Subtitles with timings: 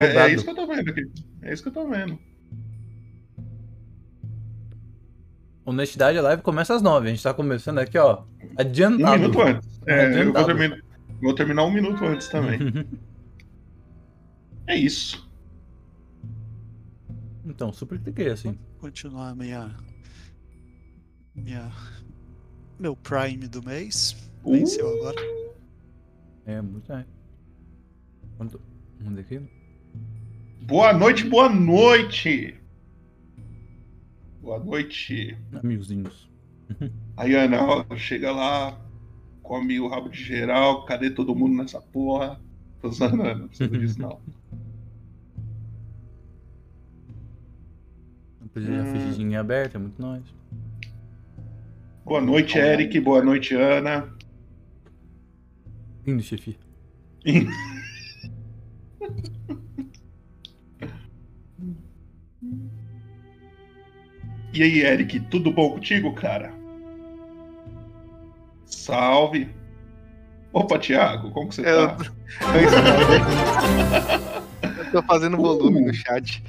[0.00, 1.10] É, é, isso que eu tô vendo aqui.
[1.42, 2.18] É isso que eu tô vendo.
[5.64, 7.08] Honestidade Live começa às nove.
[7.08, 8.24] A gente tá começando aqui, ó.
[8.56, 9.16] Adiantado.
[9.16, 9.80] Um minuto antes.
[9.86, 10.22] É, adiantado.
[10.22, 10.82] eu vou terminar,
[11.20, 12.58] vou terminar um minuto antes também.
[14.68, 15.28] é isso.
[17.44, 18.52] Então, super cliquei assim.
[18.52, 19.74] Vou continuar minha.
[21.34, 21.72] Minha.
[22.78, 24.30] Meu Prime do mês.
[24.44, 25.00] Venceu uh!
[25.00, 25.16] agora.
[26.46, 27.04] É, muito é.
[28.36, 28.60] Quanto?
[29.00, 29.57] Vamos aqui?
[30.68, 32.54] Boa noite, boa noite!
[34.42, 35.34] Boa noite.
[35.50, 36.28] Amigozinhos.
[37.16, 38.78] Aí, Ana, chega lá,
[39.42, 42.38] come o rabo de geral, cadê todo mundo nessa porra?
[42.82, 44.20] Tô zanando, não precisa disso não.
[48.38, 48.92] Não precisa hum.
[48.92, 50.22] fingidinha aberta, é muito nós.
[52.04, 53.00] Boa noite, Eric.
[53.00, 54.14] Boa noite, Ana.
[56.06, 56.58] Indo, chefe.
[64.52, 66.52] E aí, Eric, tudo bom contigo, cara?
[68.64, 69.48] Salve.
[70.52, 71.88] Opa, Thiago, como que você eu...
[71.88, 71.96] tá?
[74.86, 75.86] eu tô fazendo volume uh.
[75.86, 76.42] no chat.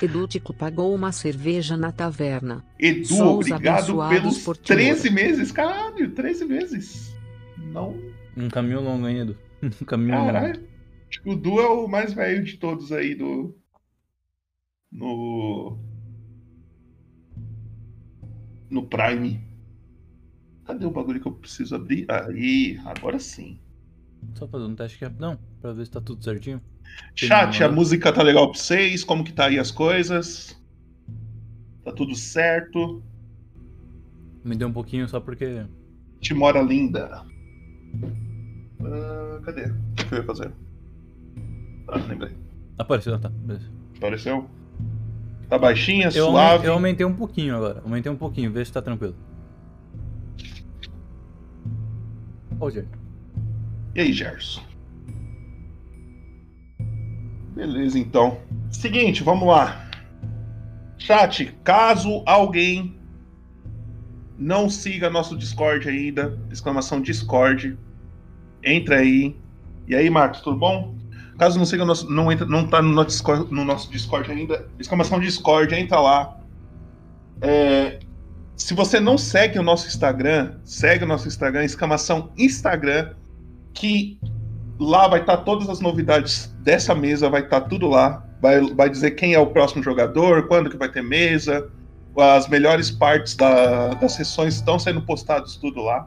[0.00, 2.64] Edútico pagou uma cerveja na taverna.
[2.78, 5.52] Edu, Só obrigado pelos por 13 meses.
[5.52, 7.16] Caralho, 13 meses.
[7.56, 7.96] Não.
[8.36, 9.38] Um caminho longo, hein, Edu?
[9.62, 10.56] Um caminho Caralho.
[10.56, 10.72] longo.
[11.24, 13.56] O Du é o mais velho de todos aí do.
[14.90, 15.78] No.
[18.72, 19.38] No Prime.
[20.64, 22.06] Cadê o bagulho que eu preciso abrir?
[22.10, 23.58] Aí, agora sim.
[24.34, 26.58] Só fazer um teste aqui rapidão, pra ver se tá tudo certinho.
[27.14, 29.04] Chat, a música tá legal pra vocês?
[29.04, 30.58] Como que tá aí as coisas?
[31.84, 33.02] Tá tudo certo?
[34.42, 35.66] Me deu um pouquinho só porque.
[36.20, 37.26] Timora linda.
[38.80, 39.66] Uh, cadê?
[39.66, 40.50] O que eu ia fazer?
[41.88, 42.34] Ah, lembrei.
[42.78, 43.28] Apareceu, tá.
[43.28, 43.68] Beleza.
[43.96, 44.48] Apareceu?
[45.52, 46.40] Tá baixinha, eu suave?
[46.40, 47.82] Aumentei, eu aumentei um pouquinho agora.
[47.84, 49.14] Aumentei um pouquinho, vê se tá tranquilo.
[52.58, 52.88] Ô, Gerson.
[53.94, 54.62] E aí, Gerson?
[57.54, 58.40] Beleza, então.
[58.70, 59.90] Seguinte, vamos lá.
[60.96, 62.98] Chat, caso alguém
[64.38, 67.78] não siga nosso Discord ainda, exclamação Discord,
[68.64, 69.36] entra aí.
[69.86, 70.96] E aí, Marcos, tudo bom?
[71.38, 74.68] Caso não siga nosso, não entra, não tá no nosso Discord, no nosso Discord ainda,
[74.78, 76.38] exclamação Discord, entra lá.
[77.40, 77.98] É,
[78.56, 83.14] se você não segue o nosso Instagram, segue o nosso Instagram, exclamação Instagram,
[83.72, 84.20] que
[84.78, 88.24] lá vai estar tá todas as novidades dessa mesa, vai estar tá tudo lá.
[88.40, 91.70] Vai, vai dizer quem é o próximo jogador, quando que vai ter mesa,
[92.16, 96.06] as melhores partes da, das sessões estão sendo postadas tudo lá.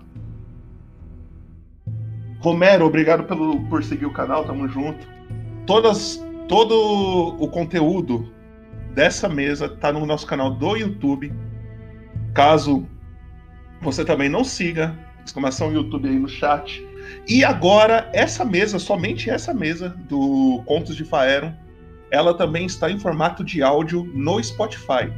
[2.39, 5.14] Romero, obrigado pelo, por seguir o canal, tamo junto.
[5.65, 8.31] Todas, todo o conteúdo
[8.93, 11.33] dessa mesa tá no nosso canal do YouTube.
[12.33, 12.87] Caso
[13.81, 16.85] você também não siga, exclamação YouTube aí no chat.
[17.27, 21.53] E agora, essa mesa, somente essa mesa do Contos de Faeron,
[22.11, 25.11] ela também está em formato de áudio no Spotify.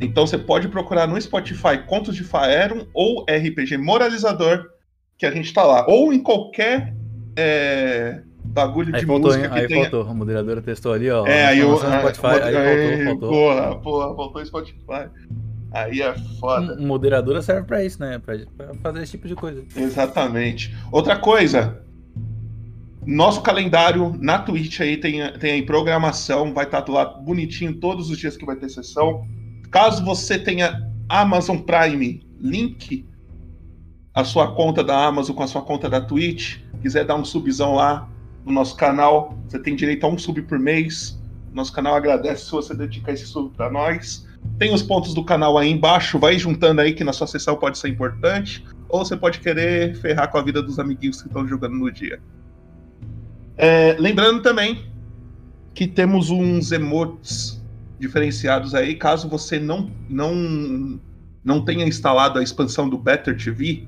[0.00, 4.70] Então você pode procurar no Spotify Contos de Faeron ou RPG Moralizador,
[5.16, 5.86] que a gente está lá.
[5.86, 6.94] Ou em qualquer
[7.36, 9.50] é, bagulho aí de faltou, música hein?
[9.52, 9.82] aí tenha...
[9.82, 11.26] faltou, a moderadora testou ali, ó.
[11.26, 13.30] É, aí o Spotify, aí, aí faltou, faltou.
[13.30, 15.10] Porra, porra, faltou Spotify.
[15.72, 16.76] Aí é foda.
[16.76, 18.18] Moderadora serve pra isso, né?
[18.18, 19.64] Pra, pra, fazer esse tipo de coisa.
[19.74, 20.76] Exatamente.
[20.90, 21.80] Outra coisa.
[23.06, 28.18] Nosso calendário na Twitch aí tem, tem aí programação, vai estar lá bonitinho todos os
[28.18, 29.26] dias que vai ter sessão.
[29.70, 33.06] Caso você tenha Amazon Prime, link
[34.14, 37.74] a sua conta da Amazon com a sua conta da Twitch, quiser dar um subzão
[37.74, 38.08] lá
[38.44, 41.18] no nosso canal, você tem direito a um sub por mês.
[41.52, 44.26] Nosso canal agradece se você dedicar esse sub para nós.
[44.58, 47.78] Tem os pontos do canal aí embaixo, vai juntando aí que na sua sessão pode
[47.78, 51.76] ser importante, ou você pode querer ferrar com a vida dos amiguinhos que estão jogando
[51.76, 52.20] no dia.
[53.56, 54.86] É, lembrando também
[55.74, 57.62] que temos uns emotes
[57.98, 61.00] diferenciados aí, caso você não não
[61.44, 63.86] não tenha instalado a expansão do Better TV,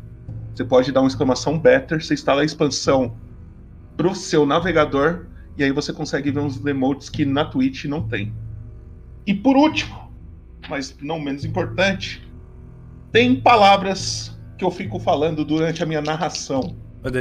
[0.55, 3.17] você pode dar uma exclamação Better, você instala a expansão
[3.97, 5.27] pro seu navegador
[5.57, 8.33] e aí você consegue ver uns emotes que na Twitch não tem.
[9.27, 10.13] E por último,
[10.69, 12.27] mas não menos importante,
[13.13, 16.77] tem palavras que eu fico falando durante a minha narração.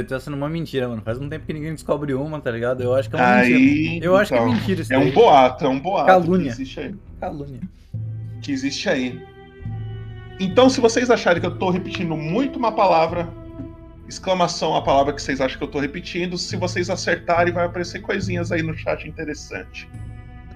[0.08, 1.02] Tá sendo uma mentira, mano.
[1.02, 2.82] Faz um tempo que ninguém descobre uma, tá ligado?
[2.82, 4.06] Eu acho que é uma aí, mentira.
[4.06, 6.46] Eu então, acho que é então, mentira isso É um boato, é um boato Calúnia.
[6.46, 6.94] que existe aí.
[7.20, 7.60] Calúnia.
[8.40, 9.22] Que existe aí.
[10.40, 13.28] Então, se vocês acharem que eu tô repetindo muito uma palavra,
[14.08, 16.36] exclamação a palavra que vocês acham que eu tô repetindo.
[16.38, 19.88] Se vocês acertarem, vai aparecer coisinhas aí no chat interessante.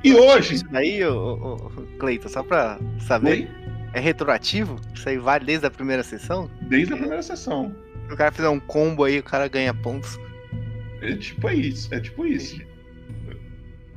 [0.05, 0.57] E hoje.
[0.57, 1.57] Isso daí, ô,
[1.99, 3.49] Cleiton, só pra saber, Oi?
[3.95, 4.77] é retroativo?
[4.95, 6.51] Isso aí vale desde a primeira sessão?
[6.63, 7.75] Desde a primeira sessão.
[8.07, 10.19] Se o cara fizer um combo aí, o cara ganha pontos.
[11.03, 12.61] É tipo isso, é tipo isso.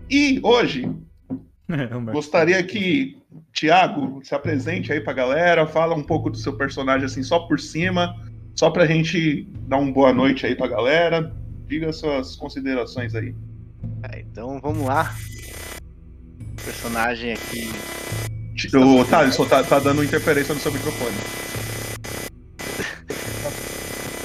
[0.09, 0.85] E hoje,
[1.69, 2.11] Humberto.
[2.11, 3.17] gostaria que
[3.53, 7.59] Tiago se apresente aí pra galera, fala um pouco do seu personagem assim só por
[7.59, 8.13] cima,
[8.55, 11.33] só pra gente dar uma boa noite aí pra galera.
[11.67, 13.33] Diga suas considerações aí.
[14.03, 15.15] Ah, então vamos lá.
[16.39, 17.69] O personagem aqui.
[18.55, 21.15] Ti- O Thaleson tá, tá dando interferência no seu microfone.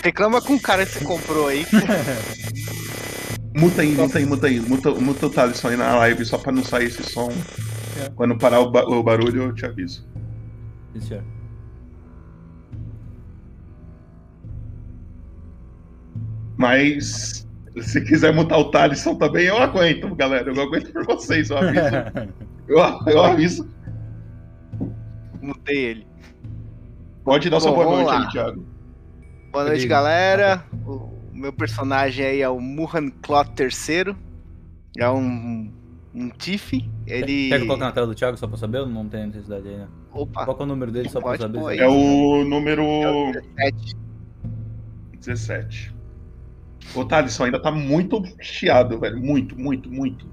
[0.03, 1.67] Reclama com o cara que você comprou aí.
[3.57, 4.61] Muta aí, muta aí, muta aí.
[4.61, 7.33] Muta, muta o Thaleson aí na live só pra não sair esse som.
[8.05, 8.11] É.
[8.11, 10.07] Quando parar o, ba- o barulho, eu te aviso.
[10.93, 11.23] Sim, senhor.
[16.57, 17.47] Mas
[17.83, 20.51] se quiser mutar o Thaleson também, eu aguento, galera.
[20.51, 21.83] Eu aguento por vocês, eu aviso.
[22.69, 23.69] Eu, eu aviso.
[25.41, 26.07] Mutei ele.
[27.25, 28.25] Pode dar sua Bom, boa vamos noite lá.
[28.27, 28.67] aí, Thiago.
[29.53, 29.87] Boa noite, Beleza.
[29.89, 30.65] galera.
[30.85, 34.17] O meu personagem aí é o Muhan Clot III.
[34.99, 35.73] É um,
[36.13, 36.73] um Tiff.
[37.07, 37.51] Ele.
[37.51, 38.79] Quer que eu coloque na tela do Thiago só pra saber?
[38.79, 39.87] Ou não tem necessidade aí, né?
[40.13, 41.79] Opa, Qual é o número dele só pra saber?
[41.79, 43.97] É o número é o 17.
[45.21, 45.96] 17.
[46.95, 49.19] O Thaleson ainda tá muito chiado, velho.
[49.21, 50.27] Muito, muito, muito.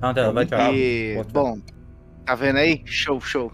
[0.00, 0.74] Tá na tela, vai, Thiago.
[0.74, 1.58] E, Pode bom,
[2.24, 2.82] tá vendo aí?
[2.84, 3.52] Show, show.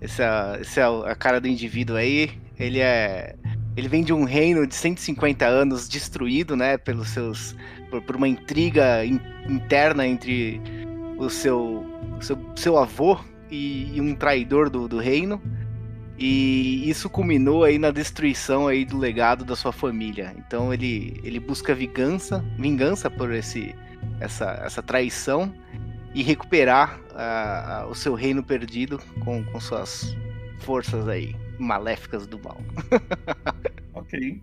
[0.00, 2.30] Esse é, esse é a cara do indivíduo aí.
[2.58, 3.34] Ele é.
[3.76, 6.76] Ele vem de um reino de 150 anos destruído, né?
[6.76, 7.54] Pelos seus.
[7.90, 10.60] Por, por uma intriga in- interna entre
[11.18, 11.84] o seu.
[12.20, 13.18] seu, seu avô
[13.50, 15.40] e, e um traidor do, do reino.
[16.20, 20.34] E isso culminou aí na destruição aí do legado da sua família.
[20.36, 23.74] Então ele, ele busca vingança, vingança por esse,
[24.20, 25.50] essa, essa traição
[26.14, 30.14] e recuperar ah, o seu reino perdido com, com suas
[30.58, 32.60] forças aí maléficas do mal.
[33.92, 34.40] Ok.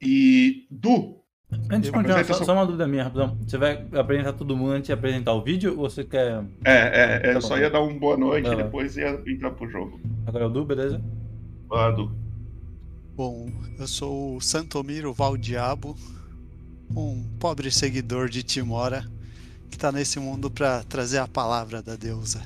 [0.00, 0.66] E.
[0.70, 1.19] Du,
[1.70, 3.36] Antes de continuar, só, só uma dúvida minha, rapidão.
[3.46, 6.44] Você vai apresentar todo mundo antes de apresentar o vídeo ou você quer.
[6.64, 9.50] é, é, é, Tá eu só ia dar uma boa noite e depois ia entrar
[9.50, 10.00] pro jogo.
[10.26, 11.00] Agora é o Du, beleza?
[11.68, 12.12] Vai lá, Du.
[13.16, 15.96] Bom, eu sou o Santomiro Valdiabo,
[16.96, 19.04] um pobre seguidor de Timora
[19.70, 22.42] que tá nesse mundo pra trazer a palavra da deusa.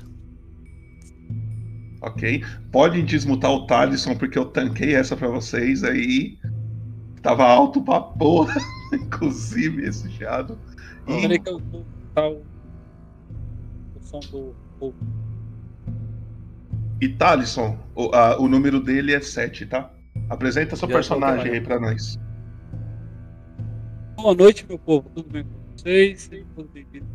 [2.02, 2.44] Ok.
[2.70, 6.36] Podem desmutar o Thaleson, porque eu tanquei essa pra vocês aí.
[7.22, 8.54] Tava alto pra porra,
[9.02, 10.58] inclusive, esse chiado.
[11.06, 12.36] E- Peraí que eu vou botar o,
[13.96, 14.54] o som do.
[14.80, 14.94] o-
[17.00, 19.90] E Thaleson, o, a- o número dele é 7, tá?
[20.28, 22.18] Apresenta seu Já personagem aí pra nós.
[24.16, 25.10] Boa noite, meu povo.
[25.14, 26.22] Tudo bem com vocês?
[26.22, 27.08] Sejam todos bem-vindos.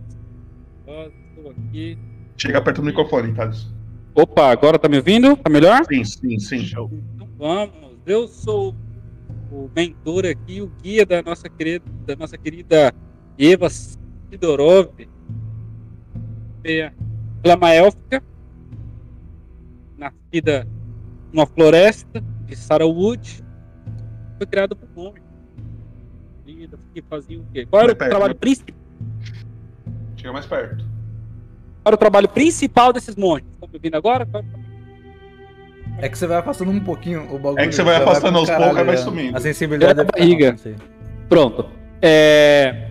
[0.85, 1.97] Estou aqui.
[2.37, 3.69] Chega perto do microfone, Thaleson.
[4.13, 5.35] Opa, agora tá me ouvindo?
[5.37, 5.83] Tá melhor?
[5.85, 6.57] Sim, sim, sim.
[6.65, 7.97] Então vamos.
[8.05, 8.75] Eu sou
[9.51, 12.93] o mentor aqui, o guia da nossa querida, da nossa querida
[13.37, 14.89] Eva Sidorov.
[16.63, 16.91] É,
[17.43, 18.23] Ela é uma élfica,
[19.97, 20.67] nascida
[21.31, 23.43] numa floresta de Sarahwood.
[24.37, 25.23] Foi criada por um homem.
[26.93, 27.65] Que fazia o quê?
[27.65, 28.39] Qual era o perto, trabalho né?
[28.39, 28.75] principal?
[30.15, 30.83] Chega mais perto.
[30.83, 33.47] Qual era o trabalho principal desses monges?
[33.53, 34.25] Estão me ouvindo agora?
[34.25, 34.68] Qual era o trabalho
[36.01, 37.59] É que você vai afastando um pouquinho o bagulho.
[37.61, 39.03] É que você vai afastando aos poucos, aí vai já.
[39.03, 39.37] sumindo.
[39.37, 40.55] A sensibilidade É a deve ficar barriga.
[41.27, 41.65] Pronto.
[42.01, 42.89] É,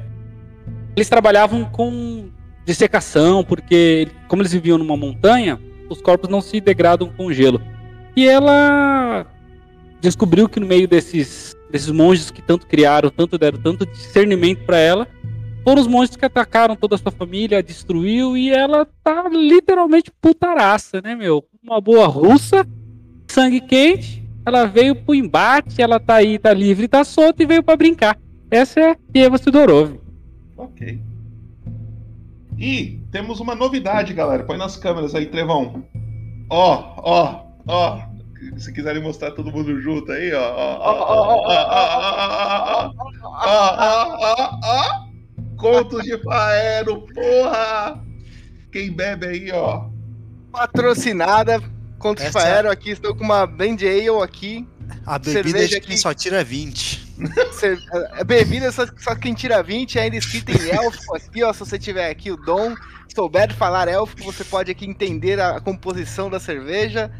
[0.97, 2.29] Eles trabalhavam com
[2.65, 7.61] dissecação, porque como eles viviam numa montanha, os corpos não se degradam com gelo.
[8.15, 9.27] E ela
[10.01, 14.79] descobriu que no meio desses, desses monges que tanto criaram, tanto deram tanto discernimento para
[14.79, 15.09] ela,
[15.65, 21.01] foram os monges que atacaram toda a sua família, destruiu, e ela tá literalmente putaraça,
[21.03, 21.45] né, meu?
[21.63, 22.67] Uma boa russa,
[23.29, 27.63] sangue quente, ela veio pro embate, ela tá aí, tá livre, tá solta e veio
[27.63, 28.19] para brincar.
[28.51, 29.99] Essa é Eva Sidorov.
[30.57, 31.01] Ok.
[32.57, 34.43] E temos uma novidade, galera.
[34.43, 35.85] Põe nas câmeras aí, Trevão.
[36.51, 38.09] Ó, ó, ó.
[38.57, 40.41] Se quiserem mostrar todo mundo junto aí, ó.
[40.41, 41.45] ó,
[43.45, 45.09] ó, ó
[45.57, 48.01] Contos de Faero, porra!
[48.71, 49.87] Quem bebe aí, ó.
[50.53, 51.61] Patrocinada
[51.99, 54.67] contra o Essa- Faero aqui, estou com uma Blend Ale aqui.
[55.05, 57.07] A bebida Cerveja de quem que- só tira 20.
[57.53, 57.79] Cer-
[58.17, 61.53] é bebida só, só quem tira 20, ainda escrito em élfico aqui, ó.
[61.53, 62.75] Se você tiver aqui o dom,
[63.15, 67.11] souber falar élfico, você pode aqui entender a, a composição da cerveja.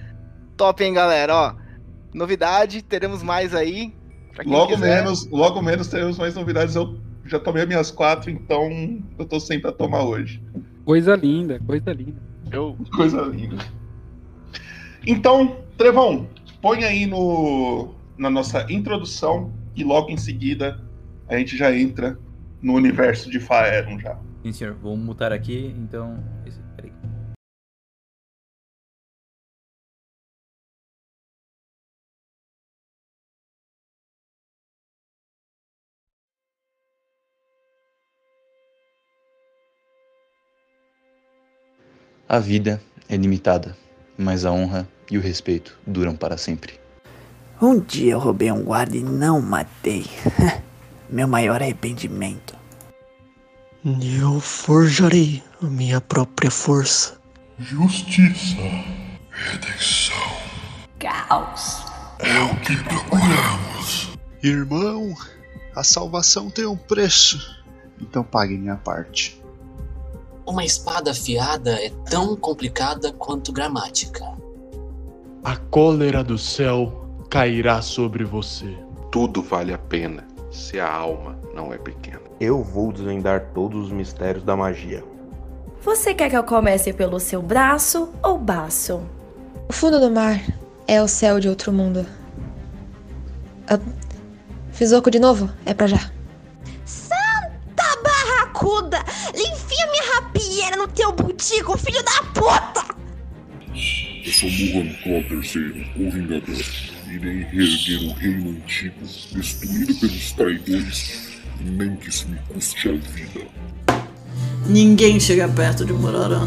[0.57, 1.55] Top, hein, galera, ó.
[2.15, 3.93] Novidade, teremos mais aí.
[4.47, 5.03] Logo quiser.
[5.03, 6.75] menos, logo menos teremos mais novidades.
[6.77, 10.41] Eu já tomei as minhas quatro, então eu tô sem pra tomar hoje.
[10.85, 12.17] Coisa linda, coisa linda.
[12.51, 13.57] Eu Coisa linda.
[15.11, 16.29] Então, Trevão,
[16.61, 20.85] põe aí no, na nossa introdução e logo em seguida
[21.27, 22.19] a gente já entra
[22.61, 24.21] no universo de Faeron já.
[24.43, 24.75] Sim, senhor.
[24.75, 26.23] Vou mutar aqui, então.
[26.77, 26.93] Peraí.
[42.29, 43.75] A vida é limitada,
[44.19, 46.79] mas a honra e o respeito duram para sempre.
[47.61, 50.07] Um dia eu roubei um guarda e não matei.
[51.11, 52.57] Meu maior arrependimento.
[53.85, 57.19] Eu forjarei a minha própria força.
[57.59, 58.57] Justiça,
[59.31, 60.17] redenção.
[60.99, 61.85] Caos.
[62.19, 64.11] É o que procuramos.
[64.43, 65.15] Irmão,
[65.75, 67.65] a salvação tem um preço.
[68.01, 69.43] Então pague minha parte.
[70.45, 74.25] Uma espada afiada é tão complicada quanto gramática.
[75.45, 78.77] A cólera do céu cairá sobre você.
[79.11, 82.21] Tudo vale a pena se a alma não é pequena.
[82.41, 85.05] Eu vou desvendar todos os mistérios da magia.
[85.83, 89.01] Você quer que eu comece pelo seu braço ou baço?
[89.69, 90.41] O fundo do mar
[90.87, 92.05] é o céu de outro mundo.
[93.69, 93.79] Ah,
[94.73, 95.49] fiz oco de novo?
[95.65, 96.11] É pra já.
[96.85, 98.99] Santa barracuda!
[99.35, 102.98] Enfia minha rapieira no teu butico, filho da puta!
[104.29, 106.65] Eu sou Muhan Claw III, o Vingador.
[107.11, 108.95] Irei reerguer o reino antigo,
[109.33, 113.47] destruído pelos traidores, nem que isso me custe a vida.
[114.67, 116.47] Ninguém chega perto de Mororã.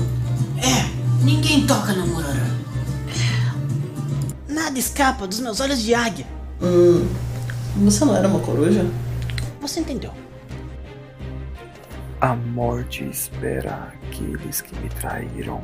[0.59, 2.55] É, ninguém toca no Mororã.
[4.47, 6.27] Nada escapa dos meus olhos de águia.
[6.61, 7.07] Hum,
[7.77, 8.85] você não era uma coruja?
[9.59, 10.13] Você entendeu.
[12.21, 15.63] A morte espera aqueles que me traíram.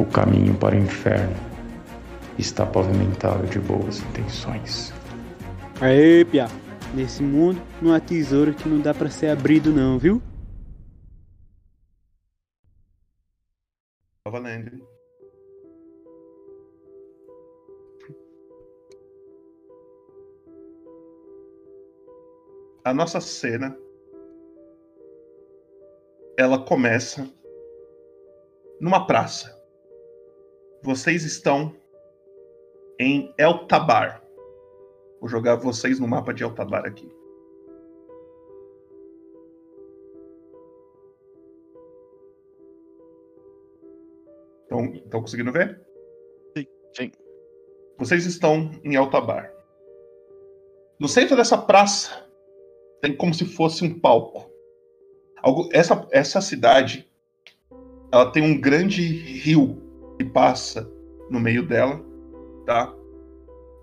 [0.00, 1.36] O caminho para o inferno
[2.38, 4.94] está pavimentado de boas intenções.
[5.78, 6.46] Aê, Pia.
[6.94, 10.22] Nesse mundo não há tesouro que não dá para ser abrido não, viu?
[14.24, 14.88] Tá valendo.
[22.82, 23.76] A nossa cena
[26.38, 27.28] ela começa
[28.80, 29.59] numa praça.
[30.82, 31.74] Vocês estão
[32.98, 34.22] em El Tabar.
[35.20, 37.06] Vou jogar vocês no mapa de El Tabar aqui.
[44.62, 45.78] Estão, conseguindo ver?
[46.56, 47.12] Sim, sim.
[47.98, 49.52] Vocês estão em El Tabar.
[50.98, 52.26] No centro dessa praça
[53.02, 54.50] tem como se fosse um palco.
[55.42, 57.06] Algo, essa, essa cidade
[58.10, 59.89] ela tem um grande rio
[60.24, 60.90] passa
[61.30, 62.04] no meio dela,
[62.66, 62.92] tá?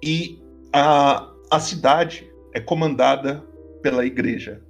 [0.03, 0.41] E
[0.74, 3.44] a, a cidade é comandada
[3.82, 4.62] pela igreja.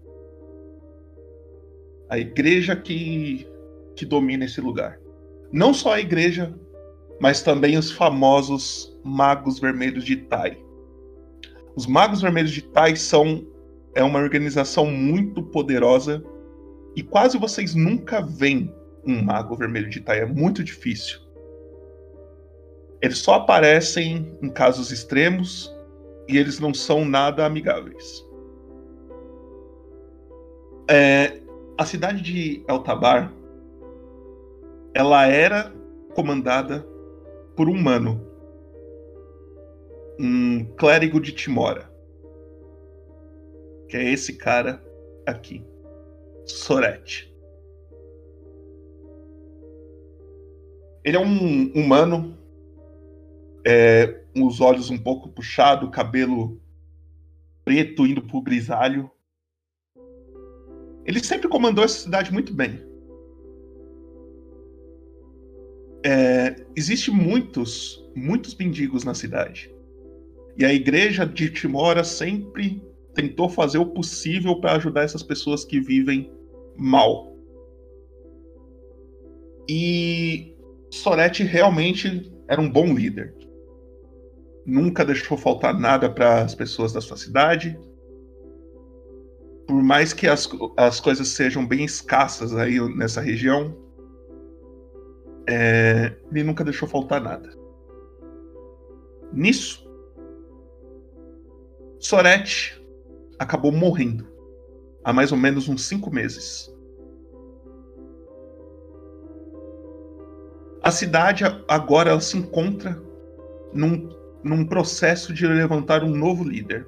[2.09, 3.47] A igreja que,
[3.95, 5.00] que domina esse lugar.
[5.51, 6.53] Não só a igreja,
[7.19, 10.57] mas também os famosos Magos Vermelhos de Tai.
[11.75, 13.45] Os Magos Vermelhos de Tai são
[13.95, 16.24] é uma organização muito poderosa
[16.95, 18.71] e quase vocês nunca veem
[19.05, 20.19] um Mago Vermelho de Tai.
[20.19, 21.19] É muito difícil.
[23.07, 25.73] Eles só aparecem em casos extremos
[26.27, 28.27] e eles não são nada amigáveis.
[30.89, 31.39] É,
[31.77, 33.33] a cidade de El Tabar
[34.93, 35.73] ela era
[36.13, 36.85] comandada
[37.55, 38.21] por um humano.
[40.19, 41.89] Um clérigo de Timora.
[43.87, 44.83] Que é esse cara
[45.25, 45.63] aqui.
[46.43, 47.33] Sorete.
[51.05, 52.37] Ele é um humano,
[53.69, 56.57] é, os olhos um pouco puxados, cabelo
[57.65, 59.12] preto indo pro grisalho.
[61.03, 62.81] Ele sempre comandou essa cidade muito bem.
[66.05, 69.69] É, Existem muitos, muitos mendigos na cidade.
[70.57, 72.81] E a igreja de Timora sempre
[73.13, 76.31] tentou fazer o possível para ajudar essas pessoas que vivem
[76.77, 77.36] mal.
[79.69, 80.55] E
[80.89, 83.36] Sorete realmente era um bom líder.
[84.67, 87.79] Nunca deixou faltar nada para as pessoas da sua cidade.
[89.65, 93.74] Por mais que as, as coisas sejam bem escassas aí nessa região,
[95.47, 97.50] é, ele nunca deixou faltar nada.
[99.31, 99.89] Nisso,
[101.97, 102.83] Sorete
[103.39, 104.27] acabou morrendo
[105.01, 106.69] há mais ou menos uns cinco meses.
[110.83, 113.01] A cidade agora se encontra
[113.74, 114.09] num,
[114.44, 116.88] num processo de levantar um novo líder.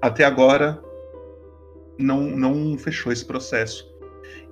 [0.00, 0.82] Até agora
[1.98, 3.92] não, não fechou esse processo.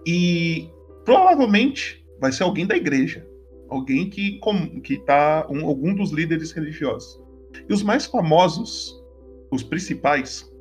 [0.06, 0.70] E
[1.04, 3.26] provavelmente vai ser alguém da igreja.
[3.68, 4.40] Alguém que
[4.82, 7.20] que tá um, algum dos líderes religiosos.
[7.68, 9.02] E os mais famosos,
[9.50, 10.52] os principais,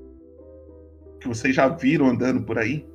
[1.19, 2.87] que vocês já viram andando por aí,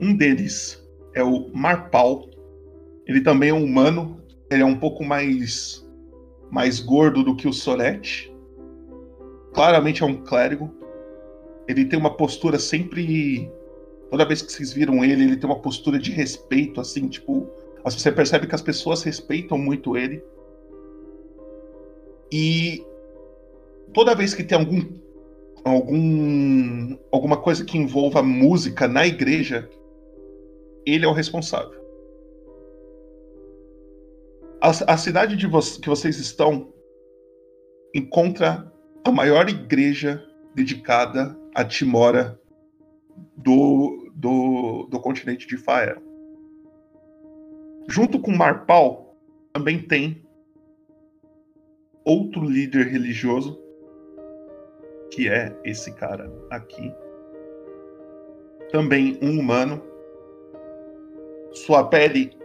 [0.00, 0.82] um deles
[1.14, 2.30] é o Marpal,
[3.08, 4.22] ele também é um humano.
[4.50, 5.87] Ele é um pouco mais
[6.50, 8.34] mais gordo do que o Sorete.
[9.52, 10.72] Claramente é um clérigo.
[11.66, 13.50] Ele tem uma postura sempre.
[14.10, 17.46] Toda vez que vocês viram ele, ele tem uma postura de respeito, assim, tipo.
[17.84, 20.22] Você percebe que as pessoas respeitam muito ele.
[22.30, 22.84] E
[23.94, 24.82] toda vez que tem algum,
[25.64, 29.68] algum alguma coisa que envolva música na igreja,
[30.84, 31.87] ele é o responsável.
[34.60, 36.72] A, a cidade de vo que vocês estão
[37.94, 38.72] encontra
[39.04, 42.40] a maior igreja dedicada a Timora
[43.36, 46.00] do, do, do continente de Faer.
[47.88, 49.16] Junto com Marpal,
[49.52, 50.22] também tem
[52.04, 53.60] outro líder religioso,
[55.12, 56.92] que é esse cara aqui.
[58.70, 59.82] Também um humano.
[61.52, 62.37] Sua pele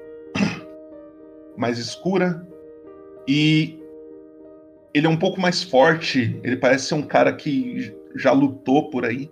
[1.56, 2.48] mais escura
[3.28, 3.80] e
[4.94, 6.39] ele é um pouco mais forte.
[6.44, 9.30] Ele parece ser um cara que já lutou por aí.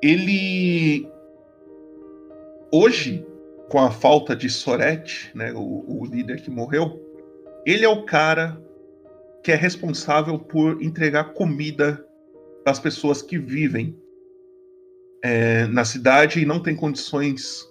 [0.00, 1.08] Ele
[2.70, 3.26] hoje,
[3.68, 7.00] com a falta de Sorete, né, o, o líder que morreu,
[7.66, 8.60] ele é o cara
[9.42, 12.04] que é responsável por entregar comida
[12.64, 13.96] as pessoas que vivem
[15.22, 17.68] é, na cidade e não têm condições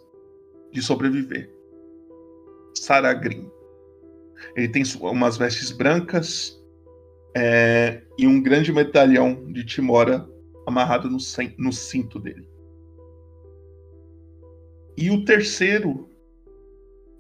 [0.71, 1.49] de sobreviver.
[2.75, 3.49] Saragrim.
[4.55, 6.59] Ele tem umas vestes brancas
[7.35, 10.27] é, e um grande medalhão de Timora
[10.65, 11.17] amarrado no,
[11.57, 12.47] no cinto dele.
[14.97, 16.09] E o terceiro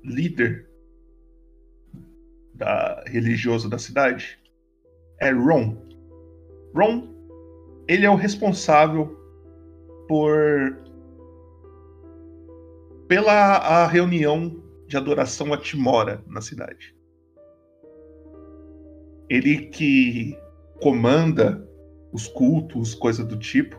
[0.03, 0.67] líder
[2.53, 4.39] da, religioso da cidade
[5.19, 5.77] é Ron.
[6.75, 7.07] Ron,
[7.87, 9.17] ele é o responsável
[10.07, 10.77] por
[13.07, 14.55] pela a reunião
[14.91, 16.93] de adoração a Timora na cidade.
[19.29, 20.37] Ele que
[20.81, 21.65] comanda
[22.11, 23.77] os cultos, coisa do tipo.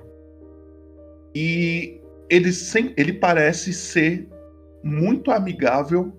[1.35, 4.27] E ele, sem, ele parece ser
[4.83, 6.11] muito amigável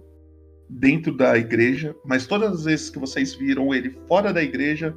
[0.69, 4.95] dentro da igreja, mas todas as vezes que vocês viram ele fora da igreja,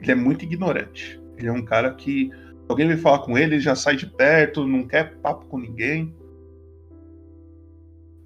[0.00, 1.20] ele é muito ignorante.
[1.38, 2.30] Ele é um cara que
[2.68, 6.12] alguém vem falar com ele, ele já sai de perto, não quer papo com ninguém.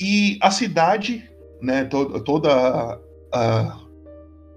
[0.01, 2.51] E a cidade, né, to toda
[3.31, 3.81] a,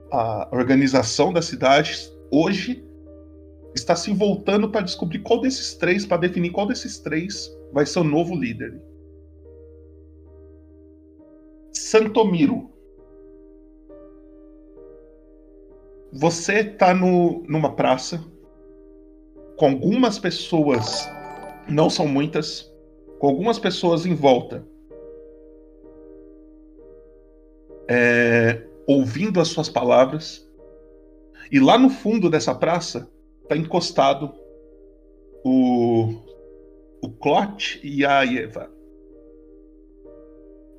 [0.10, 2.82] a, organização da cidade hoje
[3.75, 7.99] está se voltando para descobrir qual desses três, para definir qual desses três vai ser
[7.99, 8.82] o novo líder.
[11.73, 12.69] Santomiro.
[16.13, 18.23] Você está numa praça
[19.58, 21.10] com algumas pessoas,
[21.67, 22.71] não são muitas,
[23.19, 24.71] com algumas pessoas em volta
[27.88, 30.48] é, ouvindo as suas palavras.
[31.52, 33.10] E lá no fundo dessa praça
[33.43, 34.34] está encostado
[35.43, 36.13] o,
[37.02, 38.72] o Clot e a Eva.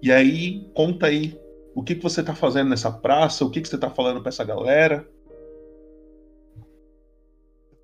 [0.02, 1.40] E aí conta aí
[1.74, 3.44] O que, que você tá fazendo nessa praça?
[3.44, 5.08] O que, que você tá falando pra essa galera?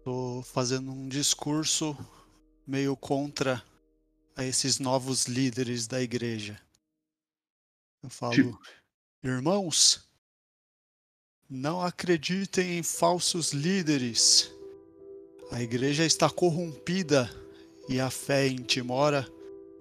[0.04, 1.96] Tô fazendo um discurso
[2.66, 3.62] meio contra
[4.36, 6.56] a esses novos líderes da igreja.
[8.02, 8.58] Eu falo, Tipo?
[9.22, 10.00] Irmãos,
[11.48, 14.50] não acreditem em falsos líderes.
[15.50, 17.30] A igreja está corrompida
[17.88, 19.28] e a fé em Timora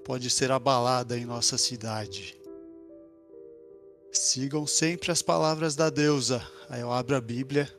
[0.04, 2.36] pode ser abalada em nossa cidade.
[4.12, 6.46] Sigam sempre as palavras da deusa.
[6.68, 7.72] Aí eu abro a Bíblia,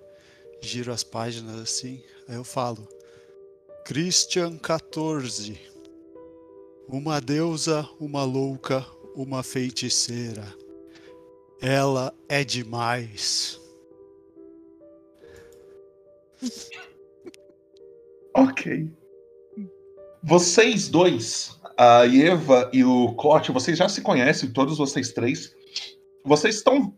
[0.61, 2.89] giro as páginas assim, aí eu falo:
[3.85, 5.61] Christian 14.
[6.89, 10.60] Uma deusa, uma louca, uma feiticeira.
[11.61, 13.61] Ela é demais.
[18.35, 18.91] Ok.
[20.23, 25.55] Vocês dois, a Eva e o Clote, vocês já se conhecem, todos vocês três.
[26.25, 26.95] Vocês estão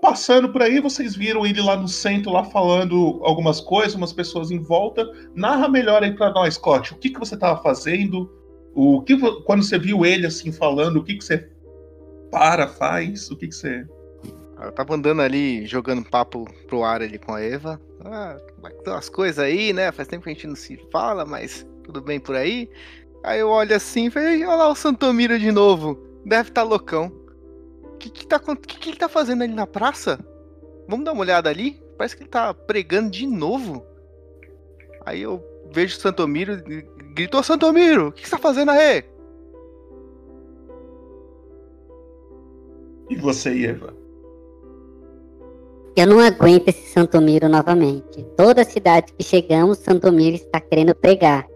[0.00, 4.50] passando por aí, vocês viram ele lá no centro, lá falando algumas coisas, umas pessoas
[4.50, 5.10] em volta.
[5.34, 8.30] Narra melhor aí pra nós, Clote, o que, que você tava fazendo?
[8.74, 11.50] O que quando você viu ele assim falando, o que, que você
[12.30, 13.30] para, faz?
[13.30, 13.86] O que, que você.
[14.64, 17.80] Eu tava andando ali, jogando papo pro ar ali com a Eva.
[18.04, 19.90] Ah, como é que estão as coisas aí, né?
[19.92, 22.68] Faz tempo que a gente não se fala, mas tudo bem por aí.
[23.24, 25.98] Aí eu olho assim e falei, olha lá o Santomiro de novo.
[26.24, 27.12] Deve estar loucão.
[27.82, 30.18] O que que, tá, que que ele tá fazendo ali na praça?
[30.88, 31.80] Vamos dar uma olhada ali?
[31.96, 33.86] Parece que ele tá pregando de novo.
[35.04, 36.82] Aí eu vejo o Santomiro e
[37.14, 39.04] gritou, Santomiro, o que que você tá fazendo aí?
[43.08, 44.01] E você, Eva?
[45.94, 48.24] Eu não aguento esse Santomiro novamente.
[48.34, 51.46] Toda cidade que chegamos, Santomiro está querendo pregar.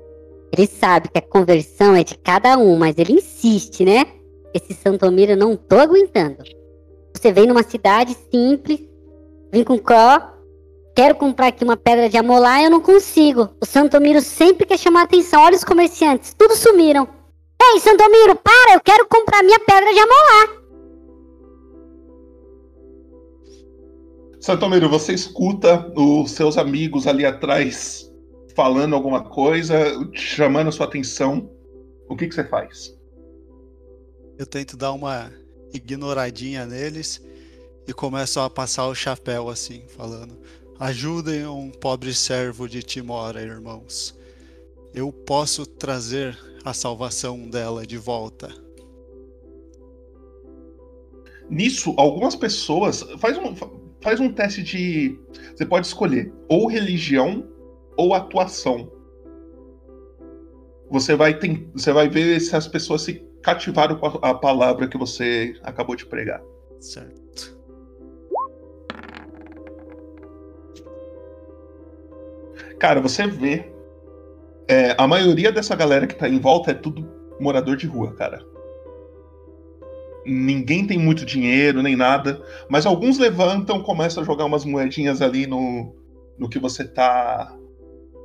[0.52, 4.04] Ele sabe que a conversão é de cada um, mas ele insiste, né?
[4.52, 6.36] Esse Santomiro eu não tô aguentando.
[7.14, 8.80] Você vem numa cidade simples,
[9.50, 10.22] vem com Cro,
[10.94, 13.48] quero comprar aqui uma pedra de amolar eu não consigo.
[13.58, 15.42] O Santomiro sempre quer chamar atenção.
[15.42, 17.08] Olha os comerciantes, tudo sumiram.
[17.60, 20.65] Ei, Santomiro, para, eu quero comprar minha pedra de amolar.
[24.46, 28.08] Santomiro, você escuta os seus amigos ali atrás
[28.54, 29.76] falando alguma coisa,
[30.12, 31.50] chamando sua atenção.
[32.08, 32.96] O que, que você faz?
[34.38, 35.32] Eu tento dar uma
[35.74, 37.20] ignoradinha neles
[37.88, 40.38] e começo a passar o chapéu assim, falando:
[40.78, 44.16] Ajudem um pobre servo de Timora, irmãos.
[44.94, 48.54] Eu posso trazer a salvação dela de volta.
[51.50, 53.02] Nisso, algumas pessoas.
[53.18, 53.52] Faz um,
[54.06, 55.18] faz um teste de.
[55.52, 57.44] Você pode escolher ou religião
[57.96, 58.88] ou atuação.
[60.88, 64.96] Você vai, tem, você vai ver se as pessoas se cativaram com a, palavra que
[64.96, 66.40] você acabou de pregar.
[66.78, 67.58] Certo.
[72.78, 73.72] Cara, você vê.
[74.68, 77.04] é, a maioria dessa galera que tá em volta é tudo
[77.40, 78.55] morador de rua, cara.
[80.28, 85.46] Ninguém tem muito dinheiro nem nada, mas alguns levantam, começam a jogar umas moedinhas ali
[85.46, 85.94] no,
[86.36, 87.56] no que você tá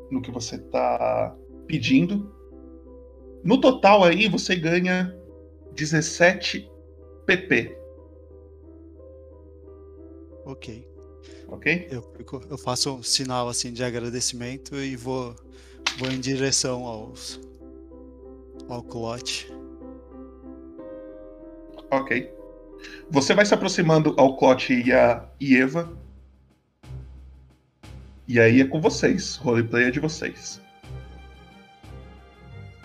[0.09, 1.35] no que você tá
[1.67, 2.33] pedindo.
[3.43, 5.15] No total aí você ganha
[5.75, 6.69] 17
[7.25, 7.77] PP,
[10.45, 10.87] Ok.
[11.47, 11.87] ok?
[11.89, 12.03] Eu,
[12.49, 15.35] eu faço um sinal assim de agradecimento e vou,
[15.97, 17.39] vou em direção aos,
[18.67, 19.47] ao Clote.
[21.91, 22.31] Ok.
[23.09, 25.91] Você vai se aproximando ao Clote e a Eva.
[28.27, 29.35] E aí é com vocês.
[29.35, 30.61] Roleplay é de vocês.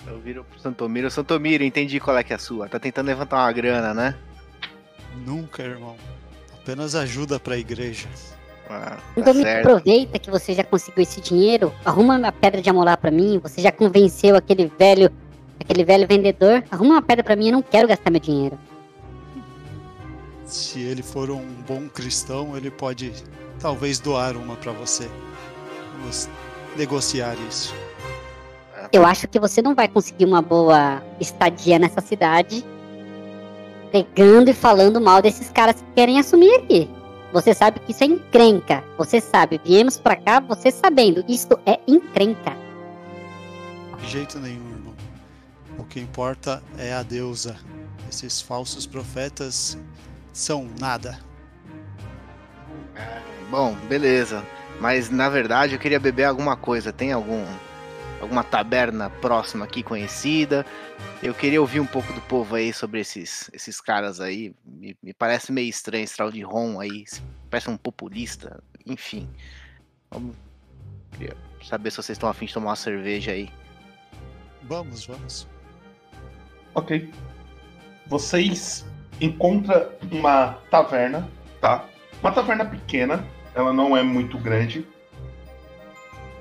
[0.06, 1.10] Eu viro pro Santomiro.
[1.10, 2.68] Santomiro, entendi qual é que é a sua.
[2.68, 4.14] Tá tentando levantar uma grana, né?
[5.24, 5.96] Nunca, irmão.
[6.60, 8.08] Apenas ajuda pra igreja.
[8.68, 12.98] Ah, Então me aproveita que você já conseguiu esse dinheiro, arruma uma pedra de amolar
[12.98, 15.08] pra mim, você já convenceu aquele velho,
[15.60, 18.58] aquele velho vendedor, arruma uma pedra pra mim, eu não quero gastar meu dinheiro.
[20.46, 23.12] Se ele for um bom cristão, ele pode
[23.58, 25.10] talvez doar uma pra você.
[25.98, 26.28] Vamos
[26.76, 27.74] negociar isso.
[28.92, 32.64] Eu acho que você não vai conseguir uma boa estadia nessa cidade
[33.90, 36.88] pregando e falando mal desses caras que querem assumir aqui.
[37.32, 38.84] Você sabe que isso é encrenca.
[38.96, 42.56] Você sabe, viemos pra cá você sabendo, isto é encrenca.
[43.98, 44.94] De jeito nenhum, irmão.
[45.78, 47.56] O que importa é a deusa.
[48.08, 49.76] Esses falsos profetas
[50.36, 51.18] são nada.
[53.50, 54.44] Bom, beleza.
[54.78, 56.92] Mas na verdade eu queria beber alguma coisa.
[56.92, 57.42] Tem algum
[58.20, 60.66] alguma taberna próxima aqui conhecida.
[61.22, 64.54] Eu queria ouvir um pouco do povo aí sobre esses, esses caras aí.
[64.62, 67.04] Me, me parece meio estranho esse tal de Ron aí.
[67.48, 68.62] Parece um populista.
[68.84, 69.28] Enfim.
[70.10, 70.36] Vamos.
[71.12, 73.50] Queria saber se vocês estão afim de tomar uma cerveja aí.
[74.64, 75.48] Vamos, vamos.
[76.74, 77.10] Ok.
[78.06, 78.84] Vocês
[79.20, 81.28] encontram uma taverna,
[81.60, 81.84] tá?
[82.22, 83.24] Uma taverna pequena,
[83.54, 84.86] ela não é muito grande.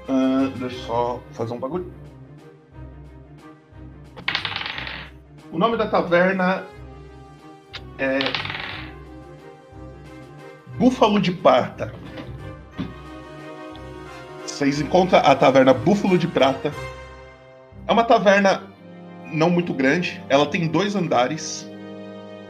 [0.08, 1.92] Ah, deixa eu só fazer um bagulho.
[5.52, 6.66] O nome da taverna
[7.98, 8.20] é
[10.78, 11.94] Búfalo de Prata.
[14.46, 16.74] Vocês encontram a taverna Búfalo de Prata.
[17.88, 18.64] É uma taverna
[19.32, 20.22] não muito grande.
[20.30, 21.70] Ela tem dois andares,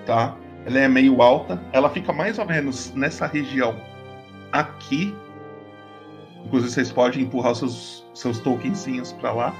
[0.05, 0.35] tá?
[0.65, 1.61] Ela é meio alta.
[1.71, 3.79] Ela fica mais ou menos nessa região
[4.51, 5.15] aqui.
[6.45, 9.53] Inclusive vocês podem empurrar os seus, seus tokenzinhos pra lá.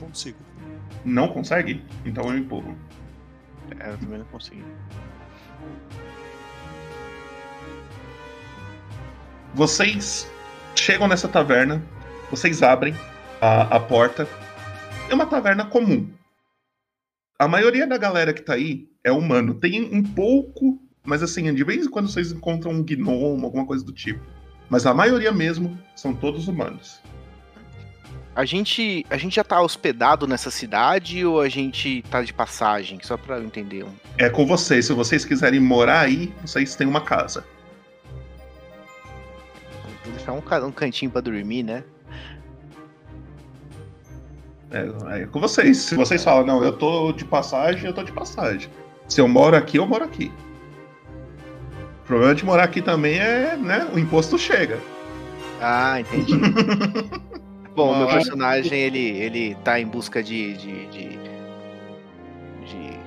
[0.00, 0.38] Não consigo.
[1.04, 1.84] Não consegue?
[2.04, 2.76] Então eu empurro.
[3.80, 4.64] É, eu também não consegui.
[9.54, 10.28] Vocês
[10.74, 11.80] chegam nessa taverna,
[12.30, 12.94] vocês abrem
[13.40, 14.28] a, a porta.
[15.08, 16.10] É uma taverna comum.
[17.38, 19.54] A maioria da galera que tá aí é humano.
[19.54, 23.84] Tem um pouco, mas assim, de vez em quando vocês encontram um gnomo, alguma coisa
[23.84, 24.20] do tipo.
[24.70, 27.00] Mas a maioria mesmo são todos humanos.
[28.36, 32.98] A gente, a gente já tá hospedado nessa cidade ou a gente tá de passagem?
[33.02, 33.84] Só pra eu entender.
[33.84, 34.86] um- É com vocês.
[34.86, 37.44] Se vocês quiserem morar aí, vocês têm uma casa.
[40.04, 41.84] Vou deixar um, um cantinho pra dormir, né?
[44.74, 45.78] É, é com vocês.
[45.78, 48.68] Se vocês falam, não, eu tô de passagem, eu tô de passagem.
[49.06, 50.32] Se eu moro aqui, eu moro aqui.
[52.02, 53.86] O problema de morar aqui também é, né?
[53.94, 54.80] O imposto chega.
[55.60, 56.34] Ah, entendi.
[57.74, 61.08] Bom, o meu personagem, ele, ele tá em busca de, de, de,
[62.66, 62.98] de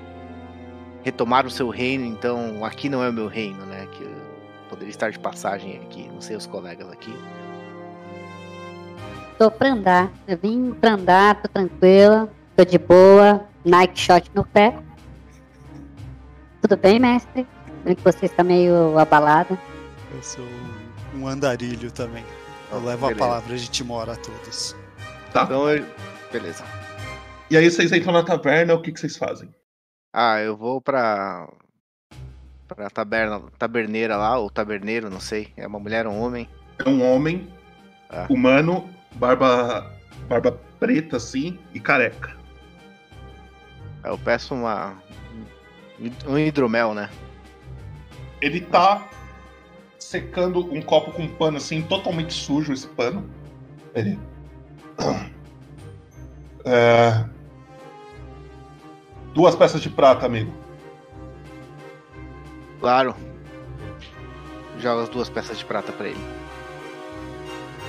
[1.03, 3.87] retomar o seu reino, então aqui não é o meu reino, né?
[3.91, 4.11] Que eu
[4.69, 7.13] poderia estar de passagem aqui, não sei os colegas aqui.
[9.37, 10.11] Tô pra andar.
[10.27, 14.75] Eu vim pra andar, tô tranquila, tô de boa, Nike shot no pé.
[16.61, 17.45] Tudo bem, mestre?
[17.83, 19.57] Vendo que você está meio abalado.
[20.13, 20.43] Eu sou
[21.15, 22.23] um andarilho também.
[22.71, 23.25] Eu levo a beleza.
[23.27, 24.75] palavra de Timor a todos.
[25.31, 25.43] Tá.
[25.43, 25.85] Então eu.
[26.31, 26.63] Beleza.
[27.49, 29.53] E aí vocês entram na taverna, o que, que vocês fazem?
[30.13, 31.47] Ah, eu vou pra.
[32.67, 35.53] pra taberna, taberneira lá, ou taberneiro, não sei.
[35.55, 36.49] É uma mulher ou um homem.
[36.83, 37.47] É um homem
[38.09, 38.25] Ah.
[38.29, 39.91] humano, barba,
[40.27, 42.35] barba preta assim e careca.
[44.03, 44.95] Aí Eu peço uma.
[46.27, 47.09] um hidromel, né?
[48.41, 49.07] Ele tá
[49.99, 53.29] secando um copo com um pano assim, totalmente sujo esse pano.
[53.93, 54.17] Ele.
[56.69, 57.23] É...
[59.33, 60.53] Duas peças de prata, amigo.
[62.81, 63.15] Claro.
[64.77, 66.19] Joga as duas peças de prata pra ele.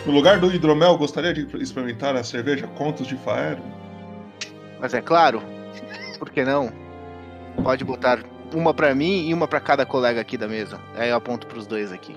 [0.08, 3.60] No lugar do hidromel, gostaria de experimentar a cerveja Contos de Faero.
[4.80, 5.42] Mas é claro,
[6.18, 6.72] por que não?
[7.62, 8.20] Pode botar
[8.54, 10.80] uma pra mim e uma pra cada colega aqui da mesa.
[10.96, 12.16] Aí eu aponto pros dois aqui.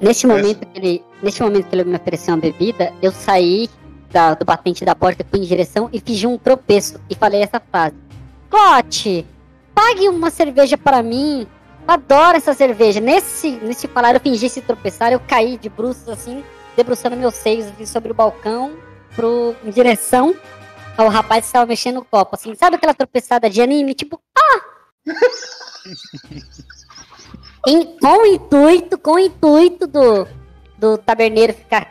[0.00, 3.68] Neste momento, que ele, neste momento que ele me ofereceu uma bebida, eu saí
[4.10, 7.60] da- do batente da porta, fui em direção e fingi um tropeço e falei essa
[7.60, 7.96] frase.
[8.48, 9.26] Cote,
[9.74, 11.46] pague uma cerveja para mim.
[11.86, 13.00] Eu adoro essa cerveja.
[13.00, 16.42] Nesse, nesse falar, eu fingi se tropeçar, eu caí de bruços assim,
[16.76, 18.76] debruçando meus seios assim, sobre o balcão,
[19.14, 20.34] pro, em direção
[20.96, 22.54] ao rapaz que estava mexendo no copo, assim.
[22.54, 23.94] Sabe aquela tropeçada de anime?
[23.94, 24.60] Tipo, ah!
[27.66, 30.26] Em- com o intuito, com o intuito do,
[30.78, 31.90] do taberneiro ficar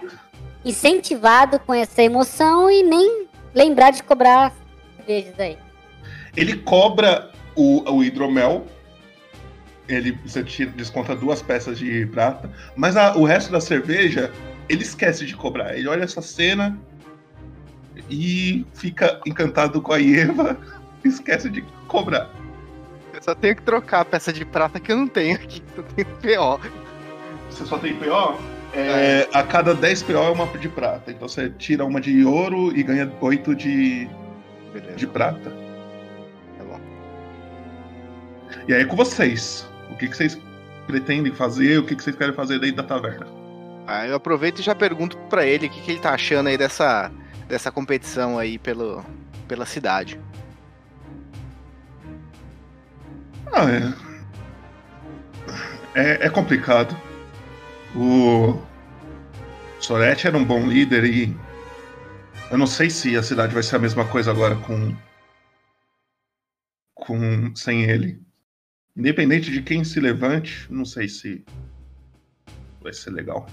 [0.63, 4.53] incentivado com essa emoção e nem lembrar de cobrar
[4.95, 5.57] cervejas aí.
[6.35, 8.65] Ele cobra o, o hidromel.
[9.87, 12.49] Ele você tira, desconta duas peças de prata.
[12.75, 14.31] Mas a- o resto da cerveja,
[14.67, 15.77] ele esquece de cobrar.
[15.77, 16.77] Ele olha essa cena
[18.09, 20.57] e fica encantado com a Eva.
[21.03, 22.29] Esquece de cobrar.
[23.13, 25.61] Eu só tenho que trocar a peça de prata que eu não tenho aqui.
[25.77, 26.69] Eu tenho PO.
[27.49, 28.39] Você só tem PO?
[28.73, 31.11] É, a cada 10 PO é uma de prata.
[31.11, 34.09] Então você tira uma de ouro e ganha 8 de,
[34.97, 35.49] de prata.
[36.57, 36.79] Tá bom.
[38.67, 39.69] E aí é com vocês.
[39.91, 40.37] O que, que vocês
[40.87, 41.79] pretendem fazer?
[41.79, 43.44] O que, que vocês querem fazer dentro da taverna?
[43.87, 46.57] Aí eu aproveito e já pergunto pra ele o que, que ele tá achando aí
[46.57, 47.11] dessa,
[47.47, 49.05] dessa competição aí pelo,
[49.47, 50.19] pela cidade.
[53.53, 53.93] Ah, é.
[55.93, 56.95] É, é complicado.
[57.95, 58.59] O...
[59.79, 61.37] Sorete era um bom líder e
[62.49, 64.95] eu não sei se a cidade vai ser a mesma coisa agora com
[66.93, 68.19] com sem ele.
[68.97, 71.45] Independente de quem se levante, não sei se
[72.81, 73.45] vai ser legal.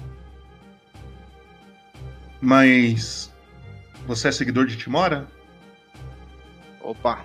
[2.42, 3.32] Mas
[4.04, 5.28] você é seguidor de Timora?
[6.80, 7.24] Opa.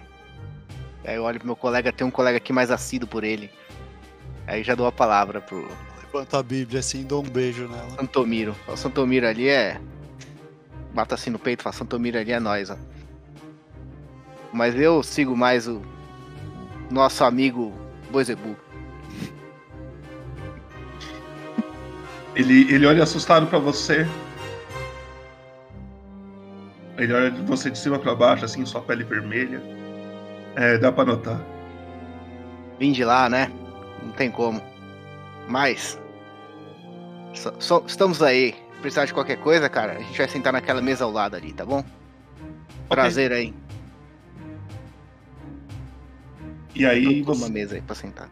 [1.03, 3.49] Aí eu olho pro meu colega, tem um colega aqui mais assíduo por ele.
[4.45, 5.67] Aí já dou a palavra pro
[6.13, 7.89] Levanta a Bíblia assim e dou um beijo nela.
[7.91, 8.56] Santomiro.
[8.67, 9.82] O Santomiro ali é.
[10.93, 12.77] Bata assim no peito e fala, Santomiro ali é nós, ó.
[14.53, 15.82] Mas eu sigo mais o
[16.89, 17.73] nosso amigo
[18.10, 18.56] Boizebu.
[22.36, 24.08] Ele, ele olha assustado pra você.
[26.97, 29.62] Ele olha de você de cima pra baixo, assim, sua pele vermelha.
[30.55, 31.39] É, dá pra notar.
[32.79, 33.51] Vim de lá, né?
[34.03, 34.62] Não tem como.
[35.47, 35.99] Mas.
[37.33, 38.55] só- só- estamos aí.
[38.81, 41.65] Precisar de qualquer coisa, cara, a gente vai sentar naquela mesa ao lado ali, tá
[41.65, 41.83] bom?
[42.88, 43.53] Prazer aí.
[46.75, 48.29] E aí você- uma mesa aí pra sentar.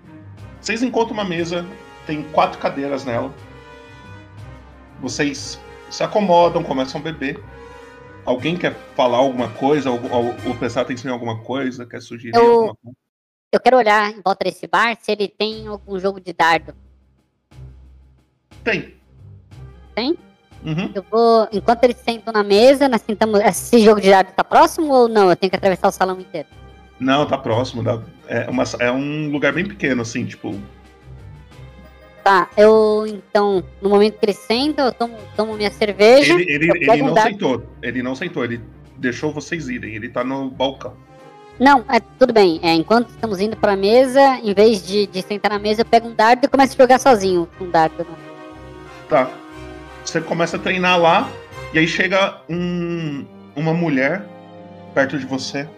[0.62, 1.66] Vocês encontram uma mesa,
[2.06, 3.34] tem quatro cadeiras nela.
[5.02, 7.44] Vocês se acomodam, começam a beber.
[8.26, 11.86] Alguém quer falar alguma coisa ou, ou- ou prestar atenção em alguma coisa?
[11.86, 12.98] Quer sugerir Eu- alguma coisa?
[13.52, 16.74] Eu quero olhar em volta desse bar se ele tem algum jogo de dardo.
[18.64, 18.96] Tem.
[19.94, 20.18] Tem?
[20.66, 20.92] Uhum.
[20.96, 21.48] Eu vou.
[21.54, 23.40] Enquanto eles sentam na mesa, nós tentamos.
[23.40, 25.30] Esse jogo de dardo tá próximo ou não?
[25.30, 26.48] Eu tenho que atravessar o salão inteiro.
[27.00, 27.84] Não, tá próximo.
[27.84, 30.60] dá- é, uma- é um lugar bem pequeno, assim, tipo.
[32.26, 36.34] Tá, eu então, no momento que eles sentam, eu tomo, tomo minha cerveja.
[36.34, 37.64] Ele, ele, ele não sentou.
[37.84, 38.62] Ele não sentou, ele
[38.98, 39.94] deixou vocês irem.
[39.94, 40.96] Ele tá no balcão.
[41.60, 42.60] Não, é, tudo bem.
[42.64, 46.08] É, enquanto estamos indo pra mesa, em vez de, de sentar na mesa, eu pego
[46.08, 48.08] um dardo e começo a jogar sozinho com um dardo.
[49.08, 49.30] Tá.
[50.04, 51.30] Você começa a treinar lá,
[51.76, 53.24] e aí chega um,
[53.56, 54.26] uma mulher
[54.96, 55.70] perto de você.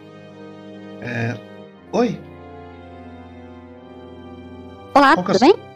[1.01, 1.35] É,
[1.91, 2.17] Oi,
[4.95, 5.66] Olá, Qual é tudo a bem?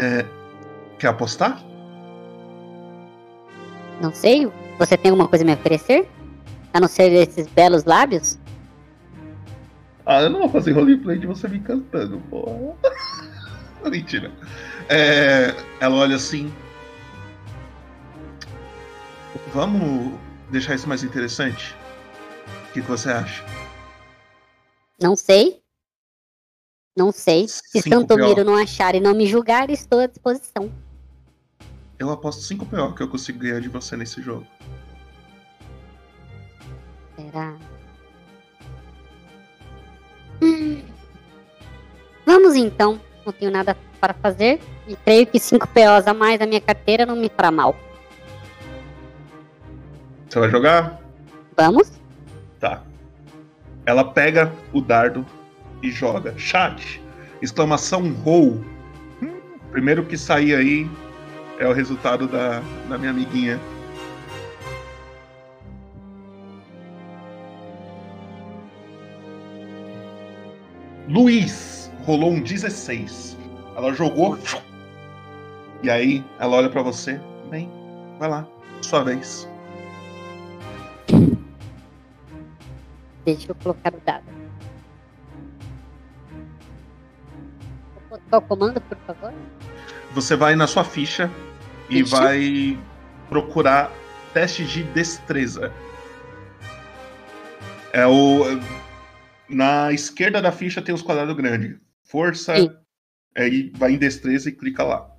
[0.00, 0.24] É,
[0.98, 1.62] quer apostar?
[4.00, 4.50] Não sei.
[4.78, 6.08] Você tem alguma coisa a me oferecer?
[6.72, 8.38] A não ser esses belos lábios?
[10.06, 12.74] Ah, eu não vou fazer roleplay de você me cantando, porra.
[13.90, 14.32] Mentira.
[14.88, 16.52] É, ela olha assim.
[19.52, 20.18] Vamos
[20.50, 21.74] deixar isso mais interessante?
[22.68, 23.44] O que, que você acha?
[25.00, 25.59] Não sei.
[27.00, 27.48] Não sei.
[27.48, 30.70] Se Cinco Santomiro não achar e não me julgar, estou à disposição.
[31.98, 34.46] Eu aposto 5 PO que eu consigo ganhar de você nesse jogo.
[37.16, 37.56] Será?
[40.42, 40.82] Hum.
[42.26, 43.00] Vamos então.
[43.24, 44.60] Não tenho nada para fazer.
[44.86, 47.74] E creio que 5 POs a mais na minha carteira não me fará mal.
[50.28, 51.00] Você vai jogar?
[51.56, 51.92] Vamos?
[52.58, 52.82] Tá.
[53.86, 55.24] Ela pega o dardo
[55.82, 56.34] e joga.
[56.36, 57.02] Chat!
[57.40, 58.62] Exclamação roll.
[59.70, 60.90] Primeiro que sair aí
[61.58, 63.58] é o resultado da, da minha amiguinha.
[71.08, 73.36] Luiz rolou um 16.
[73.76, 74.38] Ela jogou.
[75.82, 77.20] E aí ela olha pra você.
[77.50, 77.70] Bem,
[78.18, 78.46] vai lá,
[78.82, 79.48] sua vez.
[83.24, 84.39] Deixa eu colocar o dado.
[88.30, 89.34] Qual o comando, por favor?
[90.12, 91.28] Você vai na sua ficha
[91.88, 92.78] e vai
[93.28, 93.92] procurar
[94.32, 95.72] teste de destreza.
[97.92, 98.44] É o.
[99.48, 101.76] Na esquerda da ficha tem os quadrados grandes.
[102.04, 102.54] Força.
[103.36, 105.09] Aí vai em destreza e clica lá.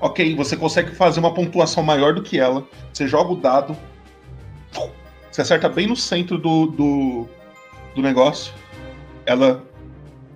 [0.00, 2.66] Ok, você consegue fazer uma pontuação maior do que ela.
[2.92, 3.76] Você joga o dado.
[5.30, 7.28] Você acerta bem no centro do, do,
[7.94, 8.52] do negócio.
[9.26, 9.64] Ela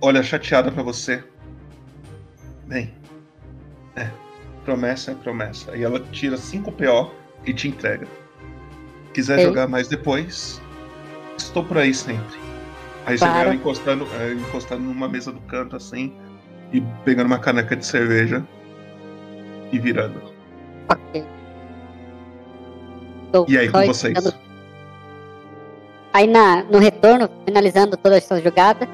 [0.01, 1.23] olha chateada pra você.
[2.65, 2.93] Bem.
[3.95, 4.09] É.
[4.65, 5.75] Promessa é promessa.
[5.75, 7.11] E ela tira 5 PO
[7.45, 8.07] e te entrega.
[9.13, 9.45] Quiser Ei.
[9.45, 10.61] jogar mais depois,
[11.37, 12.37] estou por aí sempre.
[13.05, 16.13] Aí você vê ela encostando, é, encostando numa mesa do canto assim
[16.71, 18.43] e pegando uma caneca de cerveja
[19.73, 20.21] e virando.
[20.89, 21.25] Ok.
[23.31, 24.17] Tô E aí, com vocês?
[26.13, 28.87] Aí na, no retorno, finalizando toda essa jogada,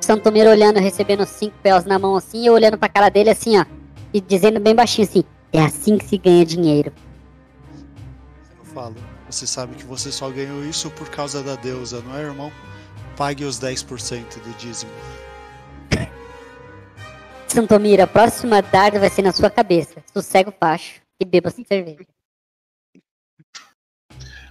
[0.00, 3.58] Santomiro olhando, recebendo cinco POs na mão assim, e eu olhando pra cara dele assim,
[3.58, 3.64] ó,
[4.12, 5.22] e dizendo bem baixinho assim,
[5.52, 6.90] é assim que se ganha dinheiro.
[8.58, 8.96] Eu falo,
[9.28, 12.50] você sabe que você só ganhou isso por causa da deusa, não é, irmão?
[13.16, 14.90] pague os 10% do dízimo.
[17.52, 20.02] Santomira, a próxima dardo vai ser na sua cabeça.
[20.10, 22.06] Sossega o facho e beba sua cerveja.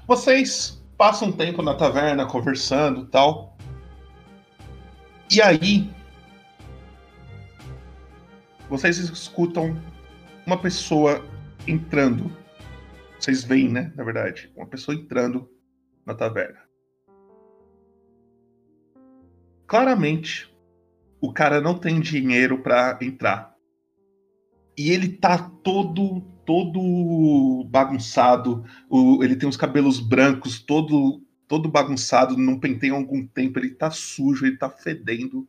[0.06, 3.58] Vocês passam um tempo na taverna conversando tal.
[5.32, 5.92] E aí.
[8.70, 9.82] Vocês escutam
[10.46, 11.26] uma pessoa
[11.68, 12.32] entrando.
[13.20, 13.92] Vocês veem, né?
[13.96, 15.50] Na verdade, uma pessoa entrando
[16.06, 16.62] na taverna.
[19.66, 20.51] Claramente,
[21.22, 23.56] o cara não tem dinheiro para entrar.
[24.76, 32.38] E ele tá todo todo bagunçado, o, ele tem os cabelos brancos todo todo bagunçado,
[32.38, 35.48] não penteia algum tempo, ele tá sujo, ele tá fedendo.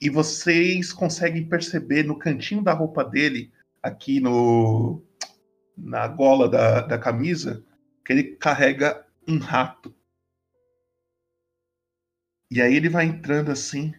[0.00, 3.50] E vocês conseguem perceber no cantinho da roupa dele,
[3.82, 5.00] aqui no
[5.76, 7.64] na gola da, da camisa,
[8.04, 9.94] que ele carrega um rato.
[12.50, 13.94] E aí ele vai entrando assim.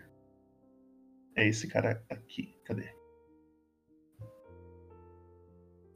[1.36, 2.56] É esse cara aqui.
[2.66, 2.94] Cadê?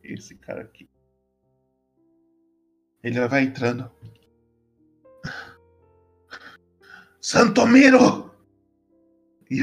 [0.04, 0.90] Esse cara aqui.
[3.04, 3.92] Ele vai entrando.
[7.22, 8.34] Santomiro!
[9.50, 9.60] E,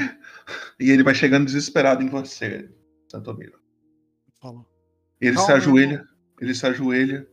[0.79, 2.71] e ele vai chegando desesperado em você,
[3.09, 3.59] Santomiro.
[4.41, 4.67] Falou.
[5.21, 6.09] Ele se Calma, ajoelha.
[6.41, 7.29] Ele se ajoelha.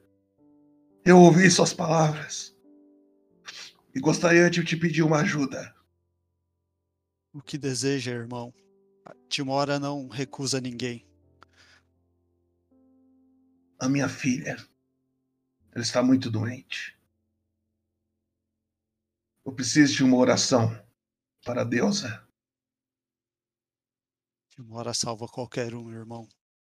[1.04, 2.58] Eu ouvi suas palavras.
[3.94, 5.74] E gostaria de te pedir uma ajuda.
[7.34, 8.54] O que deseja, irmão?
[9.30, 11.06] Timora não recusa ninguém.
[13.80, 14.58] A minha filha.
[15.72, 17.00] Ela está muito doente.
[19.46, 20.70] Eu preciso de uma oração
[21.44, 22.28] para a deusa.
[24.50, 26.28] Timora salva qualquer um, irmão.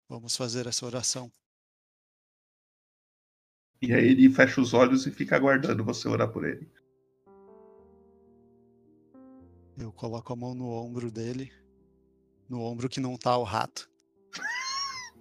[0.08, 1.30] Vamos fazer essa oração.
[3.82, 6.66] E aí ele fecha os olhos e fica aguardando você orar por ele.
[9.78, 11.52] Eu coloco a mão no ombro dele,
[12.48, 13.90] no ombro que não tá o rato.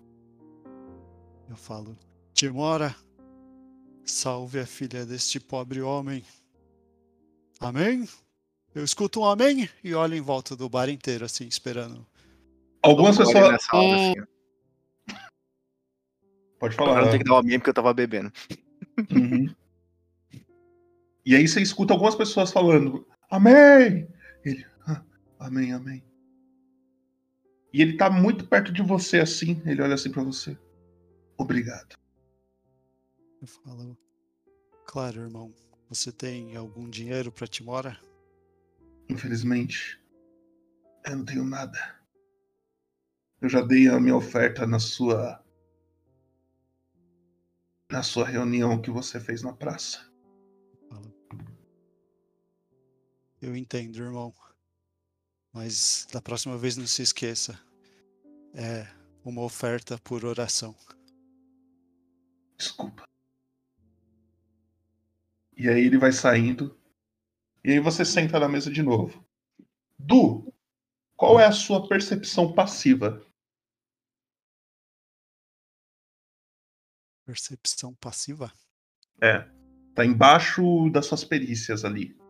[1.50, 1.98] Eu falo:
[2.34, 2.96] Timora,
[4.04, 6.24] salve a filha deste pobre homem.
[7.60, 8.08] Amém?
[8.74, 12.06] Eu escuto um amém e olho em volta do bar inteiro, assim, esperando.
[12.82, 13.52] Algumas pessoas.
[13.52, 14.36] nessa hora, assim, ó.
[16.60, 17.02] Pode falar.
[17.04, 18.32] não ter que dar o amém porque eu tava bebendo.
[19.12, 19.54] Uhum.
[21.26, 24.08] E aí você escuta algumas pessoas falando: Amém!
[24.46, 25.04] Ele, "Ah,
[25.40, 26.04] Amém, amém.
[27.74, 29.62] E ele tá muito perto de você assim.
[29.66, 30.58] Ele olha assim pra você.
[31.38, 31.98] Obrigado.
[33.42, 33.98] Eu falo:
[34.86, 35.54] Claro, irmão.
[35.90, 38.00] Você tem algum dinheiro pra Timora?
[39.10, 40.02] Infelizmente,
[41.06, 41.78] eu não tenho nada.
[43.42, 45.44] Eu já dei a minha oferta na sua.
[47.92, 50.12] na sua reunião que você fez na praça.
[53.46, 54.34] Eu entendo, irmão.
[55.54, 57.54] Mas da próxima vez não se esqueça.
[58.56, 58.88] É
[59.24, 60.76] uma oferta por oração.
[62.58, 63.08] Desculpa.
[65.56, 66.76] E aí ele vai saindo.
[67.64, 69.24] E aí você senta na mesa de novo.
[69.96, 70.52] Du,
[71.16, 73.24] qual é a sua percepção passiva?
[77.24, 78.52] Percepção passiva?
[79.22, 79.48] É.
[79.94, 82.25] Tá embaixo das suas perícias ali.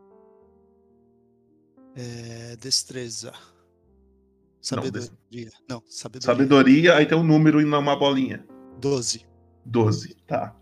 [1.95, 3.31] É destreza.
[3.31, 5.51] des- Sabedoria.
[5.69, 6.25] Não, sabedoria.
[6.35, 8.45] Sabedoria, aí tem um número e uma bolinha.
[8.79, 9.25] 12.
[9.63, 10.55] 12, tá.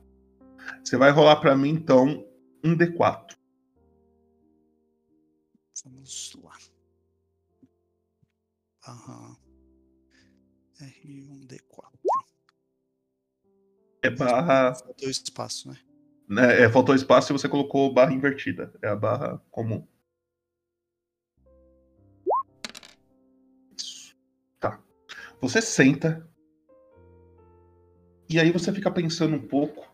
[0.83, 2.25] Você vai rolar pra mim então
[2.63, 3.35] um D4.
[5.85, 6.57] Vamos lá.
[8.87, 9.35] Aham.
[10.81, 11.91] R1D4.
[14.01, 14.75] É barra.
[14.75, 15.77] Faltou espaço, né?
[16.27, 18.73] né, é, faltou espaço e você colocou barra invertida.
[18.81, 19.87] É a barra comum.
[25.43, 26.25] Você senta.
[28.29, 29.85] E aí você fica pensando um pouco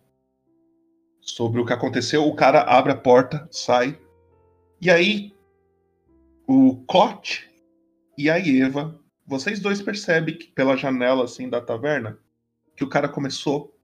[1.19, 2.23] sobre o que aconteceu.
[2.27, 3.99] O cara abre a porta, sai.
[4.79, 5.35] E aí
[6.47, 7.49] o Clot
[8.15, 12.19] e a Eva, vocês dois percebem que pela janela assim da taverna
[12.77, 13.75] que o cara começou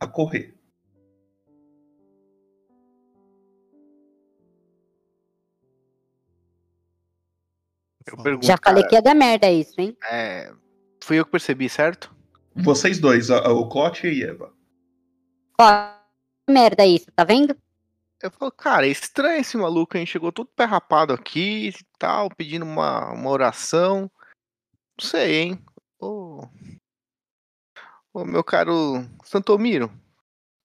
[0.00, 0.54] a correr.
[8.06, 9.94] Eu pergunto, Já falei cara, que ia dar merda isso, hein?
[10.10, 10.52] é,
[11.02, 12.14] fui eu que percebi, certo?
[12.54, 14.52] Vocês dois, a- a- o Clot e a Eva.
[15.60, 15.94] Ó,
[16.50, 17.56] merda isso, tá vendo?
[18.22, 20.06] Eu falo, cara, é estranho esse maluco, hein?
[20.06, 24.10] Chegou todo pé rapado aqui e tal, pedindo uma, uma oração.
[25.00, 25.58] Não sei, hein?
[25.98, 26.46] Ô,
[28.12, 29.90] ô, meu caro Santomiro,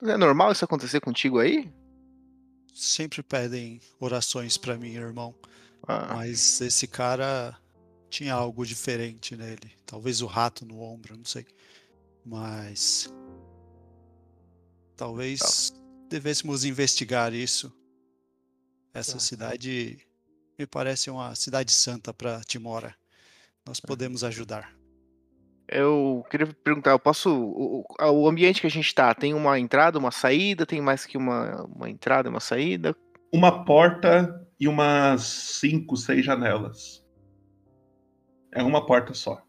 [0.04, 1.72] é normal isso acontecer contigo aí?
[2.74, 5.34] sempre pedem orações pra mim, irmão.
[5.88, 6.14] Ah.
[6.14, 7.58] Mas esse cara
[8.10, 9.72] tinha algo diferente nele.
[9.86, 11.46] Talvez o rato no ombro, não sei.
[12.26, 13.14] Mas.
[14.96, 15.74] Talvez
[16.10, 17.72] devêssemos investigar isso.
[18.94, 20.00] Essa cidade
[20.58, 22.96] me parece uma cidade santa para Timora.
[23.66, 24.76] Nós podemos ajudar.
[25.70, 27.30] Eu queria perguntar, eu posso.
[27.30, 30.66] O, o- ambiente que a gente tá, tem uma entrada, uma saída?
[30.66, 32.96] Tem mais que uma, uma entrada e uma saída?
[33.32, 35.24] Uma porta e umas
[35.60, 37.04] cinco, seis janelas.
[38.52, 39.42] É uma porta só.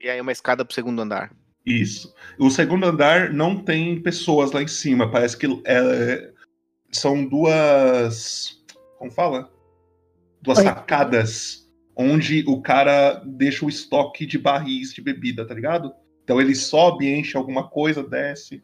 [0.00, 1.34] E aí uma escada pro segundo andar.
[1.64, 2.14] Isso.
[2.38, 5.10] O segundo andar não tem pessoas lá em cima.
[5.10, 6.32] Parece que é,
[6.92, 8.62] são duas.
[8.98, 9.50] Como fala?
[10.40, 10.64] Duas Oi.
[10.64, 15.92] sacadas onde o cara deixa o estoque de barris de bebida, tá ligado?
[16.22, 18.62] Então ele sobe, enche alguma coisa, desce.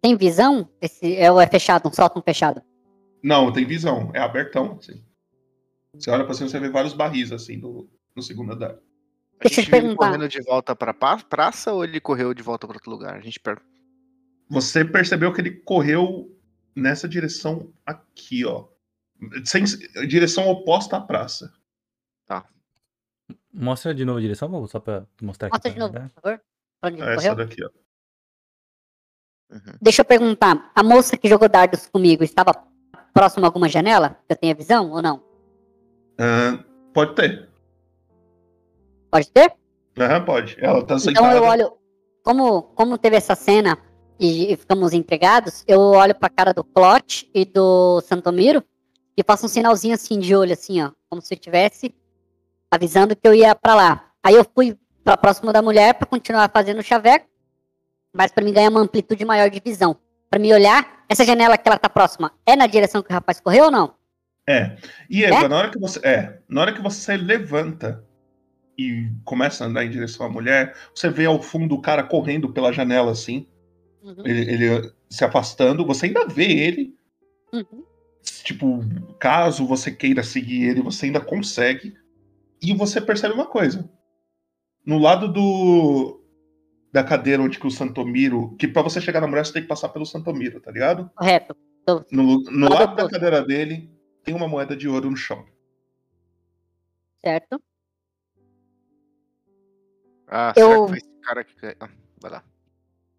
[0.00, 0.68] Tem visão?
[0.80, 2.62] Esse é ou é fechado, um sótão fechado?
[3.22, 4.10] Não, tem visão.
[4.14, 5.02] É abertão, assim.
[5.92, 7.88] Você olha pra cima, você vê vários barris, assim, no,
[8.18, 8.72] no segundo andar.
[8.72, 12.66] A Deixa gente te viu correndo de volta pra praça ou ele correu de volta
[12.66, 13.16] pra outro lugar?
[13.16, 13.62] A gente per...
[14.50, 16.36] Você percebeu que ele correu
[16.74, 18.66] nessa direção aqui, ó.
[19.44, 19.64] Sem,
[20.06, 21.52] direção oposta à praça.
[23.52, 25.78] Mostra de novo a direção, só pra mostrar Mostra aqui.
[25.78, 26.42] de novo, por favor.
[26.82, 27.32] Onde ele É correu?
[27.32, 27.70] essa daqui, ó.
[29.80, 32.52] Deixa eu perguntar, a moça que jogou dardos comigo estava
[33.14, 34.20] próxima a alguma janela?
[34.26, 35.24] Que eu tenha visão ou não?
[36.18, 36.62] Ah,
[36.92, 37.47] pode ter.
[39.10, 39.52] Pode ter?
[39.98, 40.56] Aham, pode.
[40.60, 41.36] Ela tá Então sentada.
[41.36, 41.72] eu olho,
[42.22, 43.78] como, como teve essa cena
[44.18, 48.62] e, e ficamos entregados, eu olho pra cara do Clot e do Santomiro
[49.16, 51.94] e faço um sinalzinho assim de olho, assim, ó, como se eu tivesse
[52.70, 54.04] avisando que eu ia pra lá.
[54.22, 57.26] Aí eu fui pra próximo da mulher pra continuar fazendo o chaveco,
[58.12, 59.96] mas pra mim ganhar uma amplitude maior de visão.
[60.30, 63.40] Pra me olhar, essa janela que ela tá próxima é na direção que o rapaz
[63.40, 63.94] correu ou não?
[64.46, 64.76] É.
[65.08, 65.48] E Eva, É?
[65.48, 65.98] na hora que você.
[66.06, 68.04] É, na hora que você levanta
[68.78, 72.52] e começa a andar em direção à mulher, você vê ao fundo o cara correndo
[72.52, 73.46] pela janela, assim.
[74.02, 74.24] Uhum.
[74.24, 75.84] Ele, ele se afastando.
[75.84, 76.94] Você ainda vê ele.
[77.52, 77.84] Uhum.
[78.44, 78.80] Tipo,
[79.18, 81.94] caso você queira seguir ele, você ainda consegue.
[82.62, 83.90] E você percebe uma coisa.
[84.86, 86.22] No lado do.
[86.92, 88.54] Da cadeira onde que o Santomiro.
[88.58, 91.10] Que pra você chegar na mulher, você tem que passar pelo Santomiro, tá ligado?
[91.16, 91.56] Correto.
[91.84, 93.90] Tô- No, no Lado da cadeira dele,
[94.22, 95.44] tem uma moeda de ouro no chão.
[97.24, 97.60] Certo?
[100.30, 101.54] Ah, Eu- será esse cara que.
[101.80, 101.88] Ah,
[102.20, 102.44] vai lá.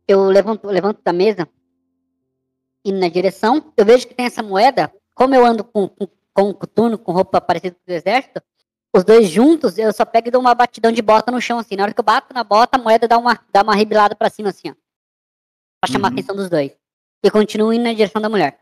[0.08, 1.48] eu levanto, levanto da mesa,
[2.86, 6.44] indo na direção, eu vejo que tem essa moeda, como eu ando com, com, com
[6.50, 8.42] um coturno, com roupa parecida com o do exército,
[8.96, 11.76] os dois juntos, eu só pego e dou uma batidão de bota no chão, assim,
[11.76, 14.30] na hora que eu bato na bota, a moeda dá uma, dá uma rebilada pra
[14.30, 14.74] cima, assim, ó,
[15.82, 16.16] pra chamar a Uhum.
[16.18, 16.72] atenção dos dois.
[17.24, 18.60] E continuo indo na direção da mulher.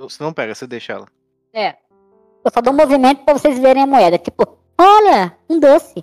[0.00, 1.06] Você não pega, você deixa ela.
[1.52, 1.76] É,
[2.44, 6.02] eu só dou um movimento pra vocês verem a moeda, tipo, olha, um doce.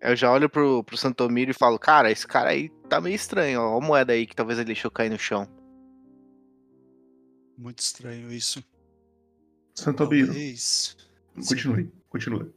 [0.00, 3.60] Eu já olho pro, pro Santomiro e falo, cara, esse cara aí tá meio estranho,
[3.60, 3.74] ó.
[3.74, 5.46] Ó a moeda aí que talvez ele deixou cair no chão.
[7.56, 8.62] Muito estranho isso.
[9.74, 10.96] Santomiro, Talvez,
[11.34, 12.52] continue, continue.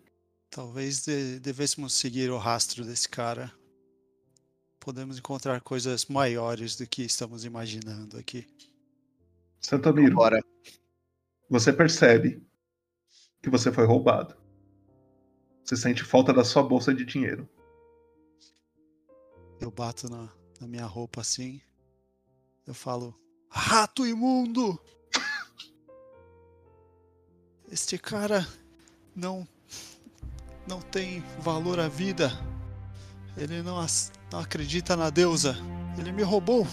[0.49, 3.51] talvez de- devêssemos seguir o rastro desse cara.
[4.79, 8.47] Podemos encontrar coisas maiores do que estamos imaginando aqui.
[9.59, 10.43] Santomiro, Bora.
[11.47, 12.43] você percebe
[13.41, 14.35] que você foi roubado.
[15.63, 17.47] Você sente falta da sua bolsa de dinheiro.
[19.59, 21.61] Eu bato na, na minha roupa assim.
[22.65, 23.15] Eu falo:
[23.49, 24.79] Rato imundo!
[27.71, 28.45] Este cara
[29.15, 29.47] não.
[30.67, 32.31] não tem valor à vida.
[33.37, 33.85] Ele não,
[34.31, 35.55] não acredita na deusa.
[35.97, 36.67] Ele me roubou.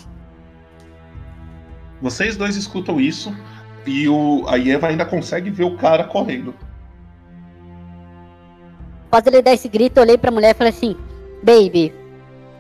[2.00, 3.30] Vocês dois escutam isso
[3.86, 6.54] e o, a Eva ainda consegue ver o cara correndo.
[9.10, 10.94] Após ele dar esse grito, eu olhei pra mulher e falei assim:
[11.42, 11.94] Baby,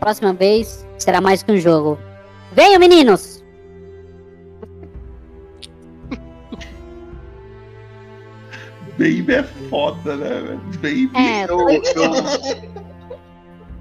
[0.00, 1.98] próxima vez será mais que um jogo.
[2.52, 3.44] Venham, meninos!
[8.98, 10.58] Baby é foda, né?
[10.76, 11.10] Baby.
[11.14, 11.46] É,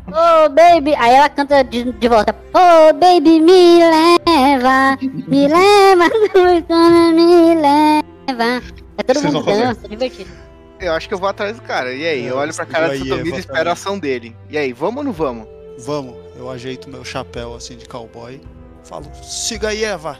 [0.09, 0.95] Oh, baby!
[0.95, 6.05] Aí ela canta de, de volta: Oh, baby, me leva, me leva,
[7.13, 8.63] me leva.
[8.97, 9.63] É todo Vocês mundo vão fazer?
[9.68, 10.47] dança, é divertido.
[10.80, 11.93] Eu acho que eu vou atrás do cara.
[11.93, 14.36] E aí, É, eu olho pra cara do Santomiro e espero a ação dele.
[14.49, 15.47] E aí, vamos ou não vamos?
[15.80, 18.41] Vamos, eu ajeito meu chapéu assim de cowboy.
[18.84, 20.17] Falo: Siga aí, Eva!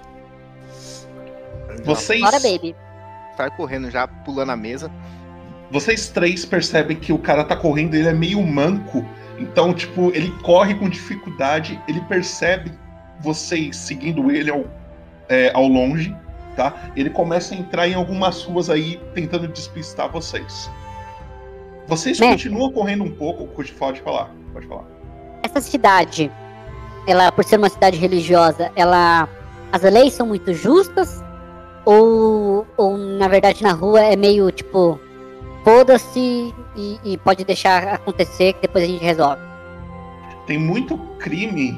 [1.83, 2.75] Vocês, Bora, baby.
[3.35, 4.91] Sai correndo já, pulando a mesa.
[5.71, 9.05] vocês três percebem que o cara tá correndo, ele é meio manco.
[9.37, 12.71] Então, tipo, ele corre com dificuldade, ele percebe
[13.19, 14.65] vocês seguindo ele ao,
[15.29, 16.15] é, ao longe.
[16.57, 16.91] Tá?
[16.95, 20.69] Ele começa a entrar em algumas ruas aí, tentando despistar vocês.
[21.85, 22.49] Vocês Mestre.
[22.49, 24.85] continuam correndo um pouco, pode falar, pode falar.
[25.43, 26.29] Essa cidade,
[27.07, 29.29] ela, por ser uma cidade religiosa, ela.
[29.71, 31.23] As leis são muito justas?
[31.85, 34.99] Ou, ou na verdade na rua é meio tipo.
[35.63, 39.41] Foda-se e, e pode deixar acontecer que depois a gente resolve.
[40.45, 41.77] Tem muito crime,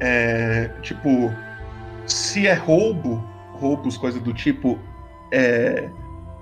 [0.00, 1.30] é, tipo,
[2.06, 3.22] se é roubo,
[3.62, 4.78] roubos, coisa do tipo,
[5.30, 5.88] é,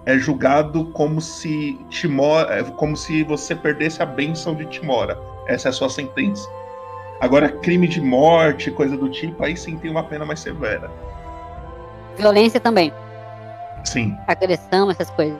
[0.07, 5.19] é julgado como se Timora, é como se você perdesse a bênção de Timora.
[5.47, 6.49] Essa é a sua sentença.
[7.21, 10.91] Agora, crime de morte, coisa do tipo, aí sim tem uma pena mais severa.
[12.17, 12.91] Violência também.
[13.85, 14.17] Sim.
[14.27, 15.39] Agressão, essas coisas.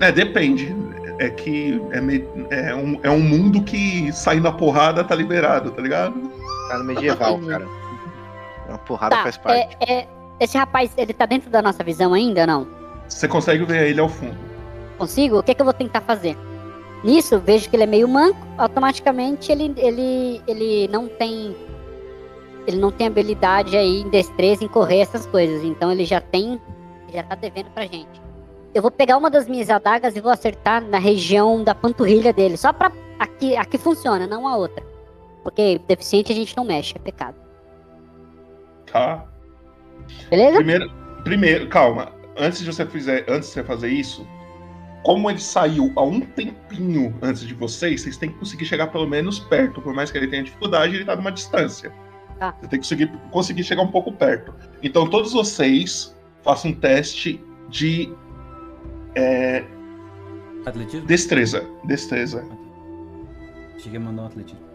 [0.00, 0.74] É, depende.
[1.18, 5.70] É que é, meio- é um, é um mundo que sair na porrada tá liberado,
[5.70, 6.30] tá ligado?
[6.68, 7.66] Tá no medieval, cara.
[8.68, 9.76] Uma porrada Tá, faz parte.
[9.80, 10.08] é, é-
[10.40, 12.68] esse rapaz, ele tá dentro da nossa visão ainda ou não?
[13.08, 14.36] Você consegue ver ele ao fundo.
[14.96, 15.38] Consigo?
[15.38, 16.36] O que, que eu vou tentar fazer?
[17.02, 21.56] Nisso, vejo que ele é meio manco, automaticamente ele, ele, ele não tem.
[22.66, 25.64] Ele não tem habilidade aí em destreza em correr essas coisas.
[25.64, 26.60] Então ele já tem.
[27.12, 28.20] Já tá devendo pra gente.
[28.74, 32.56] Eu vou pegar uma das minhas adagas e vou acertar na região da panturrilha dele.
[32.56, 32.92] Só pra.
[33.18, 34.84] Aqui, aqui funciona, não a outra.
[35.42, 37.36] Porque deficiente a gente não mexe, é pecado.
[38.92, 39.24] Tá?
[40.30, 40.56] Beleza?
[40.56, 40.92] Primeiro,
[41.24, 42.12] primeiro, calma.
[42.36, 44.26] Antes de você fizer, antes de você fazer isso,
[45.02, 49.08] como ele saiu há um tempinho antes de vocês, vocês têm que conseguir chegar pelo
[49.08, 49.80] menos perto.
[49.80, 51.92] Por mais que ele tenha dificuldade, ele tá numa distância.
[52.38, 52.54] Tá.
[52.60, 54.54] Você tem que conseguir, conseguir chegar um pouco perto.
[54.82, 58.12] Então todos vocês façam um teste de
[59.14, 59.64] é,
[60.64, 61.06] Atletismo?
[61.06, 61.66] destreza.
[61.84, 62.44] Destreza.
[63.78, 64.67] Cheguei a mandar um atletismo.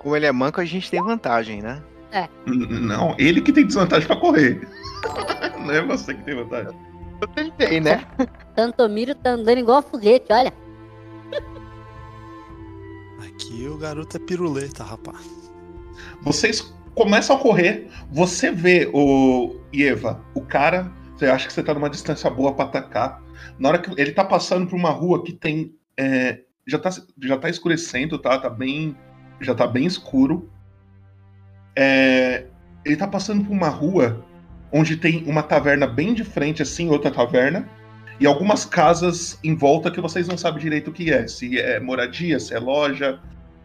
[0.00, 1.82] Como ele é manco, a gente tem vantagem, né?
[2.10, 2.28] É.
[2.46, 4.66] Não, ele que tem desvantagem pra correr.
[5.60, 6.76] Não é você que tem vantagem.
[7.20, 8.04] Eu tentei, né?
[8.56, 10.52] Tantomiro tá andando igual foguete, olha.
[13.26, 15.52] Aqui o garoto é piruleta, rapaz.
[16.22, 21.74] Vocês começam a correr, você vê o Eva, o cara, você acha que você tá
[21.74, 23.22] numa distância boa pra atacar.
[23.58, 25.74] Na hora que ele tá passando por uma rua que tem.
[25.96, 26.90] é, já, tá,
[27.22, 28.38] já tá escurecendo, tá?
[28.38, 28.96] Tá bem.
[29.40, 30.50] Já tá bem escuro.
[31.76, 32.46] É,
[32.84, 34.24] ele tá passando por uma rua
[34.72, 37.68] onde tem uma taverna bem de frente, assim, outra taverna.
[38.18, 41.26] E algumas casas em volta que vocês não sabem direito o que é.
[41.26, 43.18] Se é moradia, se é loja.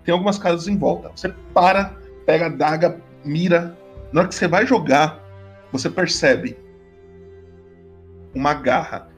[0.03, 1.11] Tem algumas casas em volta.
[1.15, 1.93] Você para,
[2.26, 3.78] pega a daga, mira.
[4.13, 5.19] Na hora que você vai jogar,
[5.71, 6.57] você percebe
[8.34, 9.09] uma garra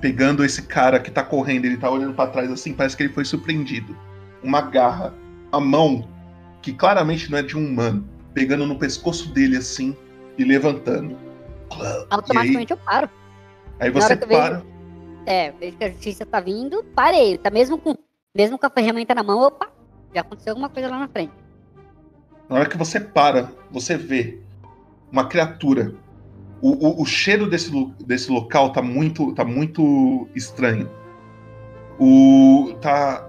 [0.00, 1.64] pegando esse cara que tá correndo.
[1.64, 3.96] Ele tá olhando pra trás assim, parece que ele foi surpreendido.
[4.42, 5.14] Uma garra,
[5.52, 6.06] a mão,
[6.62, 9.96] que claramente não é de um humano, pegando no pescoço dele assim
[10.36, 11.16] e levantando.
[12.10, 13.08] Automaticamente eu paro.
[13.80, 14.62] Aí você eu vejo- para.
[15.26, 17.36] É, vejo que a justiça tá vindo, parei.
[17.38, 17.94] Tá mesmo com,
[18.34, 19.68] mesmo com a ferramenta na mão, opa,
[20.14, 21.32] já aconteceu alguma coisa lá na frente.
[22.48, 24.40] Na hora que você para, você vê
[25.12, 25.94] uma criatura.
[26.62, 27.70] O, o- o cheiro desse,
[28.04, 30.90] desse local tá muito, tá muito estranho.
[31.98, 32.74] O.
[32.80, 33.27] tá.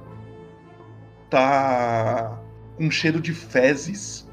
[1.29, 2.39] Tá.
[2.77, 4.27] com um cheiro de fezes.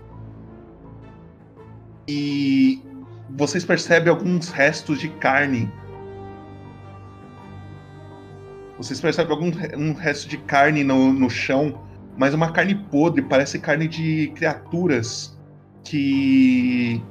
[2.08, 2.82] E
[3.30, 5.70] vocês percebem alguns restos de carne.
[8.78, 11.82] Vocês percebem algum um resto de carne no, no chão,
[12.16, 15.36] mas uma carne podre, parece carne de criaturas
[15.82, 17.02] que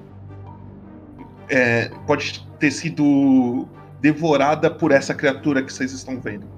[1.49, 3.67] é, pode ter sido
[3.99, 6.54] devorada por essa criatura que vocês estão vendo.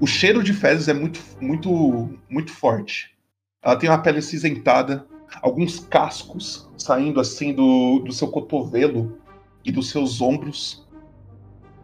[0.00, 3.16] O cheiro de fezes é muito, muito, muito forte.
[3.60, 5.04] Ela tem uma pele acinzentada,
[5.42, 9.18] alguns cascos saindo assim do, do seu cotovelo
[9.64, 10.86] e dos seus ombros.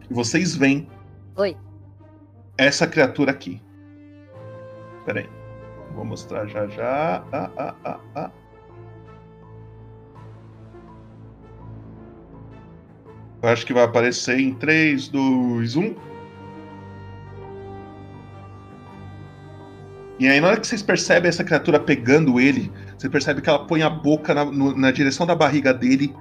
[0.09, 0.87] E vocês veem
[1.35, 1.57] Oi.
[2.57, 3.61] essa criatura aqui.
[5.05, 5.29] Pera aí.
[5.93, 7.23] Vou mostrar já já.
[7.33, 8.31] Ah, ah, ah, ah.
[13.41, 14.55] Eu acho que vai aparecer em um.
[14.55, 16.14] 3, 2, 1.
[20.17, 23.65] E aí, na hora que vocês percebem essa criatura pegando ele, você percebe que ela
[23.67, 26.15] põe a boca na, no- na direção da barriga dele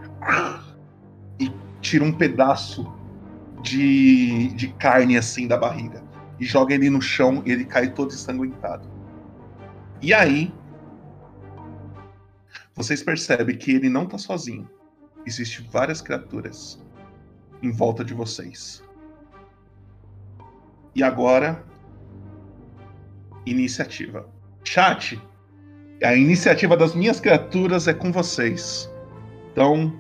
[1.39, 2.93] e tira um pedaço
[3.63, 6.03] de, de carne assim da barriga.
[6.41, 8.89] E joga ele no chão e ele cai todo ensanguentado.
[10.03, 10.53] E aí,
[12.75, 14.69] vocês percebem que ele não tá sozinho.
[15.25, 16.83] Existem várias criaturas
[17.63, 18.83] em volta de vocês.
[20.97, 21.65] E agora,
[23.47, 24.29] iniciativa.
[24.65, 25.21] Chat,
[26.03, 28.91] a iniciativa das minhas criaturas é com vocês.
[29.53, 29.93] Então,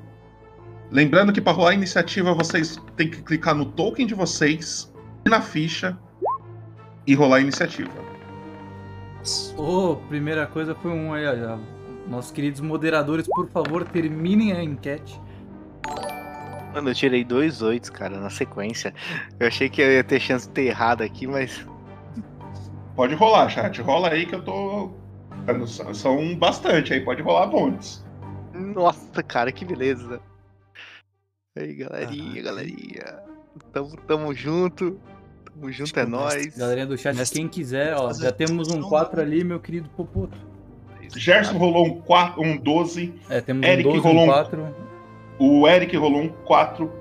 [0.91, 4.93] lembrando que para rolar a iniciativa vocês têm que clicar no token de vocês,
[5.27, 5.99] na ficha
[7.07, 7.93] e rolar a iniciativa.
[9.57, 11.59] Ô, primeira coisa foi um aí, ó.
[12.09, 15.19] Nossos queridos moderadores, por favor, terminem a enquete.
[16.75, 18.93] Mano, eu tirei dois oitos, cara, na sequência.
[19.39, 21.65] Eu achei que eu ia ter chance de ter errado aqui, mas.
[22.95, 23.81] Pode rolar, chat.
[23.81, 24.91] Rola aí que eu tô.
[25.93, 28.05] São- bastante aí, pode rolar bônus.
[28.53, 30.21] Nossa, cara, que beleza.
[31.57, 33.19] Aí, galerinha, galerinha.
[33.73, 34.99] Tamo, tamo junto.
[35.45, 36.57] Tamo junto, é nóis.
[36.57, 40.37] Galerinha do chat, quem quiser, ó, já temos um 4 ali, meu querido Popoto.
[41.17, 43.13] Gerson rolou um, 4, um 12.
[43.29, 44.75] É, temos Eric um 12, rolou um um 4.
[45.39, 46.93] O Eric rolou um 4.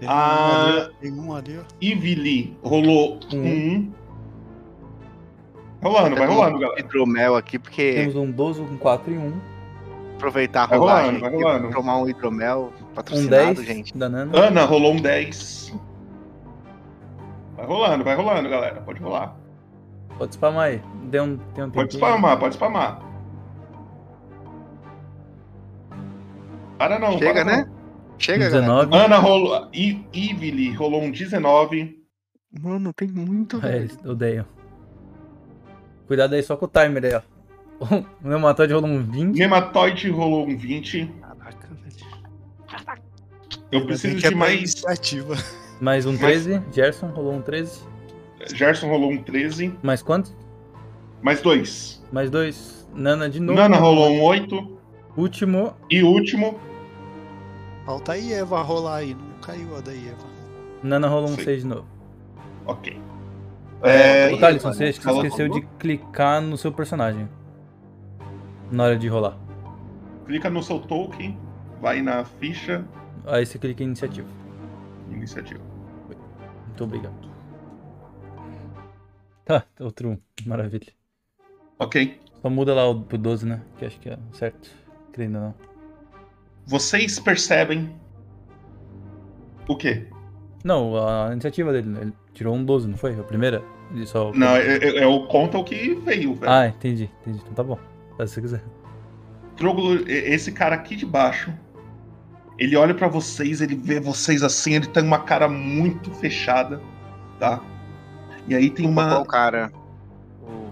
[0.00, 0.94] Tem A um ali.
[1.00, 1.62] Tem um ali, ó.
[1.80, 3.90] Ivili rolou um.
[5.84, 6.80] Rolando, vai rolando, galera.
[6.80, 9.38] Hidromel aqui, porque Temos um 12, um 4 e um.
[10.16, 11.70] aproveitar a Vai rolagem rolando, vai aqui, rolando.
[11.70, 13.96] tomar um hidromel Um patrocinado, 10 gente.
[13.96, 14.38] da Nana.
[14.38, 15.74] Ana rolou um 10.
[17.56, 18.80] Vai rolando, vai rolando, galera.
[18.80, 19.36] Pode rolar.
[20.18, 20.82] Pode spamar aí.
[21.04, 23.00] Dê um, tem um Pode spamar, pode spamar.
[26.78, 27.64] Para não, Chega, para né?
[27.66, 28.18] não.
[28.18, 28.90] Chega, 19.
[28.90, 29.06] galera.
[29.14, 29.68] Ana rolou.
[29.72, 32.02] Ivili rolou um 19.
[32.62, 33.90] Mano, tem muito, É, velho.
[34.06, 34.46] odeiam.
[36.06, 37.22] Cuidado aí só com o timer aí, ó.
[38.24, 39.36] O Nematóide rolou um 20.
[39.36, 41.10] Nematóide rolou um 20.
[41.20, 43.02] Caraca, velho.
[43.72, 44.58] Eu preciso que é de pra mais.
[44.58, 45.36] iniciativa.
[45.80, 46.62] Mais um 13.
[46.72, 47.80] Gerson rolou um 13.
[48.54, 49.76] Gerson rolou um 13.
[49.82, 50.34] Mais quantos?
[51.20, 52.02] Mais dois.
[52.12, 52.88] Mais dois.
[52.94, 53.58] Nana de novo.
[53.58, 54.78] Nana rolou um 8.
[55.16, 55.74] Último.
[55.90, 56.60] E último.
[57.84, 59.14] Falta a Eva rolar aí.
[59.14, 60.26] Não caiu a da Eva.
[60.82, 61.44] Nana rolou um Sim.
[61.44, 61.86] 6 de novo.
[62.66, 62.98] Ok.
[63.84, 67.28] É, É, Ô, Thalisson, você acha que falou- esqueceu de clicar no seu personagem.
[68.70, 69.36] Na hora de rolar.
[70.26, 71.38] Clica no seu token.
[71.80, 72.84] Vai na ficha.
[73.26, 74.28] Aí você clica em iniciativa.
[75.10, 75.60] Iniciativa.
[76.66, 77.14] Muito obrigado.
[79.44, 80.18] Tá, outro um.
[80.46, 80.92] Maravilha.
[81.78, 82.18] Ok.
[82.40, 83.60] Só muda lá o pro 12, né?
[83.76, 84.70] Que acho que é certo.
[85.12, 85.54] Creio ainda não.
[86.66, 87.94] Vocês percebem.
[89.68, 90.08] O quê?
[90.64, 92.00] Não, a iniciativa dele, né?
[92.02, 93.18] ele tirou um 12, não foi?
[93.18, 93.62] A primeira?
[93.94, 94.32] Ele só.
[94.34, 96.52] Não, é, é- é o conta o que veio, velho.
[96.52, 97.38] Ah, entendi, entendi.
[97.42, 97.78] Então tá bom.
[98.16, 98.64] Faz se você quiser.
[99.56, 101.52] Troglodor, e- esse cara aqui de baixo,
[102.58, 106.80] ele olha pra vocês, ele vê vocês assim, ele tem uma cara muito fechada,
[107.38, 107.60] tá?
[108.48, 109.08] E aí tem uma.
[109.08, 109.72] Qual cara?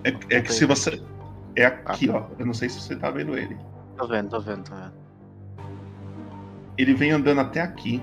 [0.04, 1.00] É, é que se você.
[1.54, 2.24] É aqui, ó.
[2.38, 3.56] Eu não sei se você tá vendo ele.
[3.96, 4.92] Tô vendo, tô vendo, tô vendo.
[6.76, 8.02] Ele vem andando até aqui.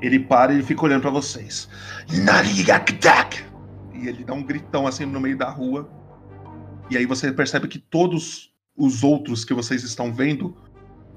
[0.00, 1.68] Ele para e ele fica olhando pra vocês.
[2.24, 3.44] Narigakdak!
[4.02, 5.88] E ele dá um gritão assim no meio da rua.
[6.90, 10.56] E aí você percebe que todos os outros que vocês estão vendo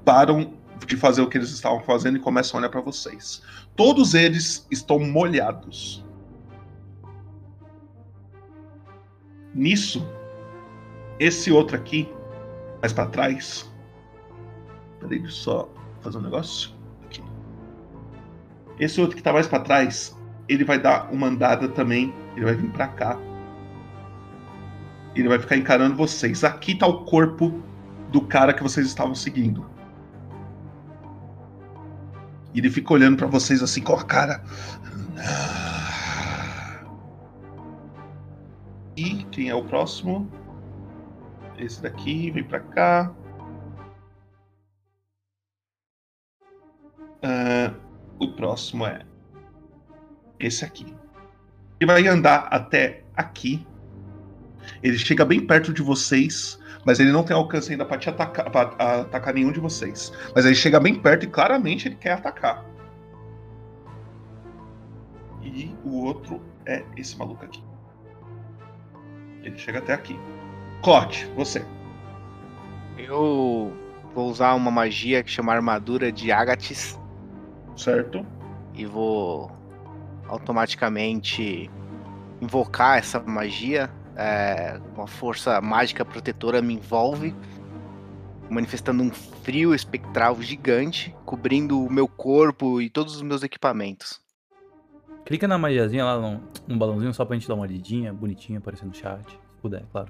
[0.04, 0.54] param
[0.86, 3.42] de fazer o que eles estavam fazendo e começam a olhar pra vocês.
[3.74, 6.04] Todos eles estão molhados.
[9.52, 10.06] Nisso,
[11.18, 12.08] esse outro aqui,
[12.80, 13.70] mais pra trás.
[15.00, 15.68] Peraí, só
[16.00, 16.70] fazer um negócio.
[17.04, 17.22] Aqui.
[18.78, 20.15] Esse outro que tá mais pra trás,
[20.48, 22.14] ele vai dar uma andada também.
[22.36, 23.18] Ele vai vir pra cá.
[25.14, 26.44] Ele vai ficar encarando vocês.
[26.44, 27.62] Aqui tá o corpo
[28.10, 29.68] do cara que vocês estavam seguindo.
[32.54, 34.42] Ele fica olhando pra vocês assim com a cara.
[38.96, 40.30] E quem é o próximo?
[41.58, 43.12] Esse daqui, vem pra cá.
[47.22, 47.74] Ah,
[48.18, 49.04] o próximo é
[50.38, 50.94] esse aqui.
[51.80, 53.66] Ele vai andar até aqui.
[54.82, 58.50] Ele chega bem perto de vocês, mas ele não tem alcance ainda pra te atacar,
[58.50, 58.62] pra
[59.00, 60.12] atacar nenhum de vocês.
[60.34, 62.64] Mas ele chega bem perto e claramente ele quer atacar.
[65.42, 67.62] E o outro é esse maluco aqui.
[69.42, 70.18] Ele chega até aqui.
[70.82, 71.64] Clote, você.
[72.98, 73.72] Eu
[74.14, 76.98] vou usar uma magia que chama Armadura de Agatis.
[77.76, 78.26] Certo.
[78.74, 79.52] E vou
[80.28, 81.70] automaticamente
[82.40, 83.90] invocar essa magia.
[84.16, 87.34] É, uma força mágica protetora me envolve,
[88.48, 94.20] manifestando um frio espectral gigante, cobrindo o meu corpo e todos os meus equipamentos.
[95.26, 98.88] Clica na magiazinha lá, num, num balãozinho, só pra gente dar uma olhadinha, bonitinha, aparecendo
[98.88, 99.28] no chat.
[99.28, 100.08] Se puder, claro.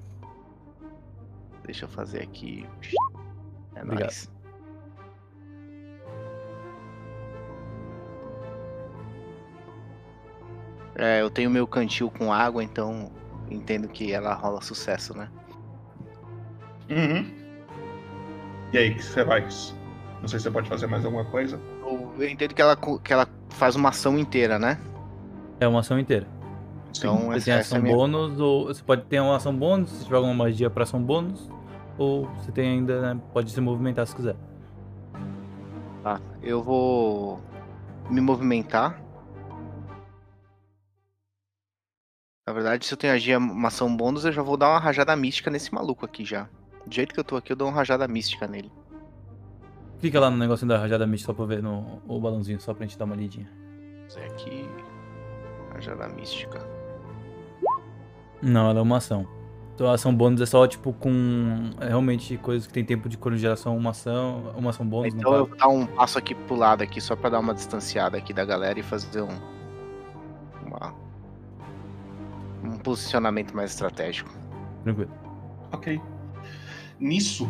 [1.65, 2.65] Deixa eu fazer aqui.
[3.75, 3.99] É Obrigado.
[3.99, 4.36] nóis.
[10.97, 13.11] É, eu tenho meu cantil com água, então
[13.49, 15.29] entendo que ela rola sucesso, né?
[16.89, 17.31] Uhum.
[18.73, 19.75] E aí, o que você faz?
[20.21, 21.59] Não sei se você pode fazer mais alguma coisa.
[21.81, 24.79] Eu eu entendo que ela, que ela faz uma ação inteira, né?
[25.59, 26.27] É uma ação inteira.
[26.97, 30.03] Então, você tem ação é minha- bônus, ou você pode ter uma ação bônus, se
[30.05, 31.47] tiver alguma magia pra ação bônus,
[31.97, 34.35] ou você tem ainda, né, pode se movimentar se quiser.
[36.03, 37.39] Tá, eu vou
[38.09, 38.99] me movimentar.
[42.47, 45.13] Na verdade, se eu tenho agia uma ação bônus, eu já vou dar uma rajada
[45.17, 46.47] mística nesse maluco aqui já.
[46.85, 48.71] Do jeito que eu tô aqui, eu dou uma rajada mística nele.
[49.99, 52.85] Clica lá no negocinho da rajada mística só pra ver no o balãozinho, só pra
[52.85, 53.51] gente dar uma lidinha.
[54.07, 54.65] Isso aqui.
[55.73, 56.65] Rajada mística.
[58.41, 59.27] Não, ela é uma ação.
[59.75, 63.17] Então a ação bônus é só, tipo, com é, realmente coisas que tem tempo de
[63.17, 66.81] congelação, uma ação, uma ação bônus, Então eu vou dar um passo aqui pro lado
[66.81, 69.37] aqui, só pra dar uma distanciada aqui da galera e fazer um.
[70.65, 71.06] Uma,
[72.63, 74.31] um posicionamento mais estratégico.
[74.83, 75.11] Tranquilo.
[75.71, 76.01] Ok.
[76.99, 77.49] Nisso,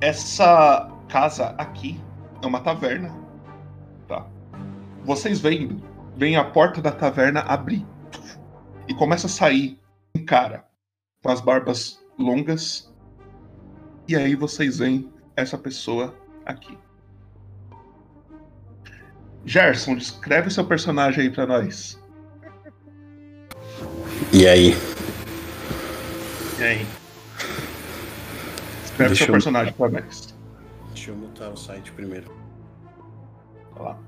[0.00, 2.00] essa casa aqui
[2.42, 3.14] é uma taverna.
[4.08, 4.26] Tá?
[5.04, 5.82] Vocês vendo,
[6.16, 7.86] vem a porta da taverna abrir.
[8.88, 9.80] E começa a sair
[10.16, 10.64] um cara
[11.22, 12.92] com as barbas longas.
[14.08, 16.14] E aí vocês veem essa pessoa
[16.44, 16.78] aqui.
[19.44, 22.00] Gerson, descreve seu personagem aí pra nós.
[24.32, 24.74] E aí?
[26.58, 26.86] E aí?
[28.82, 30.34] Descreve Deixa seu eu- personagem nós.
[30.94, 32.30] Deixa eu mutar o site primeiro.
[33.76, 33.98] Olha lá.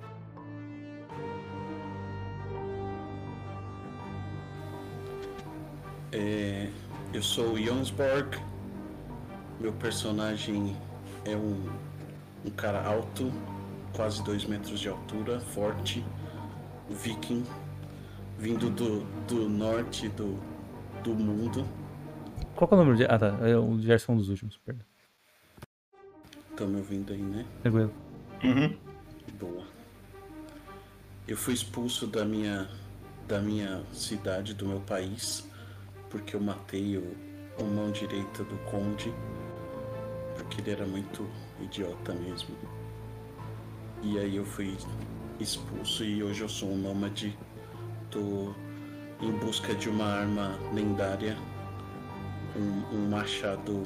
[6.12, 6.68] É,
[7.12, 8.38] eu sou o Jonsborg.
[9.61, 10.76] Meu personagem
[11.24, 11.68] é um,
[12.44, 13.32] um cara alto,
[13.92, 16.04] quase dois metros de altura, forte,
[16.88, 17.44] viking,
[18.39, 20.39] vindo do, do norte do,
[21.03, 21.66] do mundo.
[22.55, 23.05] Qual que é o número de.
[23.05, 24.86] Ah tá, é o Gerson dos últimos, perdão.
[26.51, 27.47] Estão me ouvindo aí, né?
[27.62, 27.93] Tranquilo.
[28.43, 28.76] Uhum.
[29.39, 29.64] Boa.
[31.26, 32.68] Eu fui expulso da minha
[33.28, 35.47] da minha cidade, do meu país,
[36.09, 37.14] porque eu matei o,
[37.59, 39.12] o mão direita do conde,
[40.34, 41.28] porque ele era muito
[41.61, 42.57] idiota mesmo.
[44.03, 44.76] E aí eu fui
[45.39, 47.36] expulso e hoje eu sou um nômade.
[48.11, 48.54] Tô
[49.20, 51.36] em busca de uma arma lendária,
[52.56, 53.82] um, um machado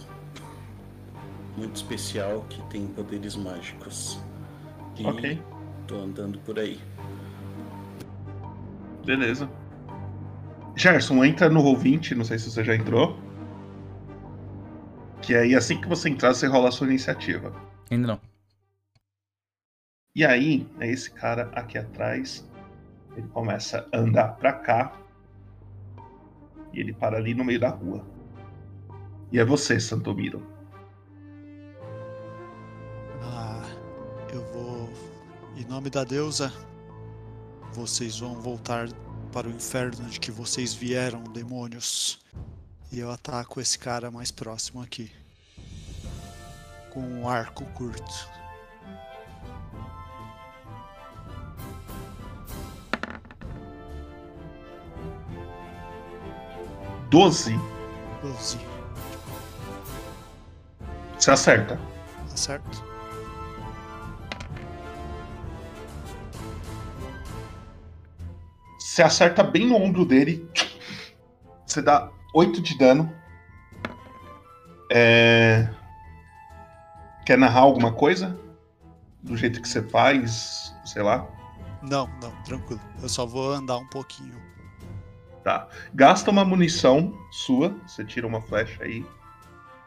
[1.56, 4.20] muito especial que tem poderes mágicos.
[4.96, 5.42] E Ok.
[5.86, 6.80] tô andando por aí.
[9.04, 9.50] Beleza.
[10.76, 13.18] Gerson, entra no Roll20, não sei se você já entrou.
[15.20, 17.52] Que aí, assim que você entrar, você rola a sua iniciativa.
[17.90, 18.20] Ainda não.
[20.14, 22.48] E aí, é esse cara aqui atrás.
[23.16, 24.92] Ele começa a andar pra cá.
[26.72, 28.04] E ele para ali no meio da rua.
[29.30, 30.46] E é você, Santomiro.
[33.22, 33.62] Ah,
[34.32, 34.90] eu vou.
[35.56, 36.52] Em nome da deusa,
[37.72, 38.88] vocês vão voltar
[39.32, 42.20] para o inferno de que vocês vieram, demônios.
[42.90, 45.10] E eu ataco esse cara mais próximo aqui.
[46.90, 48.41] Com um arco curto.
[57.12, 57.60] Doze.
[58.22, 58.58] 12.
[61.18, 61.76] Você acerta.
[61.76, 62.82] Tá certo?
[68.78, 70.50] Você acerta bem no ombro dele.
[71.66, 73.14] Você dá 8 de dano.
[74.90, 75.68] É...
[77.26, 78.38] Quer narrar alguma coisa?
[79.22, 81.26] Do jeito que você faz, sei lá.
[81.82, 82.80] Não, não, tranquilo.
[83.02, 84.51] Eu só vou andar um pouquinho.
[85.44, 85.66] Tá.
[85.94, 87.74] Gasta uma munição sua.
[87.86, 89.04] Você tira uma flecha aí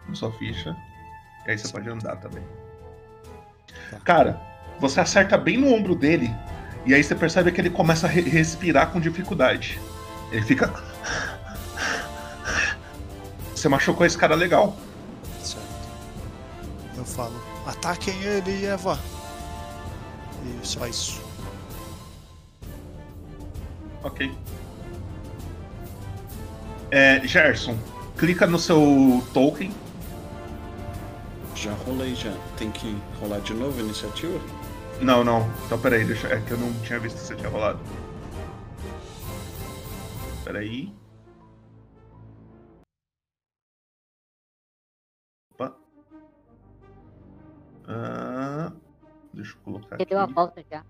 [0.08, 0.76] na sua ficha.
[1.48, 2.44] E aí você pode andar também.
[4.04, 4.42] Cara,
[4.80, 6.34] você acerta bem no ombro dele.
[6.86, 9.80] E aí você percebe que ele começa a re- respirar com dificuldade.
[10.32, 10.72] Ele fica.
[13.56, 14.76] Você machucou esse cara legal.
[15.42, 15.66] Certo.
[16.96, 19.00] Eu falo, ataquem ele, Eva.
[20.44, 21.22] E só isso.
[24.04, 24.32] Ok.
[26.96, 27.78] É, Gerson,
[28.18, 29.70] clica no seu token.
[31.54, 32.32] Já rolei já.
[32.58, 34.40] Tem que rolar de novo a iniciativa?
[35.02, 35.42] Não, não.
[35.66, 36.30] Então peraí, deixa...
[36.30, 37.82] é que eu não tinha visto que você tinha rolado.
[40.46, 40.96] Peraí.
[45.52, 45.76] Opa.
[47.90, 48.72] Ah,
[49.34, 50.06] deixa eu colocar aqui.
[50.06, 50.86] deu a volta já.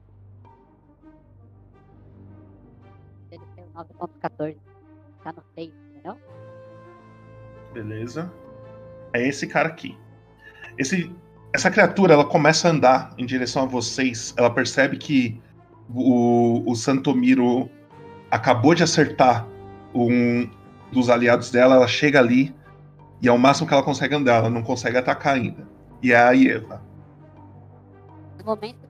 [3.32, 4.56] Ele tem o 9.14.
[5.24, 5.85] Tá no 6, entendeu?
[7.76, 8.32] Beleza.
[9.14, 9.98] é esse cara aqui.
[10.78, 11.14] Esse,
[11.54, 14.34] essa criatura ela começa a andar em direção a vocês.
[14.38, 15.42] Ela percebe que
[15.94, 17.70] o, o Santomiro
[18.32, 19.46] acabou de acertar
[19.94, 20.50] um
[20.90, 21.76] dos aliados dela.
[21.76, 22.56] Ela chega ali
[23.22, 24.36] e é o máximo que ela consegue andar.
[24.38, 25.68] Ela não consegue atacar ainda.
[26.02, 26.82] E é a Ieva.
[28.40, 28.88] No momento.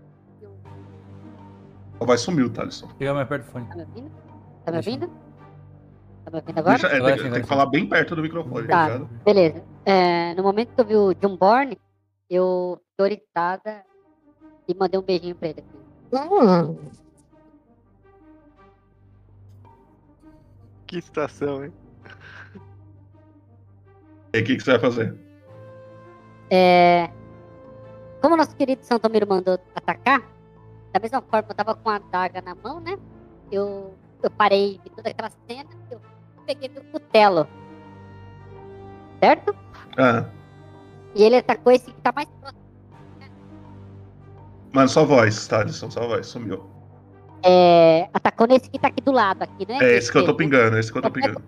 [1.99, 2.87] Ela vai sumir o Thaleson.
[2.99, 3.65] Chega mais perto do fone.
[3.65, 4.11] Tá me ouvindo?
[4.63, 5.24] Tá me ouvindo?
[6.25, 6.77] Tá me ouvindo agora?
[6.79, 9.09] Deixa- é, tem, tem que falar bem perto do microfone, tá ligado?
[9.23, 9.63] beleza.
[9.85, 11.77] É, no momento que eu vi o Jumborn,
[12.27, 13.85] eu fiquei orientada
[14.67, 15.63] e mandei um beijinho pra ele.
[16.11, 16.77] Assim.
[20.87, 21.73] Que situação, hein?
[24.33, 25.15] E aí, o que, que você vai fazer?
[26.49, 27.07] É,
[28.19, 30.21] como o nosso querido Santomiro mandou atacar,
[30.91, 32.97] da mesma forma eu tava com a adaga na mão, né?
[33.51, 35.99] Eu, eu parei de toda aquela cena, eu
[36.45, 37.47] peguei meu cutelo.
[39.23, 39.55] Certo?
[39.97, 40.25] Ah,
[41.15, 42.61] E ele atacou esse que tá mais próximo.
[44.73, 46.69] mano, só voz, Thaleson, só voz, sumiu.
[47.43, 49.77] É, atacou nesse que tá aqui do lado, aqui, né?
[49.81, 51.45] É esse que eu tô pingando, é esse que eu tô Eu pego- pingando.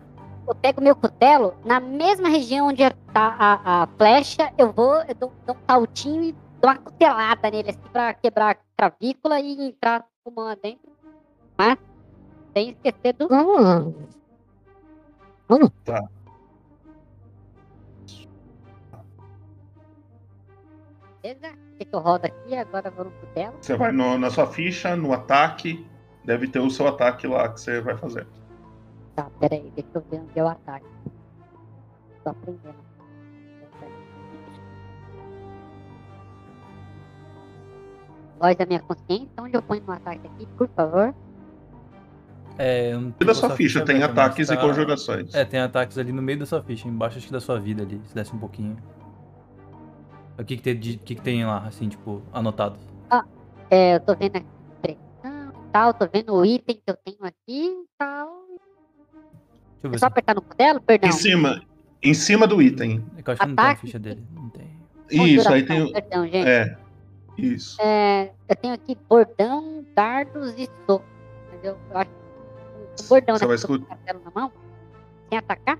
[0.47, 2.83] eu pego meu cutelo, na mesma região onde
[3.13, 6.31] tá a, a flecha, eu vou, eu dou, dou um saltinho e
[6.61, 10.87] dou uma cutelada nele, assim, pra quebrar a clavícula e entrar com mão dentro.
[11.57, 11.77] Mas,
[12.55, 13.27] sem esquecer do.
[15.85, 16.03] Tá.
[21.23, 21.47] Beleza?
[21.51, 22.55] O que, eu rodo aqui?
[22.55, 23.53] Agora vou no cutelo.
[23.61, 25.85] Você vai no- na sua ficha, no ataque,
[26.23, 28.27] deve ter o seu ataque lá que você vai fazer.
[29.15, 30.85] Tá, peraí, deixa eu ver onde é o ataque.
[32.23, 32.87] Tô aprendendo.
[38.39, 41.13] Voz da minha consciência, onde eu ponho no ataque aqui, por favor?
[42.57, 45.33] É, E tô da sua essa ficha tem aberta, ataques e tá- conjurações.
[45.35, 47.83] É, tem ataques ali no meio da sua ficha, embaixo acho que da sua vida
[47.83, 48.75] ali, se desce um pouquinho.
[50.39, 52.77] O que que tem, que que tem lá, assim, tipo, anotado?
[53.09, 53.23] Ah,
[53.69, 54.47] é, eu tô vendo aqui
[54.81, 58.27] pressão e tal, tô vendo o item que eu tenho aqui e tal.
[58.49, 61.09] Deixa eu ver É só apertar no cutelo, perdão.
[61.09, 61.61] Em cima,
[62.03, 63.03] em cima do item.
[63.17, 64.23] É que eu acho que não tem a ficha dele.
[64.33, 64.67] Não tem.
[65.09, 65.81] Isso, aí tem.
[65.83, 66.47] o- perdão, gente.
[66.47, 66.77] É.
[67.37, 67.77] Isso.
[67.81, 71.05] É, eu tenho aqui bordão, dardos e soco.
[71.51, 72.09] Mas eu, eu acho
[72.97, 73.47] que o bordão, Você né?
[73.47, 74.51] vai escutar- na mão,
[75.29, 75.79] sem atacar.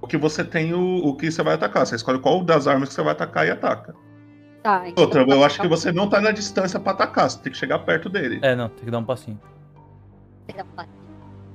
[0.00, 1.86] O que você tem, o, o que você vai atacar.
[1.86, 3.94] Você escolhe qual das armas que você vai atacar e ataca.
[4.62, 7.52] Tá, então Outra, eu acho que você não tá na distância pra atacar, você tem
[7.52, 8.38] que chegar perto dele.
[8.42, 9.40] É, não, tem que dar um passinho.
[10.48, 10.64] o- Eu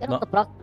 [0.01, 0.19] não, Não.
[0.19, 0.55] tô próximo,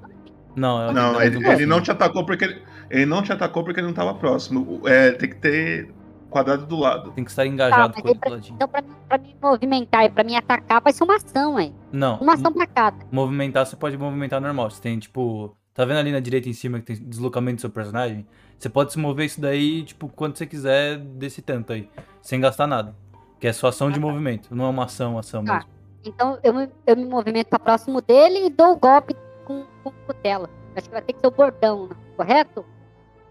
[0.55, 0.93] não.
[0.93, 3.81] Não, é ele, um ele não te atacou porque ele, ele não te atacou porque
[3.81, 4.81] ele não tava próximo.
[4.87, 5.93] É, tem que ter
[6.35, 7.13] quadrado do lado.
[7.13, 8.55] Tem que estar Tá, engajado mas com aí ele do pra, ladinho.
[8.57, 11.73] então pra mim, pra mim movimentar e pra mim atacar vai ser uma ação, hein?
[11.93, 12.19] Não.
[12.19, 12.97] Uma ação pra cada.
[13.13, 14.69] Movimentar, você pode movimentar normal.
[14.71, 15.57] Você tem, tipo.
[15.73, 18.27] Tá vendo ali na direita em cima que tem deslocamento do seu personagem?
[18.59, 21.89] Você pode se mover isso daí, tipo, quando você quiser desse tanto aí.
[22.23, 22.95] Sem gastar nada.
[23.41, 24.55] Que é só ação de movimento.
[24.55, 25.55] Não é uma ação, ação Tá.
[25.55, 25.71] mesmo.
[26.05, 29.91] Então eu me, eu me movimento pra próximo dele e dou o golpe com, com
[29.91, 30.49] o cutelo.
[30.77, 32.65] Acho que vai ter que ser o bordão, correto?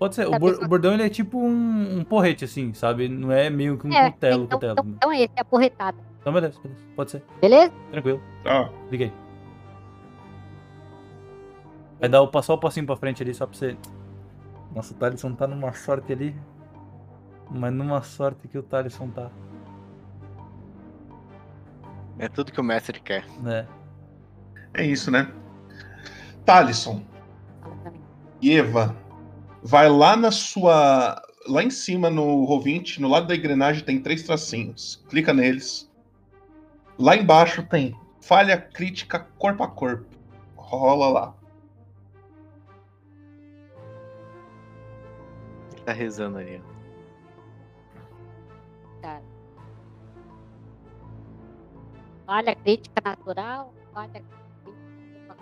[0.03, 0.27] Pode ser.
[0.27, 3.07] O, bordão ele é tipo um, um porrete, assim, sabe?
[3.07, 4.73] Não é meio que um É, cutelo, então, cutelo.
[4.73, 5.97] então, então é esse, é a porretada.
[6.19, 6.81] Então beleza, beleza.
[6.93, 7.23] Pode ser.
[7.39, 7.71] Beleza?
[7.89, 8.21] Tranquilo.
[8.43, 8.69] Tá.
[8.91, 9.13] Liguei.
[12.01, 13.77] Vai dar o passar o passinho pra frente ali só pra você.
[14.75, 16.35] Nossa, o Thalisson tá numa sorte ali.
[17.49, 19.31] Mas numa sorte que o Thalisson tá.
[22.19, 23.23] É tudo que o mestre quer.
[23.45, 23.65] É.
[24.73, 25.31] É isso, né?
[26.43, 27.01] Talisson.
[28.41, 28.93] E Eva,
[29.63, 31.21] vai lá na sua.
[31.47, 35.03] Lá em cima no Roll20, no lado da engrenagem, tem três tracinhos.
[35.09, 35.91] Clica neles.
[36.97, 40.05] Lá embaixo tem falha crítica corpo a corpo.
[40.55, 41.35] Rola lá.
[45.85, 46.73] Tá rezando ali, ó.
[49.01, 49.21] Tá.
[52.25, 55.37] Falha crítica natural, falha crítica.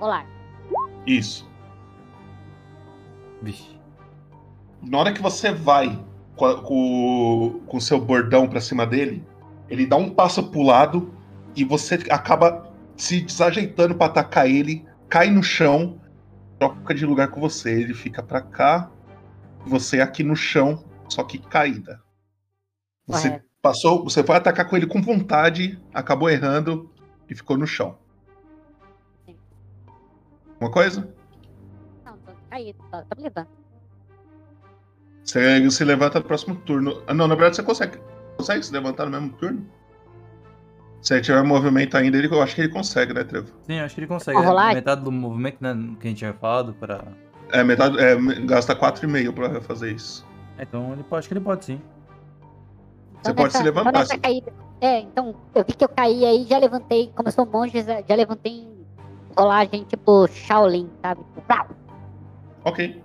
[0.00, 0.26] Rolar.
[1.06, 1.46] Isso.
[3.42, 3.78] Vixe.
[4.82, 5.98] Na hora que você vai
[6.36, 9.24] com a- com com o seu bordão pra cima dele,
[9.68, 11.12] ele dá um passo pro lado
[11.56, 16.00] e você acaba se desajeitando pra atacar ele, cai no chão,
[16.58, 17.70] troca de lugar com você.
[17.80, 18.90] Ele fica pra cá,
[19.66, 22.00] você aqui no chão, só que caída.
[23.06, 23.48] Você Correto.
[23.62, 26.90] passou, você foi atacar com ele com vontade, acabou errando
[27.28, 27.96] e ficou no chão.
[30.60, 31.14] Uma coisa?
[32.50, 33.48] Caído, tá, tá me levando.
[35.24, 37.02] Você se levanta no próximo turno.
[37.06, 37.98] Ah, não, na verdade você consegue.
[38.36, 39.66] Consegue se levantar no mesmo turno?
[41.02, 43.52] Se ele tiver movimento ainda, ele, eu acho que ele consegue, né, Trevo?
[43.64, 44.38] Sim, acho que ele consegue.
[44.38, 44.46] Né?
[44.46, 44.74] rolagem?
[44.76, 45.74] Metade do movimento, né?
[46.00, 47.04] Que a gente tinha falado pra.
[47.52, 47.98] É, metade.
[47.98, 50.26] É, gasta 4,5 pra fazer isso.
[50.56, 51.80] É, Então ele pode, acho que ele pode sim.
[53.22, 53.98] Você Então, pode se então levantar.
[53.98, 57.44] nessa caída- É, então eu vi que eu caí aí, já levantei, como eu sou
[57.44, 58.86] monge, já levantei em
[59.36, 61.20] rolagem tipo Shaolin, sabe?
[61.34, 61.77] Tipo.
[62.64, 63.02] Ok.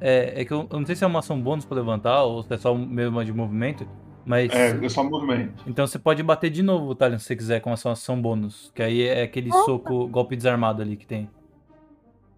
[0.00, 2.42] É, é que eu, eu não sei se é uma ação bônus pra levantar ou
[2.42, 3.86] se é só mesmo uma de movimento,
[4.24, 4.52] mas.
[4.52, 5.64] É, é só movimento.
[5.66, 8.70] Então você pode bater de novo, Thalion, se você quiser, com essa ação bônus.
[8.74, 9.62] Que aí é aquele Opa!
[9.64, 11.28] soco, golpe desarmado ali que tem.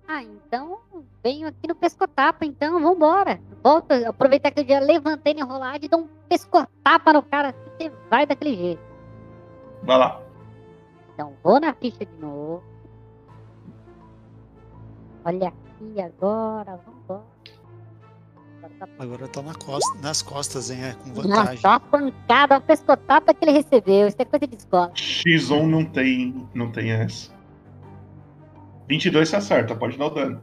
[0.07, 0.81] Ah, então
[1.23, 3.41] venho aqui no pescotapa, então vambora.
[3.63, 7.71] Volta, aproveitar que eu já levantei na rolagem e dou um pescotapa no cara assim,
[7.79, 8.83] você vai daquele jeito.
[9.83, 10.21] Vai lá.
[11.15, 12.63] Então vou na ficha de novo.
[15.25, 15.53] Olha
[15.91, 17.25] aqui agora, vambora.
[18.63, 20.83] Agora tá Agora tá na costa, nas costas, hein?
[20.85, 21.59] É, com Nossa, vantagem.
[21.59, 24.09] só a pancada, o pescotapa que ele recebeu.
[24.09, 24.91] Isso é coisa de escola.
[24.95, 27.33] X1 não tem, não tem essa.
[28.89, 30.43] 22 você acerta, pode dar o dano.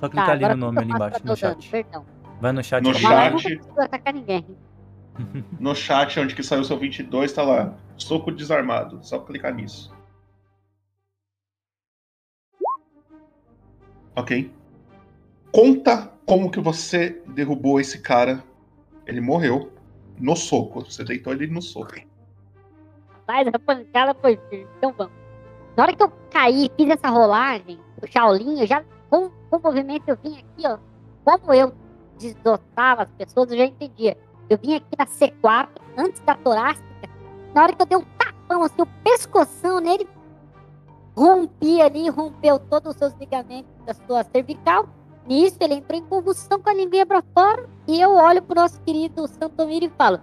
[0.00, 1.36] Só clicar Tá, ali agora no nome ali embaixo, no dano?
[1.36, 1.70] chat.
[1.70, 2.04] Perdão.
[2.40, 2.82] Vai no chat.
[2.82, 3.60] No chat.
[3.76, 4.44] Não atacar ninguém.
[5.60, 7.72] No chat, onde que saiu seu 22, tá lá.
[7.96, 8.98] Soco desarmado.
[9.02, 9.93] Só clicar nisso.
[14.16, 14.52] Ok.
[15.52, 18.42] Conta como que você derrubou esse cara.
[19.06, 19.72] Ele morreu
[20.18, 20.84] no soco.
[20.84, 21.94] Você deitou ele no soco.
[23.26, 24.38] Mas a pancada foi.
[24.78, 25.12] Então vamos.
[25.76, 29.60] Na hora que eu caí, fiz essa rolagem, o Shaolin, eu já, com, com o
[29.60, 30.78] movimento, eu vim aqui, ó.
[31.24, 31.74] Como eu
[32.16, 34.16] desdotava as pessoas, eu já entendia.
[34.48, 36.84] Eu vim aqui na C4, antes da torácica.
[37.52, 40.08] Na hora que eu dei um tapão, assim, o pescoção nele,
[41.16, 44.88] rompi ali, rompeu todos os seus ligamentos da sua cervical.
[45.26, 47.68] Nisso, ele entrou em convulsão com a linguinha pra fora.
[47.88, 50.20] E eu olho pro nosso querido Santomiro e falo: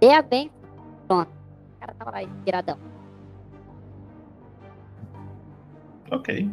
[0.00, 0.50] Dê a bem.
[1.08, 1.28] Pronto.
[1.28, 2.78] O cara tava lá, inspiradão.
[6.10, 6.50] Ok.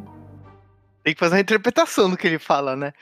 [1.03, 2.93] Tem que fazer uma interpretação do que ele fala, né?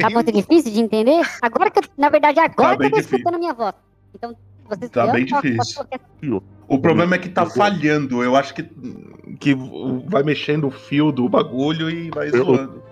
[0.00, 1.20] Tá muito difícil de entender?
[1.42, 3.16] Agora que eu, na verdade, agora Tá que eu tô difícil.
[3.18, 3.74] escutando a minha voz.
[4.14, 4.36] Então,
[4.68, 5.84] vocês Tá bem posso- difícil.
[5.84, 8.22] posso- O problema é que tá falhando.
[8.24, 8.62] Eu acho que,
[9.38, 9.54] que
[10.08, 12.82] vai mexendo o fio do bagulho e vai zoando.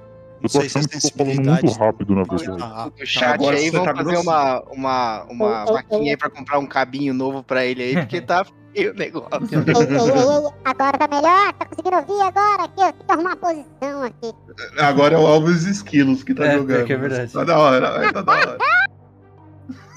[0.43, 2.63] Eu tô achando que tô falando muito rápido, na verdade.
[2.63, 4.23] Ah, O chat Agora aí você vão tá fazer grosso.
[4.29, 8.45] uma, uma, uma vaquinha aí pra comprar um cabinho novo pra ele aí, porque tá
[8.75, 9.31] feio o negócio.
[9.33, 11.53] Ei, ei, ei, ei, agora tá melhor?
[11.55, 12.63] Tá conseguindo ouvir agora?
[12.65, 14.33] Aqui, eu tenho que arrumar a posição aqui.
[14.79, 16.85] Agora é o Alves Esquilos que tá É, jogando.
[16.85, 17.33] que é verdade.
[17.33, 18.59] Tá da hora, tá da hora.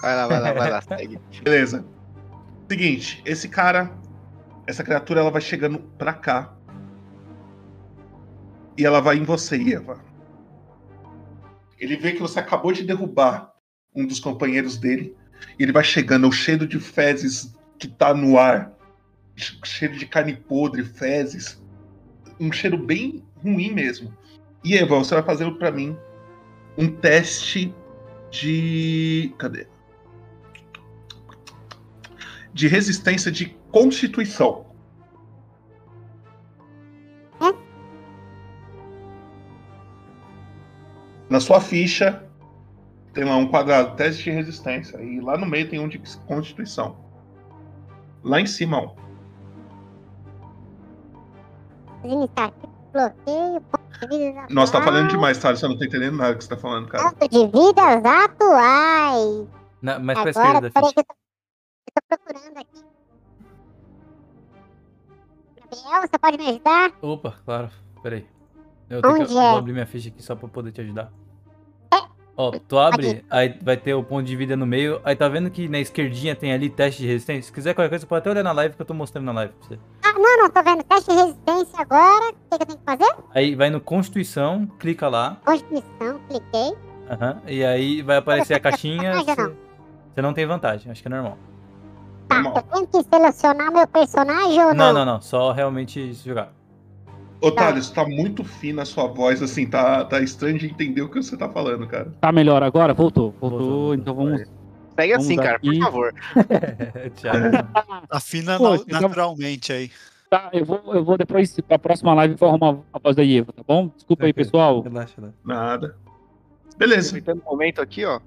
[0.02, 1.20] Vai lá, vai lá, vai lá, segue.
[1.44, 1.86] Beleza.
[2.70, 3.92] Seguinte, esse cara,
[4.66, 6.54] essa criatura, ela vai chegando pra cá.
[8.78, 10.00] E ela vai em você, Eva.
[11.80, 13.54] Ele vê que você acabou de derrubar
[13.96, 15.16] um dos companheiros dele.
[15.58, 18.72] E ele vai chegando, o cheiro de fezes que tá no ar.
[19.36, 21.62] che- Cheiro de carne podre, fezes.
[22.40, 24.12] Um cheiro bem ruim mesmo.
[24.64, 25.96] E Eva, você vai fazer pra mim
[26.78, 27.74] um teste
[28.32, 29.34] de.
[29.38, 29.68] Cadê?
[32.58, 34.66] De resistência de constituição.
[41.30, 42.24] Na sua ficha
[43.14, 44.98] tem lá um quadrado, teste de resistência.
[45.04, 46.98] E lá no meio tem um de constituição.
[48.24, 48.96] Lá em cima, ó.
[52.04, 53.62] Iniciativa, bloqueio,
[54.50, 55.56] Nossa, tá falando demais, tá?
[55.56, 57.12] Você não tá entendendo nada que você tá falando, cara.
[57.12, 59.48] Ponto de vidas atuais.
[59.82, 60.94] Mais pra Agora, esquerda, peraí ficha.
[60.94, 61.27] que eu
[62.02, 62.84] tô, eu tô procurando aqui.
[65.60, 66.92] Gabriel, você pode me ajudar?
[67.02, 67.70] Opa, claro.
[68.02, 68.26] Peraí.
[68.90, 69.50] Eu tenho que Onde eu é?
[69.50, 71.12] vou abrir minha ficha aqui só pra poder te ajudar.
[72.40, 75.02] Ó, tu abre, aí vai ter o ponto de vida no meio.
[75.04, 77.42] Aí tá vendo que na esquerdinha tem ali teste de resistência?
[77.48, 79.32] Se quiser qualquer coisa, você pode até olhar na live que eu tô mostrando na
[79.32, 79.80] live pra você.
[80.04, 80.84] Ah, não, não, tô vendo.
[80.84, 82.26] Teste de resistência agora.
[82.30, 83.16] O que, que eu tenho que fazer?
[83.34, 85.38] Aí vai no Constituição, clica lá.
[85.44, 86.78] Constituição, cliquei.
[87.10, 89.14] aham, e aí vai aparecer a caixinha.
[89.14, 89.56] vantagem Você, não?
[90.14, 91.40] você não tem vantagem, acho que é normal.
[92.28, 94.94] Tá, eu tenho que selecionar meu personagem ou Não, não?
[94.94, 95.22] não, não.
[95.22, 96.52] Só realmente jogar.
[97.40, 101.10] Ô, Thales, tá muito fina a sua voz, assim, tá, tá estranho de entender o
[101.10, 102.12] que você tá falando, cara.
[102.20, 102.94] Tá melhor agora?
[102.96, 103.34] Voltou.
[103.40, 104.42] Voltou, então vamos.
[105.00, 105.80] Segue vamos assim, cara, por aqui.
[105.80, 106.14] favor.
[108.10, 109.92] Afina Pô, na- então- naturalmente aí.
[110.30, 113.54] Tá, eu vou, eu vou depois, pra próxima live, vou arrumar a voz da Ieva,
[113.54, 113.90] tá bom?
[113.96, 114.82] Desculpa aí, pessoal.
[114.82, 115.38] Relaxa, relaxa.
[115.46, 115.96] Nada.
[116.78, 117.18] Beleza.
[117.18, 118.20] Aproveitando o momento aqui, ó.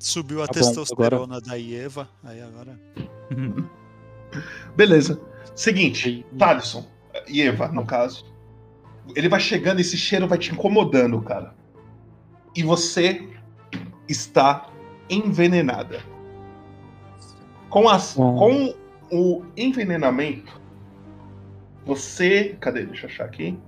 [0.00, 2.08] Subiu a Tá bom, testosterona da Ieva.
[2.24, 2.80] Aí agora.
[4.74, 5.20] Beleza.
[5.54, 6.88] Seguinte, Thaleson
[7.28, 8.24] e Eva, no caso.
[9.14, 11.54] Ele vai chegando, esse cheiro vai te incomodando, cara.
[12.56, 13.28] E você
[14.08, 14.70] está
[15.08, 16.02] envenenada.
[17.68, 18.74] Com, as, com
[19.12, 20.60] o envenenamento,
[21.84, 22.56] você.
[22.58, 22.86] Cadê?
[22.86, 23.58] Deixa eu achar aqui.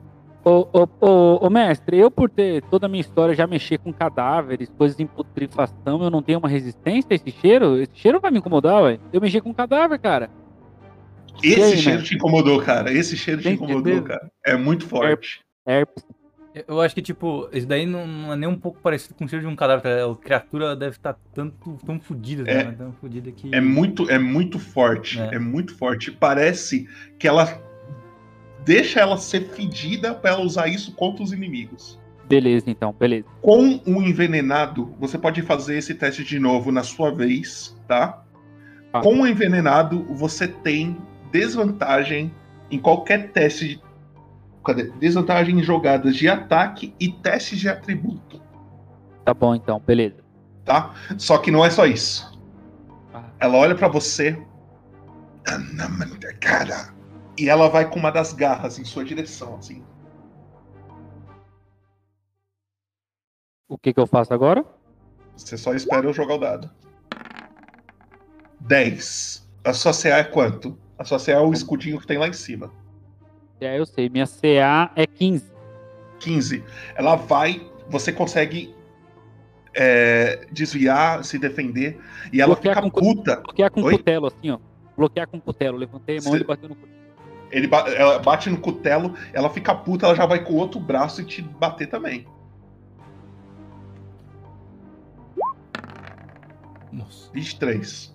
[0.44, 3.92] Ô, ô, ô, ô, mestre, eu por ter toda a minha história já mexer com
[3.92, 7.78] cadáveres, coisas em putrefação, eu não tenho uma resistência a esse cheiro?
[7.80, 8.98] Esse cheiro vai me incomodar, ué.
[9.12, 10.28] Eu mexer com cadáver, cara.
[11.42, 12.04] Esse aí, cheiro né?
[12.04, 12.92] te incomodou, cara.
[12.92, 14.02] Esse cheiro te Tem incomodou, certeza?
[14.18, 14.30] cara.
[14.44, 15.40] É muito forte.
[15.66, 16.04] Herpes.
[16.68, 19.46] Eu acho que, tipo, isso daí não, é nem um pouco parecido com o cheiro
[19.46, 19.82] de um cadáver.
[19.82, 20.10] tá?
[20.10, 22.64] A criatura deve estar tanto, tão fodida, É.
[22.64, 22.74] né?
[22.76, 23.54] Tão fodida que.
[23.54, 25.18] É muito, é muito forte.
[25.18, 25.38] É.
[25.38, 26.10] muito forte.
[26.10, 26.86] Parece
[27.18, 27.46] que ela
[28.64, 31.98] deixa ela ser fedida pra ela usar isso contra os inimigos.
[32.28, 33.26] Beleza, então, beleza.
[33.42, 38.22] Com o envenenado, você pode fazer esse teste de novo na sua vez, tá?
[39.02, 40.96] Com o envenenado, você tem
[41.30, 42.32] desvantagem
[42.70, 43.82] em qualquer teste de.
[44.64, 44.90] Cadê?
[44.98, 48.40] Desvantagem em jogadas de ataque e testes de atributo,
[49.24, 50.16] Tá bom, então, beleza.
[50.64, 50.94] tá?
[51.18, 52.30] Só que não é só isso.
[53.40, 54.40] Ela olha pra você.
[56.40, 56.91] Cara.
[57.38, 59.82] E ela vai com uma das garras em sua direção, assim.
[63.68, 64.64] O que que eu faço agora?
[65.36, 66.70] Você só espera eu jogar o dado.
[68.60, 69.48] 10.
[69.64, 70.78] A sua CA é quanto?
[70.98, 72.70] A sua CA é o escudinho que tem lá em cima.
[73.60, 74.08] É, eu sei.
[74.08, 75.50] Minha CA é 15.
[76.20, 76.64] 15.
[76.94, 78.74] Ela vai, você consegue
[79.74, 81.98] é, desviar, se defender,
[82.32, 83.36] e ela Bloquear fica com puta.
[83.36, 83.96] Bloquear com Oi?
[83.96, 84.58] cutelo, assim, ó.
[84.96, 85.78] Bloquear com cutelo.
[85.78, 86.92] Levantei a mão Cê- e bateu no cutelo.
[87.52, 90.80] Ele ba- ela bate no cutelo, ela fica puta, ela já vai com o outro
[90.80, 92.26] braço e te bater também.
[96.90, 97.30] Nossa.
[97.32, 98.12] 23.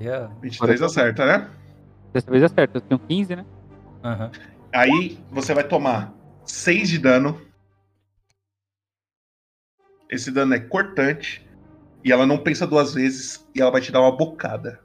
[0.00, 0.28] É.
[0.40, 1.50] 23 acerta, né?
[2.12, 2.76] Dessa vez certo.
[2.76, 3.46] Eu tenho 15, né?
[4.02, 4.30] Aham.
[4.72, 6.12] Aí você vai tomar
[6.44, 7.40] 6 de dano.
[10.08, 11.46] Esse dano é cortante.
[12.02, 14.80] E ela não pensa duas vezes e ela vai te dar uma bocada.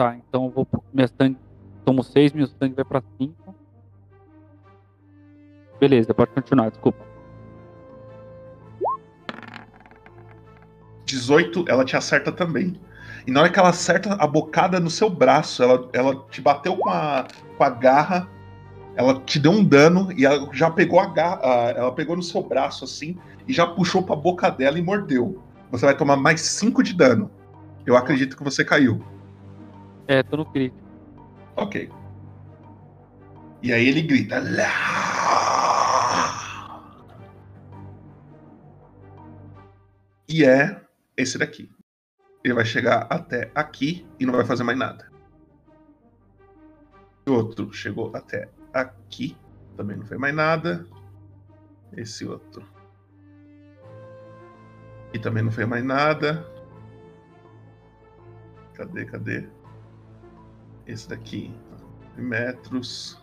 [0.00, 0.66] Tá, então eu vou.
[0.94, 1.36] Minha sangue.
[1.84, 3.54] Tomo 6, meu sangue vai pra 5.
[5.78, 7.04] Beleza, pode continuar, desculpa.
[11.04, 12.80] 18, ela te acerta também.
[13.26, 16.78] E na hora que ela acerta a bocada no seu braço, ela, ela te bateu
[16.78, 17.26] com a,
[17.58, 18.26] com a garra,
[18.96, 21.42] ela te deu um dano e ela já pegou a garra,
[21.76, 25.42] ela pegou no seu braço assim e já puxou pra boca dela e mordeu.
[25.70, 27.30] Você vai tomar mais 5 de dano.
[27.84, 29.04] Eu acredito que você caiu.
[30.10, 30.82] É, tô no crítico.
[31.54, 31.88] Ok.
[33.62, 34.40] E aí ele grita.
[34.40, 34.66] "Lá!"
[40.28, 40.80] E é
[41.16, 41.70] esse daqui.
[42.42, 45.08] Ele vai chegar até aqui e não vai fazer mais nada.
[47.28, 49.36] O outro chegou até aqui,
[49.76, 50.84] também não fez mais nada.
[51.96, 52.66] Esse outro.
[55.14, 56.44] E também não fez mais nada.
[58.74, 59.59] Cadê, cadê?
[60.90, 61.54] Esse daqui,
[62.16, 63.16] 9 metros.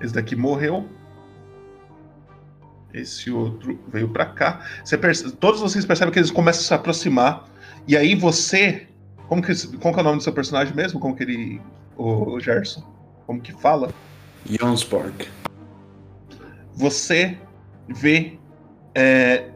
[0.00, 0.88] Esse daqui morreu.
[2.92, 4.66] Esse outro veio pra cá.
[4.84, 7.44] Você perce- Todos vocês percebem que eles começam a se aproximar.
[7.86, 8.88] E aí você.
[9.28, 10.98] Como que, como que é o nome do seu personagem mesmo?
[10.98, 11.60] Como que ele.
[11.96, 12.82] O, o Gerson?
[13.26, 13.92] Como que fala?
[14.44, 15.28] Jonsborg.
[16.74, 17.38] Você
[17.88, 18.38] vê
[18.94, 19.50] é,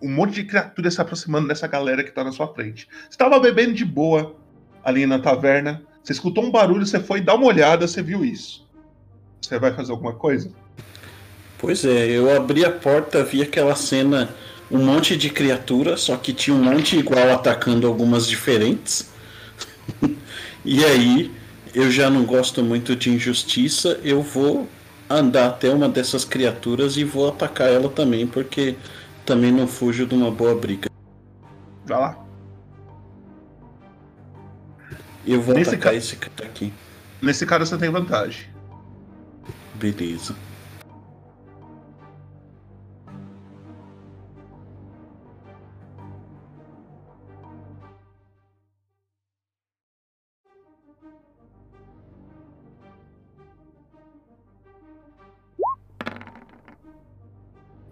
[0.00, 2.88] um monte de criaturas se aproximando dessa galera que tá na sua frente.
[3.08, 4.34] Você tava bebendo de boa
[4.84, 5.82] ali na taverna.
[6.02, 8.66] Você escutou um barulho, você foi dar uma olhada, você viu isso.
[9.40, 10.50] Você vai fazer alguma coisa?
[11.58, 14.28] Pois é, eu abri a porta, vi aquela cena,
[14.70, 19.10] um monte de criatura, só que tinha um monte igual atacando algumas diferentes.
[20.64, 21.32] e aí,
[21.74, 24.68] eu já não gosto muito de injustiça, eu vou
[25.08, 28.74] andar até uma dessas criaturas e vou atacar ela também, porque
[29.26, 30.88] também não fujo de uma boa briga.
[31.84, 32.24] Vai lá.
[35.26, 36.72] Eu vou Nesse atacar ca- esse cara aqui.
[37.20, 38.46] Nesse cara você tem vantagem.
[39.74, 40.34] Beleza.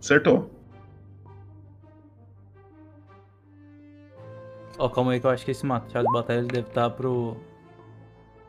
[0.00, 0.50] Acertou.
[4.78, 7.36] Ó, calma aí que eu acho que esse machado de batalha ele deve estar pro.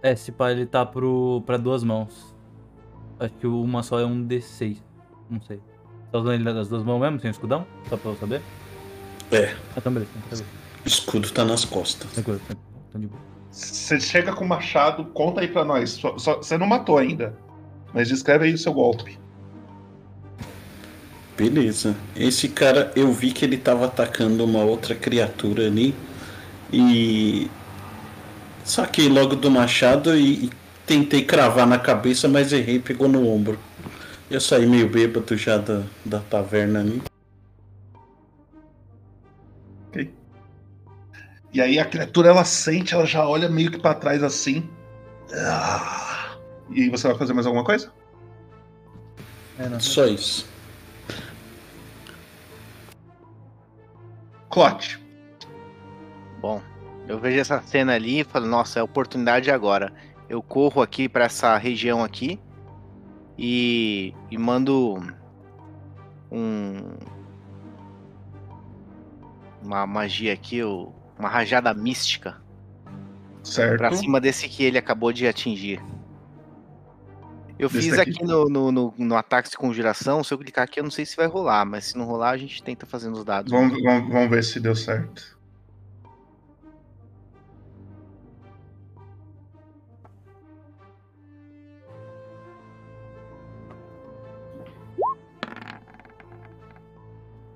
[0.02, 1.44] É, esse pá ele tá pro.
[1.46, 2.36] pra duas mãos.
[3.20, 4.78] Acho que uma só é um D6.
[5.30, 5.60] Não sei.
[6.12, 7.66] Tá usando ele das duas mãos mesmo, sem escudão?
[7.90, 8.42] Só pra eu saber?
[9.32, 9.46] É.
[9.46, 10.12] Ah, então beleza.
[10.16, 10.46] Então, beleza.
[10.84, 12.12] O escudo tá nas costas.
[12.12, 12.70] Tranquilo, tranquilo.
[12.90, 13.22] Então de boa.
[13.52, 16.02] Você chega com o machado, conta aí pra nós.
[16.02, 17.38] Você não matou ainda.
[17.94, 19.18] Mas descreve aí o seu golpe.
[21.38, 21.96] Beleza.
[22.16, 25.96] Esse cara, eu vi que ele tava atacando uma outra criatura ali.
[26.72, 27.50] E
[28.66, 30.50] Saquei logo do machado e, e
[30.88, 33.60] tentei cravar na cabeça, mas errei, pegou no ombro.
[34.30, 37.00] Eu saí meio bêbado já da, da taverna ali.
[41.54, 44.68] E aí a criatura ela sente, ela já olha meio que pra trás assim.
[45.32, 46.36] Ah.
[46.72, 47.94] E você vai fazer mais alguma coisa?
[49.80, 50.50] Só isso.
[54.50, 55.05] Clote.
[56.46, 56.62] Bom,
[57.08, 59.92] eu vejo essa cena ali e falo, nossa, é oportunidade agora.
[60.30, 62.40] Eu corro aqui pra essa região aqui
[63.36, 64.96] e, e mando
[66.32, 66.98] um
[69.60, 70.62] uma magia aqui,
[71.18, 72.40] uma rajada mística
[73.44, 73.80] Certo.
[73.80, 75.82] pra cima desse que ele acabou de atingir.
[77.58, 80.80] Eu Desse fiz aqui no, no, no, no ataque de conjuração, se eu clicar aqui
[80.80, 83.26] eu não sei se vai rolar, mas se não rolar a gente tenta fazendo os
[83.26, 83.52] dados.
[83.52, 85.35] Vamos, vamos, vamos ver se deu certo.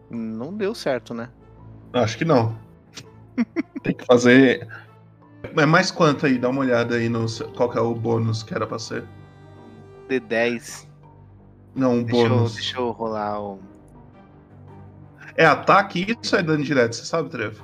[0.10, 1.30] Não deu certo, né?
[1.94, 2.56] Acho que não.
[3.84, 4.68] Tem que fazer.
[5.56, 6.38] É mais quanto aí?
[6.38, 7.26] Dá uma olhada aí no.
[7.56, 9.04] Qual que é o bônus que era pra ser?
[10.10, 10.88] D10.
[11.76, 12.56] Não, um Deixa eu, bônus.
[12.56, 13.60] deixa eu rolar o.
[15.36, 17.64] É ataque e isso é dano direto, você sabe, Trevo?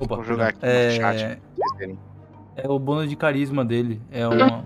[0.00, 0.90] Opa, Vou jogar aqui no é...
[0.92, 1.98] chat vocês verem.
[2.56, 4.00] é o bônus de carisma dele.
[4.10, 4.64] É uma.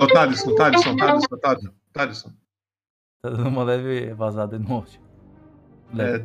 [0.00, 2.41] Ô, Thaleson, Thaleson, Thaleson, Thaleson, Thaleson.
[3.24, 4.98] Tá dando uma leve vazada no áudio.
[5.96, 6.24] É,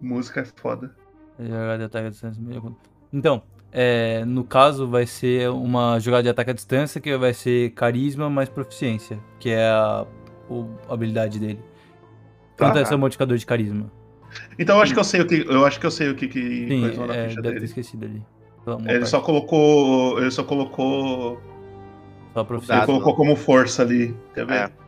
[0.00, 0.96] música é foda.
[1.38, 2.42] Jogada de ataque à distância.
[2.42, 2.74] meio-
[3.12, 7.72] Então, é, no caso, vai ser uma jogada de ataque à distância que vai ser
[7.74, 10.06] carisma mais proficiência, que é a,
[10.48, 11.60] o- a habilidade dele.
[12.56, 12.80] Quanto Tá.
[12.80, 13.92] é seu modificador de carisma?
[14.58, 15.44] Então eu acho que eu sei o que.
[15.46, 17.64] Eu acho que eu sei o que, que Sim, é, deve ter dele.
[17.66, 18.22] esquecido ali.
[18.66, 19.08] Uma Ele parte.
[19.10, 20.18] só colocou.
[20.18, 21.38] Ele só colocou.
[22.32, 22.86] Só a Ele proficiência.
[22.86, 24.16] colocou como força ali.
[24.34, 24.54] Quer ver?
[24.54, 24.87] É.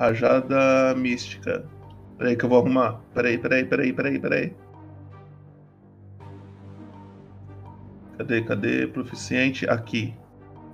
[0.00, 1.68] Rajada mística.
[2.16, 3.02] Peraí que eu vou arrumar.
[3.12, 4.56] Peraí, peraí, peraí, peraí, peraí.
[8.16, 8.86] Cadê, cadê?
[8.86, 9.68] Proficiente?
[9.68, 10.14] Aqui.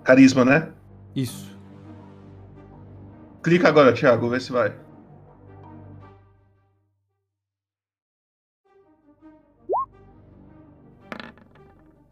[0.05, 0.73] Carisma, né?
[1.13, 1.59] Isso.
[3.43, 4.73] Clica agora, Thiago, vê se vai.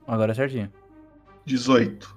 [0.05, 0.73] Agora é certinho.
[1.45, 2.16] 18.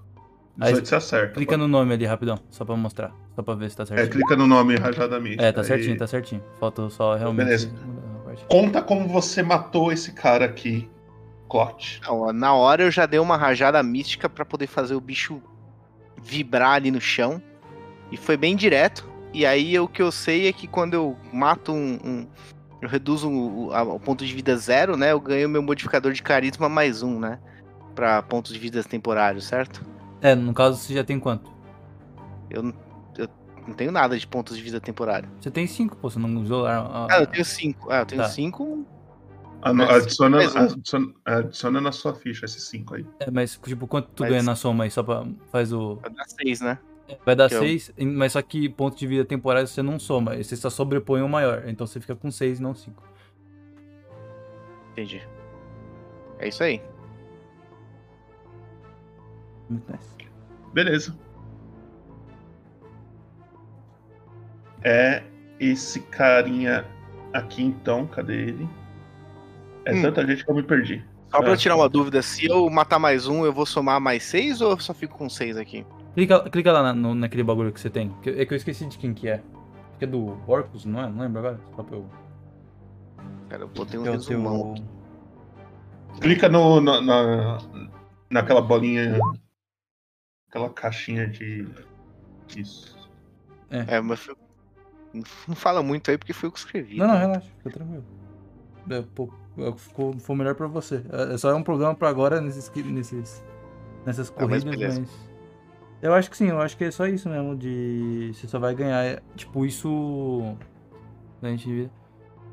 [0.60, 1.34] Aí 18 você acerta.
[1.36, 3.27] Clica no nome ali rapidão, só pra mostrar.
[3.38, 4.08] Só pra ver se tá certinho.
[4.08, 5.46] É, clica no nome Rajada Mística.
[5.46, 6.44] É, tá aí- certinho, tá certinho.
[6.60, 7.46] Falta só realmente.
[7.46, 7.72] Beleza.
[8.50, 10.90] Conta como você matou esse cara aqui,
[11.48, 12.02] Clot.
[12.34, 15.40] Na hora eu já dei uma rajada mística pra poder fazer o bicho
[16.20, 17.40] vibrar ali no chão.
[18.12, 19.08] E foi bem direto.
[19.32, 22.00] E aí o que eu sei é que quando eu mato um.
[22.04, 22.28] um-
[22.82, 25.12] eu reduzo o, a- o ponto de vida zero, né?
[25.12, 27.38] Eu ganho meu modificador de carisma mais um, né?
[27.94, 29.84] Pra pontos de vida temporários, certo?
[30.22, 31.52] É, no caso você já tem quanto?
[32.50, 32.74] Eu,
[33.68, 35.30] não- eu tenho nada de pontos de vida temporário.
[35.40, 37.08] Você tem 5, pô, você não usou a.
[37.12, 37.92] Ah, eu tenho cinco.
[37.92, 38.30] Ah, eu tenho Tá.
[38.30, 38.86] cinco.
[39.64, 43.06] É, Adiciona, adiciona, adiciona na sua ficha esses 5 aí.
[43.20, 44.92] É, mas tipo, quanto tu Mas- ganha na soma aí?
[44.92, 45.26] Só pra.
[45.52, 45.96] Faz o.
[45.96, 46.78] Vai dar seis, né?
[47.26, 50.36] Vai dar Que eu- 6, mas só que ponto de vida temporário você não soma,
[50.38, 51.64] você só sobrepõe o maior.
[51.68, 53.02] Então você fica com 6 e não 5.
[54.92, 55.28] Entendi.
[56.40, 56.82] É isso aí.
[59.70, 60.08] Muito nice.
[60.74, 61.18] Beleza.
[64.90, 65.22] É
[65.60, 66.86] esse carinha
[67.34, 68.70] aqui então, cadê ele?
[69.84, 70.02] É Hum.
[70.02, 71.04] tanta gente que eu me perdi.
[71.30, 71.52] Só pra É.
[71.52, 74.72] eu tirar uma dúvida, se eu matar mais um, eu vou somar mais seis ou
[74.72, 75.86] eu só fico com seis aqui?
[76.14, 78.16] Clica, clica lá na- no- naquele bagulho que você tem.
[78.22, 79.44] que- É que eu esqueci de quem que é.
[80.00, 81.10] Que é do Orcus, não é?
[81.10, 81.60] Não lembro agora.
[81.76, 82.06] Só pra eu.
[83.50, 84.76] Cara, eu botei um é teu- resumão.
[86.22, 87.58] Clica no, na, na-
[88.30, 89.20] naquela bolinha.
[90.50, 91.68] Aquela caixinha de.
[92.56, 92.96] Isso.
[93.70, 94.36] É, mas foi-
[95.48, 96.98] não fala muito aí porque foi eu que escrevi.
[96.98, 98.04] Não, não, relaxa, fica tranquilo.
[98.90, 101.04] É, pô, é, ficou, foi melhor pra você.
[101.12, 103.44] É, é só um problema pra agora nesses, nesses,
[104.06, 105.04] nessas Ah, mas corridas, mas, beleza.
[106.02, 107.56] Eu acho que sim, eu acho que é só isso mesmo.
[107.56, 108.32] De.
[108.34, 109.04] Você só vai ganhar.
[109.04, 110.56] é, Tipo, isso.
[111.42, 111.90] A gente.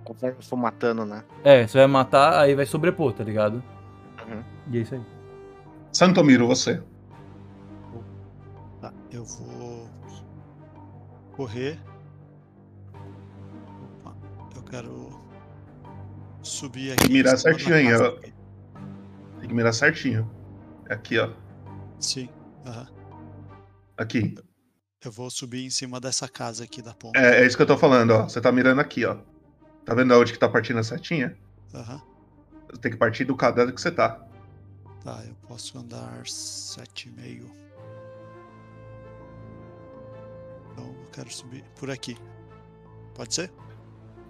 [0.03, 1.24] Conforme eu for matando, né?
[1.43, 3.62] É, você vai matar, aí vai sobrepor, tá ligado?
[4.27, 4.43] Uhum.
[4.70, 5.03] E é isso aí.
[5.93, 6.82] Santomiro, você.
[8.81, 9.89] Tá, eu vou
[11.32, 11.78] correr.
[14.75, 15.09] Quero
[16.43, 17.03] subir aqui.
[17.03, 18.11] Tem que mirar certinho aí, ó.
[19.39, 20.29] Tem que mirar certinho.
[20.91, 21.31] Aqui, ó.
[22.01, 22.29] Sim,
[22.67, 22.89] aham.
[23.97, 24.35] Aqui.
[25.05, 27.21] Eu vou subir em cima dessa casa aqui da ponta.
[27.21, 28.25] É, é isso que eu tô falando, ó.
[28.25, 29.19] Você tá mirando aqui, ó.
[29.85, 31.39] Tá vendo aonde que tá partindo a setinha?
[31.73, 32.03] Aham.
[32.81, 34.27] tem que partir do caderno que você tá.
[35.05, 37.45] Tá, eu posso andar 7,5.
[40.73, 42.17] Então eu quero subir por aqui.
[43.15, 43.53] Pode ser?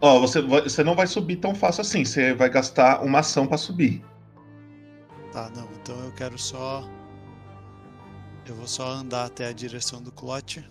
[0.05, 2.05] Ó, você, você não vai subir tão fácil assim.
[2.05, 4.05] Você vai gastar uma ação pra subir.
[5.33, 5.67] Tá, não.
[5.81, 6.87] Então eu quero só.
[8.45, 10.71] Eu vou só andar até a direção do clote.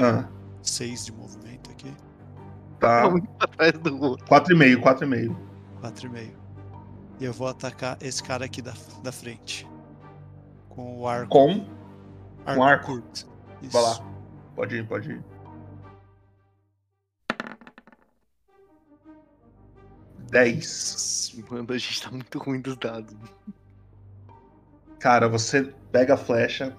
[0.00, 0.28] Ah,
[0.60, 1.94] 6 de movimento aqui.
[2.80, 3.06] tá.
[3.14, 4.26] Um atrás do outro.
[4.26, 5.36] 4,5, 4,5.
[5.80, 6.32] 4,5.
[7.20, 8.74] E eu vou atacar esse cara aqui da,
[9.04, 9.68] da frente.
[10.68, 11.28] Com o arco.
[11.28, 11.64] Com?
[12.44, 12.86] Com arco?
[12.86, 13.28] curto.
[13.70, 13.90] Vai lá.
[13.92, 14.02] Isso.
[14.56, 15.24] Pode ir, pode ir.
[20.30, 21.34] 10.
[21.50, 23.16] Mano, a gente tá muito ruim dos dados.
[24.98, 26.76] Cara, você pega a flecha.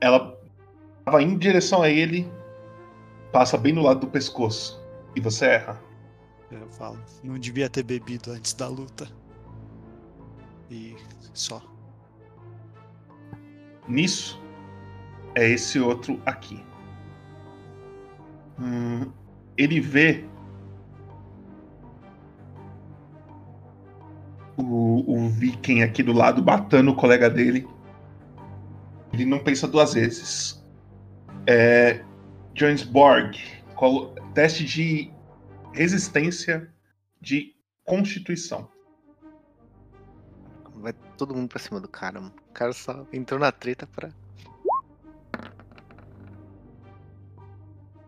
[0.00, 0.36] Ela
[1.04, 2.30] vai em direção a ele.
[3.32, 4.80] Passa bem do lado do pescoço.
[5.14, 5.80] E você erra.
[6.50, 6.98] Eu falo.
[7.22, 9.08] Não devia ter bebido antes da luta.
[10.70, 10.96] E
[11.32, 11.62] só.
[13.88, 14.40] Nisso,
[15.34, 16.64] é esse outro aqui.
[18.58, 19.12] Hum,
[19.56, 20.24] ele vê
[24.56, 27.68] o, o Viking aqui do lado matando o colega dele.
[29.12, 30.62] Ele não pensa duas vezes.
[31.46, 32.02] É,
[32.54, 33.38] Jonesborg,
[33.74, 35.10] colo- teste de
[35.72, 36.70] resistência
[37.20, 37.54] de
[37.84, 38.68] constituição.
[40.76, 42.34] Vai todo mundo pra cima do cara, mano.
[42.50, 44.10] O cara só entrou na treta pra.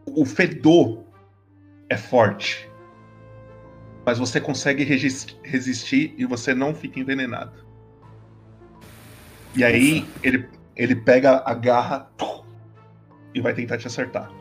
[0.07, 1.05] o fedor
[1.89, 2.68] é forte.
[4.09, 7.53] Mas você consegue resistir e você não fica envenenado.
[9.55, 12.11] E aí ele, ele pega a garra
[13.35, 14.33] e vai tentar te acertar.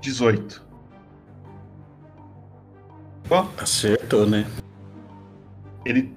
[0.00, 0.66] Dezoito.
[3.58, 4.46] Acertou, né?
[5.84, 6.16] ele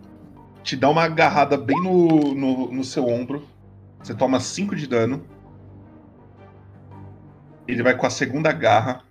[0.64, 3.46] te dá uma agarrada bem no, no, no seu ombro.
[4.02, 5.39] Você toma 5 de dano.
[7.70, 9.04] Ele vai com a segunda garra.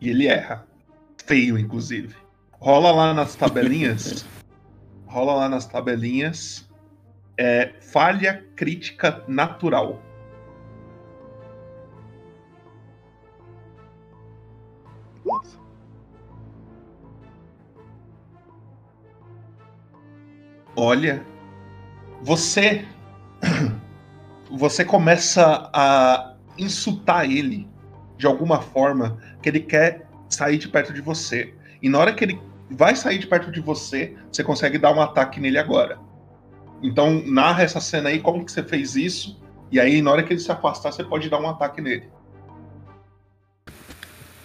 [0.00, 0.66] E ele erra.
[1.24, 2.16] Feio, inclusive.
[2.50, 4.26] Rola lá nas tabelinhas.
[5.06, 6.68] rola lá nas tabelinhas.
[7.38, 10.02] É falha crítica natural.
[20.74, 21.24] Olha,
[22.20, 22.84] você
[24.50, 27.68] você começa a insultar ele
[28.16, 31.54] de alguma forma que ele quer sair de perto de você.
[31.82, 32.40] E na hora que ele
[32.70, 35.98] vai sair de perto de você, você consegue dar um ataque nele agora.
[36.82, 39.40] Então narra essa cena aí, como que você fez isso?
[39.72, 42.08] E aí na hora que ele se afastar, você pode dar um ataque nele.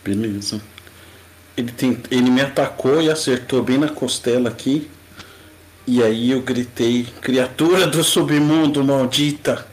[0.03, 0.61] Beleza.
[1.57, 2.05] Ele, tent...
[2.11, 4.89] ele me atacou e acertou bem na costela aqui.
[5.87, 9.65] E aí eu gritei: Criatura do submundo maldita!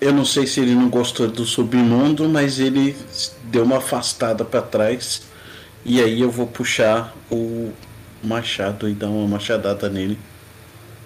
[0.00, 2.94] Eu não sei se ele não gostou do submundo, mas ele
[3.44, 5.22] deu uma afastada pra trás.
[5.84, 7.72] E aí eu vou puxar o
[8.22, 10.18] machado e dar uma machadada nele.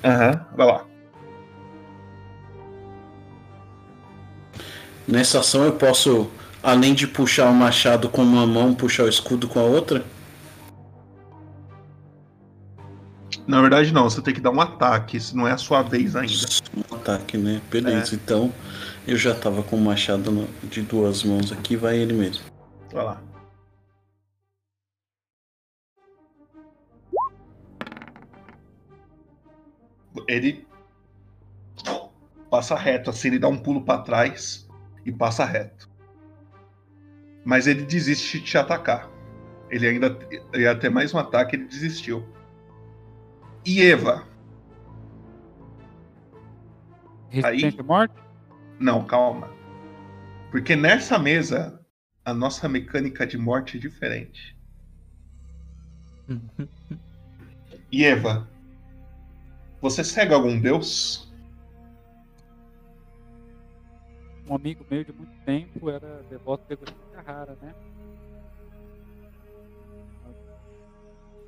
[0.05, 0.85] Aham, vai lá.
[5.07, 6.29] Nessa ação eu posso,
[6.63, 10.05] além de puxar o machado com uma mão, puxar o escudo com a outra?
[13.49, 16.15] Na verdade, não, você tem que dar um ataque, isso não é a sua vez
[16.15, 16.47] ainda.
[16.77, 17.63] Um ataque, né?
[17.71, 18.53] Beleza, então
[19.07, 22.45] eu já tava com o machado de duas mãos aqui, vai ele mesmo.
[22.93, 23.23] Vai lá.
[30.29, 30.67] Ele
[32.51, 34.69] passa reto, assim, ele dá um pulo pra trás
[35.07, 35.89] e passa reto.
[37.47, 39.09] Mas ele desiste de te atacar.
[39.71, 40.19] Ele ainda
[40.53, 42.29] ia ter mais um ataque, ele desistiu.
[43.69, 44.27] E Eva?
[47.29, 48.15] Resistência à morte?
[48.81, 49.53] Não, calma.
[50.51, 51.79] Porque nessa mesa,
[52.25, 54.59] a nossa mecânica de morte é diferente.
[57.91, 58.47] E Eva,
[59.81, 61.33] você segue algum deus?
[64.47, 67.75] Um amigo meu de muito tempo era devoto de Agostinho Carrara, né?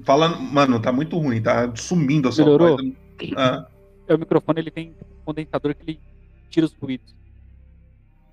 [0.05, 2.77] Fala, mano, tá muito ruim, tá sumindo a sua Melhorou?
[2.77, 2.83] voz.
[3.37, 3.67] Ah,
[4.09, 6.01] É, o microfone ele tem um condensador que ele
[6.51, 7.15] tira os ruídos.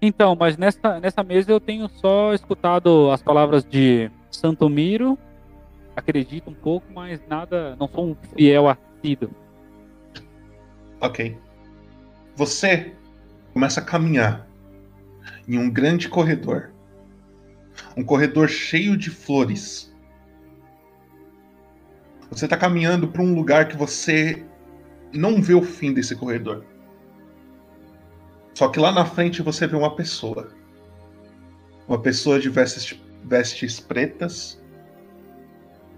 [0.02, 5.18] Então, mas nessa, nessa mesa eu tenho só escutado as palavras de Santomiro,
[5.96, 9.36] acredito um pouco, mas nada, não sou um fiel assíduo.
[11.00, 11.44] ok.
[12.36, 12.96] Você
[13.54, 14.48] começa a caminhar
[15.48, 16.74] em um grande corredor.
[17.98, 19.87] Um corredor cheio de flores.
[22.30, 24.46] Você está caminhando para um lugar que você
[25.14, 26.66] não vê o fim desse corredor.
[28.54, 30.50] Só que lá na frente você vê uma pessoa.
[31.88, 34.62] Uma pessoa de vestes, vestes pretas.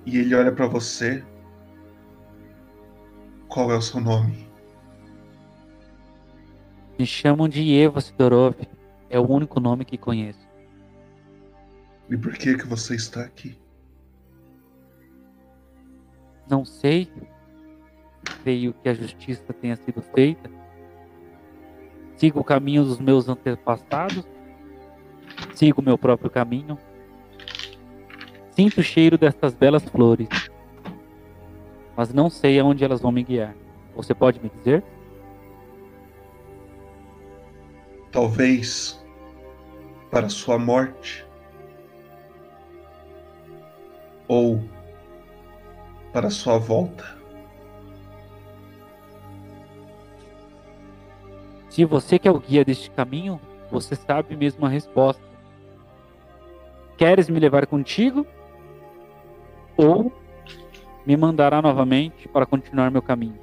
[0.05, 1.23] E ele olha para você.
[3.47, 4.47] Qual é o seu nome?
[6.97, 8.55] Me chamam de Eva Sidorov.
[9.09, 10.47] É o único nome que conheço.
[12.09, 13.58] E por que que você está aqui?
[16.49, 17.11] Não sei.
[18.43, 20.49] Creio que a justiça tenha sido feita.
[22.17, 24.27] Sigo o caminho dos meus antepassados.
[25.53, 26.77] Sigo meu próprio caminho.
[28.51, 30.27] Sinto o cheiro destas belas flores.
[31.95, 33.55] Mas não sei aonde elas vão me guiar.
[33.95, 34.83] Você pode me dizer?
[38.11, 38.99] Talvez
[40.09, 41.25] para sua morte
[44.27, 44.63] ou
[46.11, 47.17] para sua volta.
[51.69, 53.39] Se você que é o guia deste caminho,
[53.71, 55.21] você sabe mesmo a resposta.
[56.97, 58.25] Queres me levar contigo?
[59.77, 60.11] Ou
[61.05, 63.39] me mandará novamente para continuar meu caminho?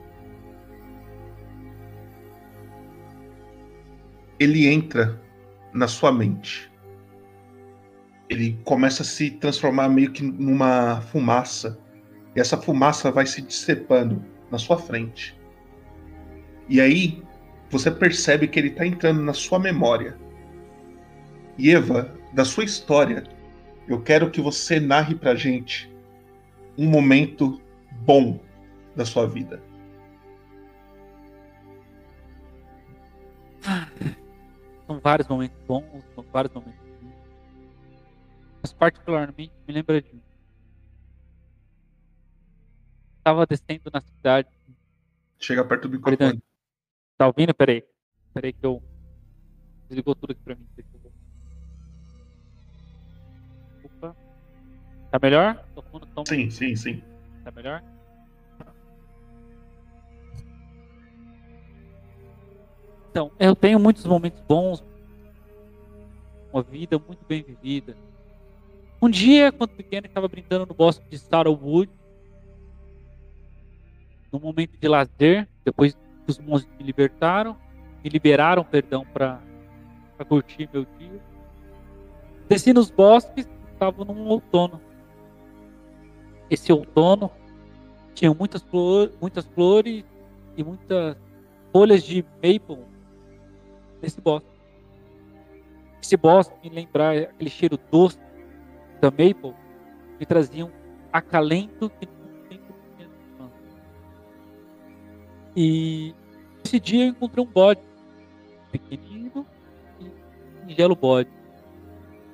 [4.39, 5.19] Ele entra
[5.73, 6.71] na sua mente.
[8.29, 11.79] Ele começa a se transformar meio que numa fumaça.
[12.37, 15.35] E essa fumaça vai se dissipando na sua frente.
[16.69, 17.23] E aí
[17.71, 20.19] você percebe que ele está entrando na sua memória.
[21.57, 23.25] E Eva, da sua história,
[23.89, 25.91] eu quero que você narre pra gente
[26.77, 27.59] um momento
[28.05, 28.39] bom
[28.95, 29.63] da sua vida.
[34.87, 35.85] São vários momentos bons,
[36.15, 37.15] são vários momentos ruins.
[38.63, 40.21] Mas particularmente me lembra de um.
[43.27, 44.49] Estava descendo na cidade.
[45.41, 46.41] Chega perto do microfone.
[47.19, 47.53] Tá ouvindo?
[47.53, 47.83] Peraí.
[48.33, 48.81] Peraí que eu.
[49.89, 50.65] Desligou tudo aqui pra mim.
[53.83, 54.15] Opa.
[55.11, 55.67] Tá melhor?
[56.29, 57.03] Sim, sim, sim.
[57.43, 57.83] Tá melhor?
[63.11, 64.85] Então, eu tenho muitos momentos bons.
[66.53, 67.97] Uma vida muito bem vivida.
[69.03, 71.91] Um dia, quando pequeno, estava brincando no bosque de Starwood.
[74.33, 77.57] Num momento de lazer, depois que os monstros me libertaram,
[78.03, 79.41] me liberaram, perdão, para
[80.29, 81.21] curtir meu dia.
[82.49, 84.81] Desci nos bosques, estava num outono.
[86.49, 87.31] Esse outono
[88.15, 90.05] tinha muitas, flor, muitas flores
[90.57, 91.17] e muitas
[91.73, 92.85] folhas de maple
[94.01, 94.49] nesse bosque.
[96.01, 98.19] Esse bosque me lembrar aquele cheiro doce
[99.01, 99.55] da maple
[100.19, 100.71] me trazia um
[101.13, 102.07] acalento que
[105.57, 106.15] E
[106.63, 107.81] esse dia eu encontrei um bode,
[108.71, 109.47] pequenino
[109.99, 110.13] e
[110.61, 111.31] singelo bode.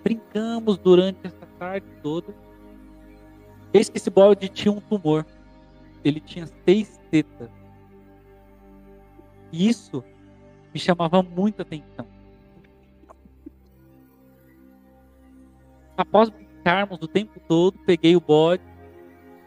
[0.03, 2.35] Brincamos durante essa tarde toda.
[3.73, 5.25] Eis que esse bode tinha um tumor.
[6.05, 7.49] Ele tinha seis tetas.
[9.53, 10.03] E isso
[10.75, 12.09] me chamava muita atenção.
[15.97, 18.63] Após brincarmos o tempo todo, peguei o bode,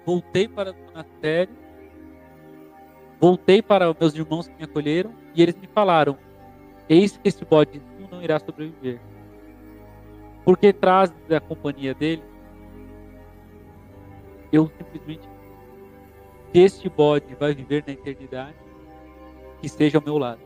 [0.06, 1.65] voltei para o monastério
[3.20, 6.18] Voltei para meus irmãos que me acolheram e eles me falaram:
[6.90, 7.82] Eis que esse bode
[8.12, 9.00] não irá sobreviver.
[10.44, 12.24] Porque traz da companhia dele,
[14.52, 15.28] eu simplesmente
[16.52, 18.56] se este bode vai viver na eternidade,
[19.60, 20.40] que esteja ao meu lado.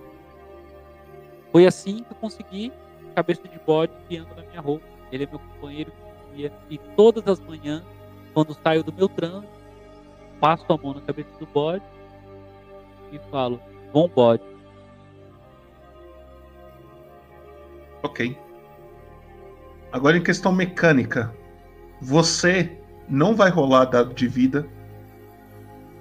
[1.52, 2.72] Foi assim que eu consegui
[3.12, 4.86] a cabeça de bode guiando na minha roupa.
[5.12, 5.92] Ele é meu companheiro
[6.70, 7.84] e todas as manhãs,
[8.34, 9.52] quando saio do meu trânsito,
[10.40, 11.84] passo a mão na cabeça do bode
[13.12, 13.60] e falo:
[13.94, 14.44] bom bode.
[18.04, 18.38] Ok.
[19.92, 21.34] Agora em questão mecânica,
[22.02, 22.78] você
[23.10, 24.68] não vai rolar dado de vida.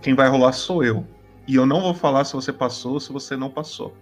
[0.03, 1.07] Quem vai rolar sou eu.
[1.47, 3.97] E eu não vou falar se você passou ou se você não passou.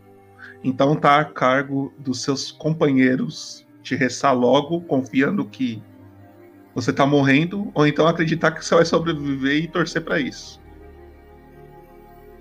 [0.64, 5.80] Então tá a cargo dos seus companheiros te restar logo, confiando que
[6.74, 10.60] você tá morrendo, ou então acreditar que você vai sobreviver e torcer para isso.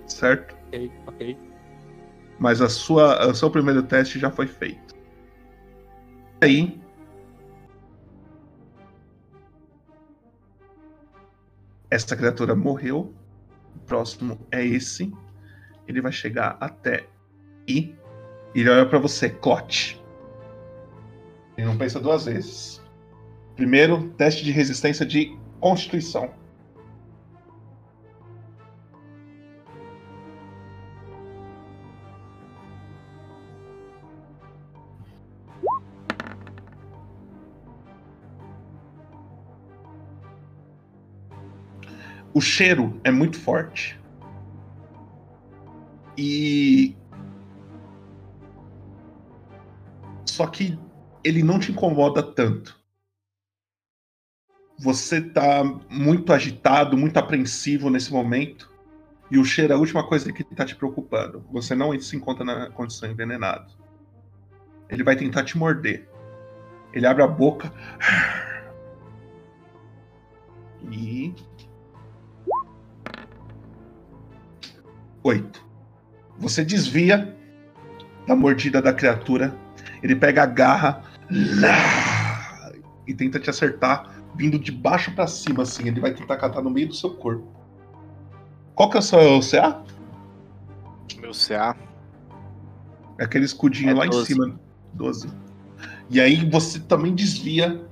[0.06, 0.55] Certo?
[0.66, 1.38] Ok, ok.
[2.38, 4.94] Mas a sua, o seu primeiro teste já foi feito.
[6.40, 6.78] Aí.
[11.90, 13.14] Essa criatura morreu.
[13.74, 15.12] O próximo é esse.
[15.86, 17.06] Ele vai chegar até
[17.68, 17.94] I.
[18.54, 20.02] Ele olha pra você, Clote.
[21.56, 22.82] Ele não pensa duas vezes.
[23.54, 26.30] Primeiro, teste de resistência de Constituição.
[42.36, 43.98] O cheiro é muito forte.
[46.18, 46.94] E.
[50.26, 50.78] Só que
[51.24, 52.78] ele não te incomoda tanto.
[54.78, 58.70] Você tá muito agitado, muito apreensivo nesse momento.
[59.30, 61.42] E o cheiro é a última coisa que tá te preocupando.
[61.50, 63.72] Você não se encontra na condição envenenado.
[64.90, 66.06] Ele vai tentar te morder.
[66.92, 67.72] Ele abre a boca.
[70.92, 71.34] E.
[75.26, 75.60] Oito.
[76.38, 77.36] Você desvia
[78.28, 79.52] da mordida da criatura.
[80.00, 81.02] Ele pega a garra
[83.04, 85.88] e tenta te acertar, vindo de baixo para cima, assim.
[85.88, 87.44] Ele vai tentar catar no meio do seu corpo.
[88.72, 89.82] Qual que é o seu CA?
[91.20, 91.76] Meu CA.
[93.18, 94.20] É aquele escudinho É lá 12.
[94.20, 94.60] em cima.
[94.92, 95.28] 12.
[96.08, 97.84] E aí você também desvia.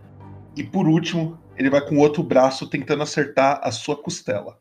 [0.54, 4.56] E por último, ele vai com o outro braço tentando acertar a sua costela.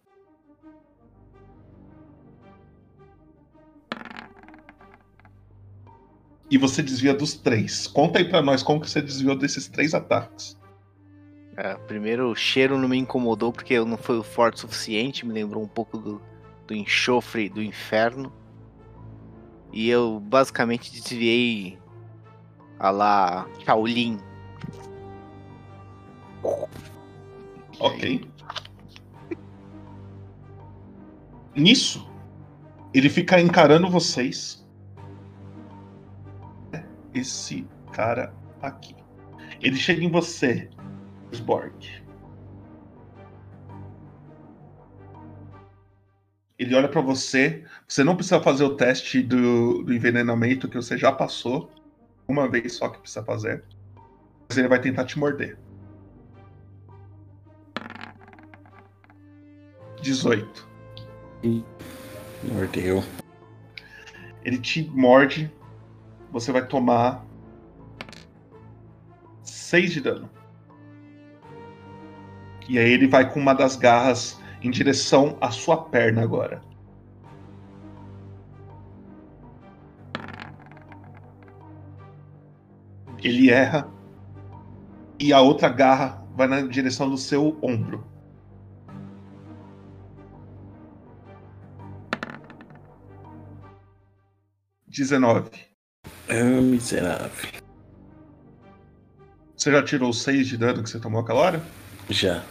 [6.50, 7.88] E você desvia dos três.
[7.88, 10.58] Conta aí pra nós como que você desviou desses três ataques.
[11.56, 15.34] É, primeiro, o cheiro não me incomodou porque eu não foi forte o suficiente, me
[15.34, 16.22] lembrou um pouco do,
[16.68, 18.32] do enxofre do inferno.
[19.72, 21.78] E eu basicamente desviei
[22.80, 24.20] a lá Shaolin.
[27.80, 28.28] Ok.
[31.56, 32.08] Nisso,
[32.94, 34.63] ele fica encarando vocês.
[37.14, 38.96] Esse cara aqui.
[39.62, 40.70] Ele chega em você,
[41.32, 42.04] Sborg.
[46.58, 47.64] Ele olha pra você.
[47.88, 51.70] Você não precisa fazer o teste do, do envenenamento que você já passou.
[52.28, 53.64] Uma vez só que precisa fazer.
[54.48, 55.58] Mas ele vai tentar te morder.
[60.02, 60.68] 18.
[62.44, 63.04] Mordeu.
[64.44, 65.52] Ele te morde.
[66.34, 67.24] Você vai tomar
[69.44, 70.30] 6 de dano.
[72.68, 76.60] E aí ele vai com uma das garras em direção à sua perna agora.
[83.20, 83.88] Ele erra.
[85.20, 88.04] E a outra garra vai na direção do seu ombro.
[94.88, 95.73] Dezenove.
[96.30, 97.62] Ah, miserável.
[99.56, 101.64] Você já tirou os 6 de dano que você tomou aquela hora?
[102.10, 102.44] Já.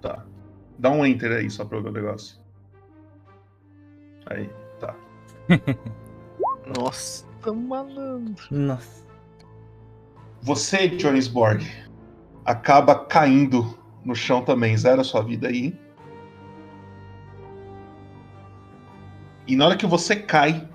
[0.00, 0.24] Tá.
[0.78, 2.38] Dá um enter aí só pra eu ver o negócio.
[4.26, 4.94] Aí, tá.
[6.78, 8.44] Nossa, tá malandro.
[8.50, 9.06] Nossa.
[10.42, 11.66] Você, Johannesborg,
[12.44, 14.76] acaba caindo no chão também.
[14.76, 15.78] Zera a sua vida aí.
[19.46, 20.68] E na hora que você cai,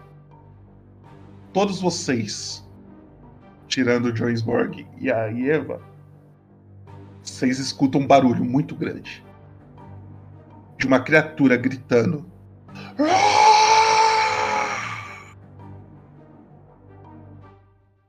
[1.53, 2.67] todos vocês,
[3.67, 5.81] tirando o Johannesborg e a Eva,
[7.21, 9.23] vocês escutam um barulho muito grande.
[10.77, 12.30] De uma criatura gritando.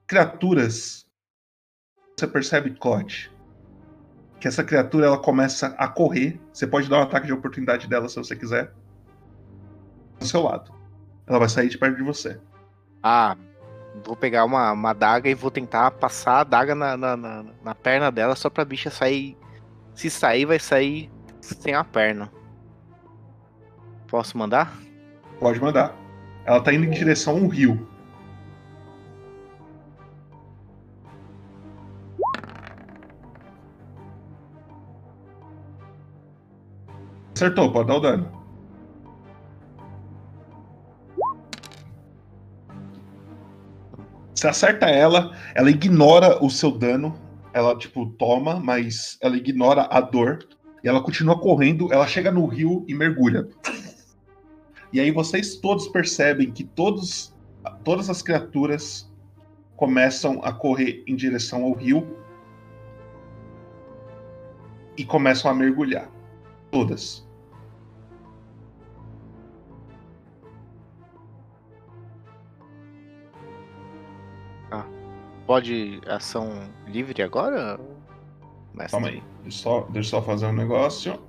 [0.08, 1.06] Criaturas.
[2.16, 3.30] Você percebe, Clote,
[4.40, 6.40] que essa criatura ela começa a correr.
[6.52, 8.72] Você pode dar um ataque de oportunidade dela se você quiser.
[10.18, 10.72] Do seu lado.
[11.26, 12.40] Ela vai sair de perto de você.
[13.06, 13.36] Ah,
[14.02, 17.74] vou pegar uma, uma adaga e vou tentar passar a adaga na, na, na, na
[17.74, 19.36] perna dela só pra bicha sair.
[19.94, 22.32] Se sair, vai sair sem a perna.
[24.08, 24.72] Posso mandar?
[25.38, 25.94] Pode mandar.
[26.46, 27.86] Ela tá indo em direção a um rio.
[37.34, 38.43] Acertou, pode dar o dano.
[44.44, 47.18] Você acerta ela, ela ignora o seu dano.
[47.54, 50.46] Ela, tipo, toma, mas ela ignora a dor.
[50.82, 53.48] E ela continua correndo, ela chega no rio e mergulha.
[54.92, 57.34] E aí vocês todos percebem que todos,
[57.82, 59.10] todas as criaturas
[59.76, 62.14] começam a correr em direção ao rio
[64.94, 66.10] e começam a mergulhar.
[66.70, 67.23] Todas.
[75.46, 76.48] Pode ação
[76.86, 77.78] livre agora?
[78.72, 78.90] Mestre?
[78.92, 79.22] Calma aí.
[79.42, 81.22] Deixa eu só, deixa eu só fazer um negócio.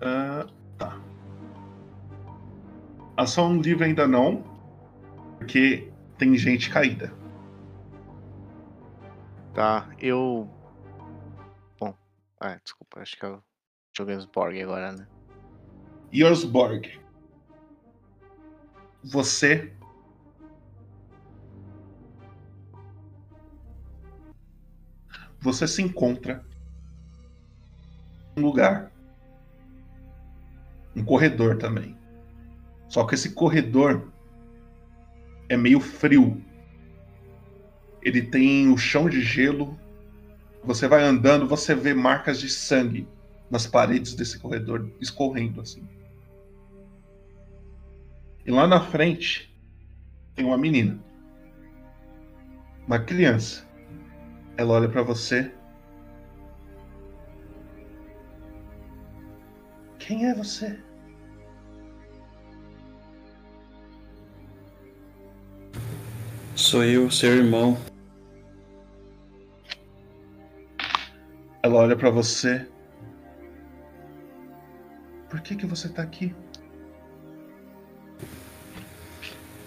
[0.00, 0.46] Ah,
[0.78, 0.98] tá.
[3.16, 4.42] Ação livre ainda não,
[5.38, 7.12] porque tem gente caída.
[9.52, 10.48] Tá, eu.
[11.78, 11.94] Bom,
[12.40, 13.42] ah, desculpa, acho que eu
[13.96, 15.06] joguei os Borg agora, né?
[16.12, 17.00] Yorsborg.
[19.02, 19.72] Você.
[25.40, 26.44] Você se encontra
[28.36, 28.90] um lugar.
[30.96, 31.96] Um corredor também.
[32.88, 34.10] Só que esse corredor
[35.48, 36.42] é meio frio.
[38.02, 39.78] Ele tem o chão de gelo.
[40.64, 43.06] Você vai andando, você vê marcas de sangue
[43.50, 45.86] nas paredes desse corredor escorrendo assim.
[48.44, 49.54] E lá na frente
[50.34, 50.98] tem uma menina.
[52.86, 53.67] Uma criança.
[54.58, 55.52] Ela olha para você.
[60.00, 60.76] Quem é você?
[66.56, 67.78] Sou eu, seu irmão.
[71.62, 72.66] Ela olha para você.
[75.30, 76.34] Por que que você tá aqui?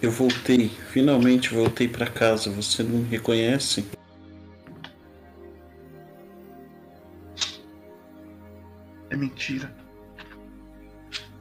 [0.02, 2.50] Eu voltei, finalmente voltei para casa.
[2.50, 4.01] Você não me reconhece?
[9.12, 9.70] É mentira.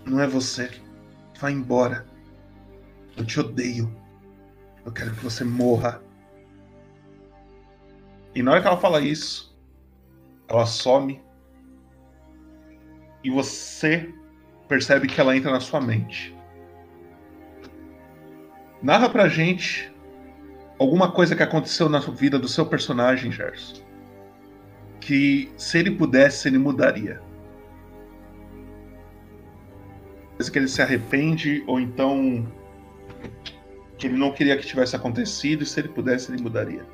[0.06, 0.69] Não é você.
[1.39, 2.06] Vai embora.
[3.15, 3.89] Eu te odeio.
[4.85, 6.03] Eu quero que você morra.
[8.35, 9.57] E na hora que ela fala isso,
[10.49, 11.22] ela some.
[13.23, 14.14] E você
[14.68, 16.35] percebe que ela entra na sua mente.
[18.84, 19.93] Narra pra gente
[20.77, 23.81] alguma coisa que aconteceu na vida do seu personagem, Gerson.
[24.99, 27.31] Que se ele pudesse, ele mudaria.
[30.49, 32.47] Que ele se arrepende, ou então
[33.97, 36.85] que ele não queria que tivesse acontecido, e se ele pudesse, ele mudaria.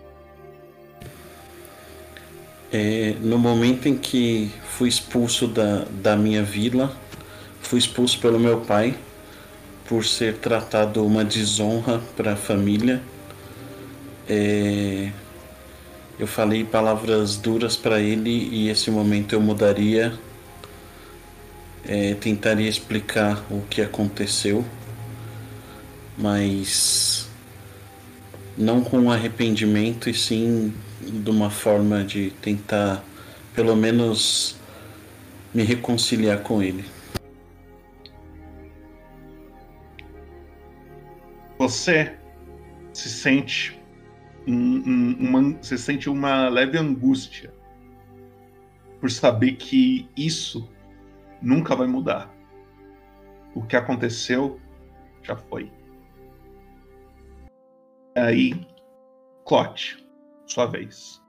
[2.71, 6.95] É, no momento em que fui expulso da, da minha vila,
[7.61, 8.95] fui expulso pelo meu pai
[9.87, 13.01] por ser tratado uma desonra para a família.
[14.27, 15.09] É,
[16.19, 20.13] eu falei palavras duras para ele e esse momento eu mudaria.
[21.87, 24.65] É, tentaria explicar o que aconteceu,
[26.17, 27.29] mas
[28.57, 33.03] não com arrependimento e sim de uma forma de tentar
[33.55, 34.57] pelo menos
[35.53, 36.83] me reconciliar com ele.
[41.57, 42.15] Você
[42.93, 43.79] se sente
[44.47, 47.51] um, um, uma, você sente uma leve angústia
[48.99, 50.69] por saber que isso
[51.41, 52.33] nunca vai mudar.
[53.53, 54.59] O que aconteceu
[55.23, 55.71] já foi.
[58.15, 58.67] Aí,
[59.45, 60.05] Clote,
[60.45, 61.21] sua vez.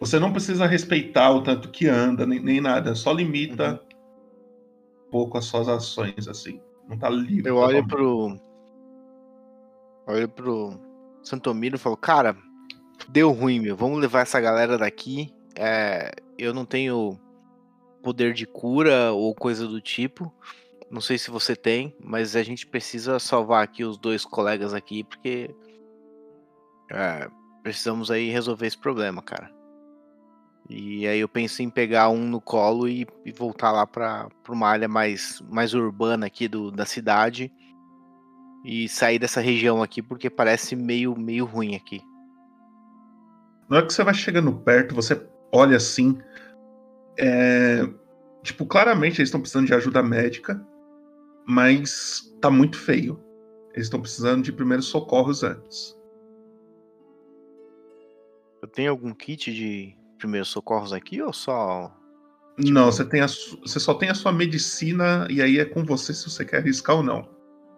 [0.00, 3.80] Você não precisa respeitar o tanto que anda, nem, nem nada, só limita
[5.06, 6.60] um pouco as suas ações, assim.
[6.88, 7.48] Não tá livre.
[7.48, 8.38] Eu olho pro.
[10.06, 10.80] Olho pro
[11.22, 12.36] Santomiro e falo, cara,
[13.08, 13.76] deu ruim, meu.
[13.76, 15.32] Vamos levar essa galera daqui.
[15.54, 17.18] É, eu não tenho
[18.02, 20.32] poder de cura ou coisa do tipo.
[20.90, 25.04] Não sei se você tem, mas a gente precisa salvar aqui os dois colegas aqui,
[25.04, 25.54] porque
[26.90, 27.28] é,
[27.62, 29.50] precisamos aí resolver esse problema, cara.
[30.68, 34.68] E aí eu penso em pegar um no colo e, e voltar lá para uma
[34.68, 37.50] área mais, mais urbana aqui do, da cidade
[38.64, 42.02] e sair dessa região aqui porque parece meio, meio ruim aqui.
[43.68, 45.20] Na hora que você vai chegando perto, você
[45.52, 46.18] olha assim.
[47.18, 47.88] É...
[48.42, 50.64] Tipo, claramente eles estão precisando de ajuda médica,
[51.46, 53.22] mas tá muito feio.
[53.74, 55.96] Eles estão precisando de primeiros socorros antes.
[58.62, 61.94] Eu tenho algum kit de primeiros socorros aqui ou só.
[62.58, 66.12] Não, você, tem a, você só tem a sua medicina e aí é com você
[66.12, 67.28] se você quer arriscar ou não.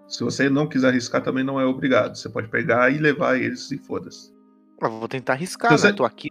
[0.08, 2.16] Se você não quiser arriscar, também não é obrigado.
[2.16, 4.32] Você pode pegar e levar eles e foda-se.
[4.80, 5.92] Eu vou tentar arriscar, Se você- né?
[5.92, 6.30] Tô aqui.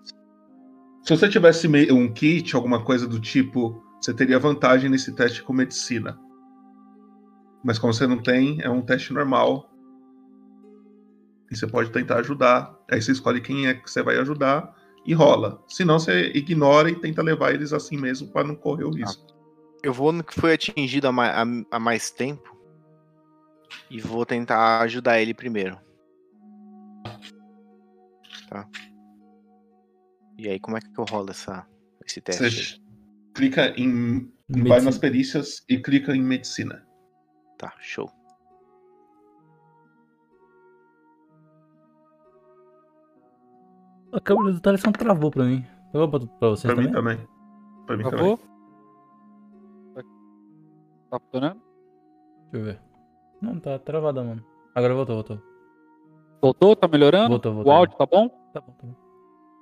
[1.10, 5.52] Se você tivesse um kit, alguma coisa do tipo, você teria vantagem nesse teste com
[5.52, 6.20] medicina.
[7.64, 9.74] Mas como você não tem, é um teste normal.
[11.50, 12.78] E você pode tentar ajudar.
[12.92, 14.72] Aí você escolhe quem é que você vai ajudar
[15.04, 15.60] e rola.
[15.68, 19.26] Senão você ignora e tenta levar eles assim mesmo para não correr o risco.
[19.82, 22.56] Eu vou no que foi atingido há, ma- há- há mais tempo.
[23.90, 25.76] E vou tentar ajudar ele primeiro.
[28.48, 28.70] Tá.
[30.40, 31.68] E aí, como é que eu rolo essa,
[32.06, 32.76] esse teste?
[32.76, 32.82] Você
[33.34, 34.22] clica em.
[34.48, 34.82] Vai Medicina.
[34.86, 36.88] nas perícias e clica em medicina.
[37.58, 38.10] Tá, show.
[44.12, 45.66] A câmera do Thaleson travou pra mim.
[45.92, 47.18] Travou pra, pra vocês Pra mim também?
[47.18, 47.30] também.
[47.86, 48.38] Pra mim Travou?
[48.38, 48.50] também.
[51.12, 51.62] Tá funcionando?
[52.52, 52.82] Deixa eu ver.
[53.42, 54.44] Não, tá travada, mano.
[54.74, 55.42] Agora voltou, voltou.
[56.42, 56.76] Voltou?
[56.76, 57.30] Tá melhorando?
[57.30, 57.72] Voltou, voltou.
[57.74, 58.30] O áudio tá bom?
[58.54, 58.96] Tá bom, tá bom.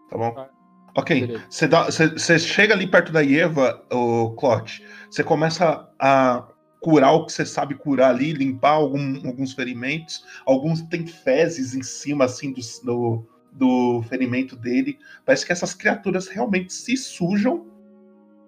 [0.10, 0.57] Tá bom?
[0.98, 1.38] Ok.
[1.50, 4.84] Você chega ali perto da Eva, o Clot.
[5.10, 6.48] Você começa a
[6.82, 10.26] curar o que você sabe curar ali, limpar algum- alguns ferimentos.
[10.46, 14.98] Alguns tem fezes em cima, assim, do, do, do ferimento dele.
[15.24, 17.68] Parece que essas criaturas realmente se sujam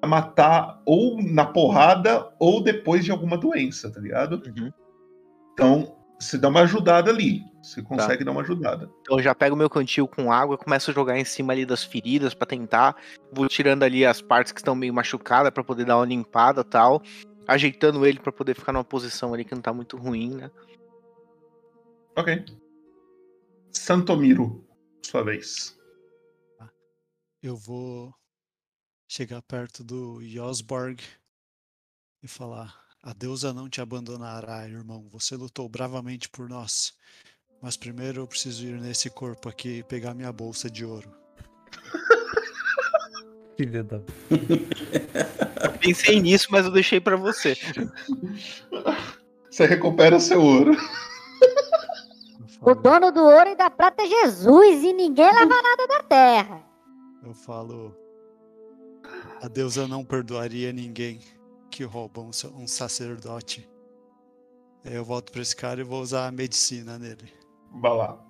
[0.02, 4.42] a matar ou na porrada ou depois de alguma doença, tá ligado?
[5.54, 7.44] Então, você dá uma ajudada ali.
[7.64, 8.92] Você consegue dar uma ajudada.
[9.02, 11.84] Então eu já pego meu cantil com água, começo a jogar em cima ali das
[11.84, 12.96] feridas pra tentar,
[13.32, 17.02] vou tirando ali as partes que estão meio machucadas pra poder dar uma limpada, tal,
[17.48, 20.52] ajeitando ele pra poder ficar numa posição ali que não tá muito ruim, né?
[22.16, 22.46] Ok.
[23.72, 24.68] Santomiro,
[25.06, 25.78] sua vez.
[27.42, 28.14] Eu vou
[29.08, 31.02] chegar perto do Josborg
[32.22, 35.08] e falar: A deusa não te abandonará, irmão.
[35.12, 36.94] Você lutou bravamente por nós.
[37.62, 41.10] Mas primeiro eu preciso ir nesse corpo aqui e pegar minha bolsa de ouro.
[43.56, 44.02] Filha da.
[45.64, 47.56] Eu pensei nisso, mas eu deixei pra você.
[49.50, 50.76] Você recupera seu ouro.
[52.62, 56.64] O dono do ouro e da prata é Jesus e ninguém leva nada da terra.
[57.24, 57.96] Eu falo:
[59.42, 61.22] A deusa não perdoaria ninguém
[61.70, 63.70] que rouba um, um sacerdote.
[64.84, 67.32] Eu volto pra esse cara e vou usar a medicina nele.
[67.82, 68.26] Vai lá.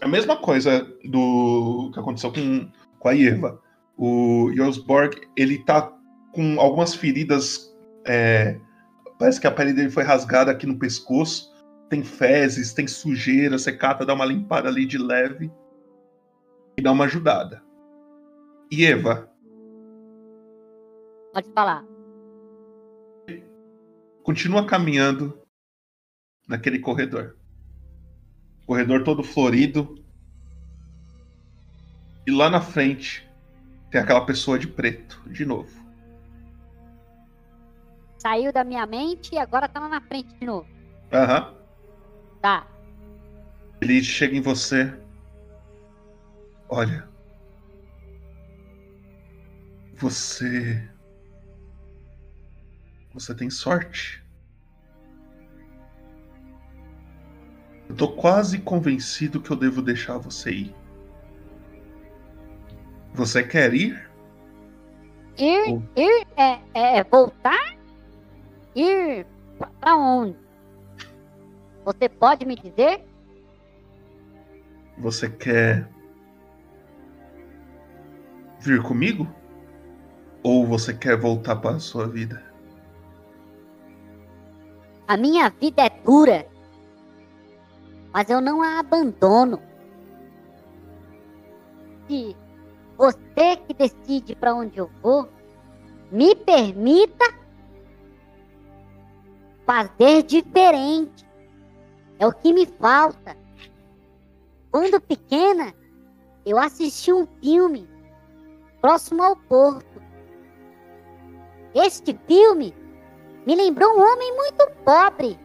[0.00, 3.60] A mesma coisa do que aconteceu com, com a Eva.
[3.96, 5.92] O Josborg, ele tá
[6.32, 7.74] com algumas feridas.
[8.04, 8.60] é,
[9.18, 11.50] parece que a pele dele foi rasgada aqui no pescoço.
[11.88, 13.58] Tem fezes, tem sujeira.
[13.58, 15.50] Você cata, dá uma limpada ali de leve.
[16.76, 17.62] E dá uma ajudada.
[18.70, 19.30] E Eva,
[21.32, 21.84] Pode falar.
[24.22, 25.38] continua caminhando
[26.48, 27.36] naquele corredor.
[28.66, 30.02] Corredor todo florido.
[32.26, 33.28] E lá na frente
[33.90, 35.70] tem aquela pessoa de preto, de novo.
[38.18, 40.66] Saiu da minha mente e agora tá lá na frente de novo.
[41.12, 41.54] Aham.
[42.46, 42.64] Tá.
[43.80, 44.96] Ele chega em você.
[46.68, 47.08] Olha.
[49.94, 50.88] Você.
[53.12, 54.24] Você tem sorte.
[57.88, 60.74] Eu tô quase convencido que eu devo deixar você ir.
[63.12, 64.08] Você quer ir?
[65.36, 67.76] Ir, ir é, é voltar?
[68.76, 69.26] Ir
[69.58, 70.45] pra- pra onde?
[71.86, 73.06] Você pode me dizer?
[74.98, 75.88] Você quer
[78.58, 79.32] vir comigo?
[80.42, 82.44] Ou você quer voltar para a sua vida?
[85.06, 86.48] A minha vida é dura,
[88.12, 89.62] mas eu não a abandono.
[92.08, 92.36] Se
[92.98, 95.28] você que decide para onde eu vou,
[96.10, 97.32] me permita
[99.64, 101.25] fazer diferente.
[102.18, 103.36] É o que me falta.
[104.70, 105.74] Quando pequena,
[106.44, 107.88] eu assisti um filme
[108.80, 110.02] próximo ao porto.
[111.74, 112.74] Este filme
[113.46, 115.38] me lembrou um homem muito pobre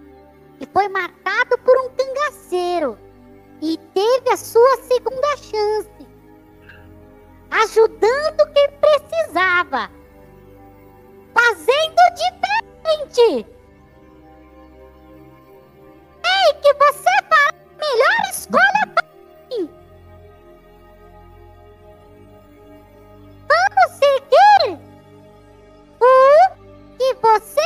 [0.57, 2.97] que foi matado por um cangaceiro
[3.61, 6.07] e teve a sua segunda chance,
[7.49, 9.89] ajudando quem precisava,
[11.33, 13.60] fazendo diferente.
[16.61, 19.05] Que você faz a melhor escolha para
[19.49, 19.69] mim.
[23.47, 24.79] Vamos seguir
[25.99, 27.61] o que você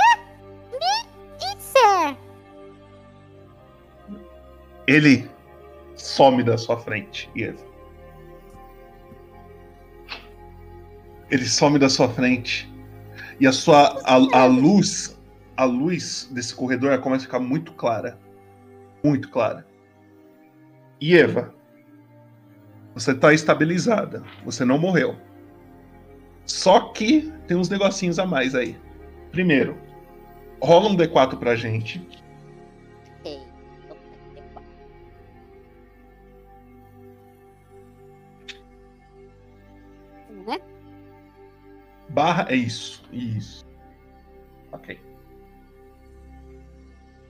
[0.72, 0.96] me
[1.38, 2.18] disser.
[4.88, 5.30] Ele
[5.96, 7.64] some da sua frente, Eva.
[11.32, 12.72] Ele some da sua frente.
[13.40, 15.20] E a sua a, a luz,
[15.58, 18.24] a luz desse corredor começa a ficar muito clara.
[19.06, 19.64] Muito clara.
[21.00, 21.54] E Eva,
[22.96, 24.24] Você tá estabilizada.
[24.44, 25.16] Você não morreu.
[26.44, 28.76] Só que tem uns negocinhos a mais aí.
[29.32, 29.78] Primeiro,
[30.60, 32.02] rola um D4 pra gente.
[40.48, 40.60] Né?
[42.10, 43.04] Barra é isso.
[43.14, 43.64] Isso.
[44.72, 45.00] Ok.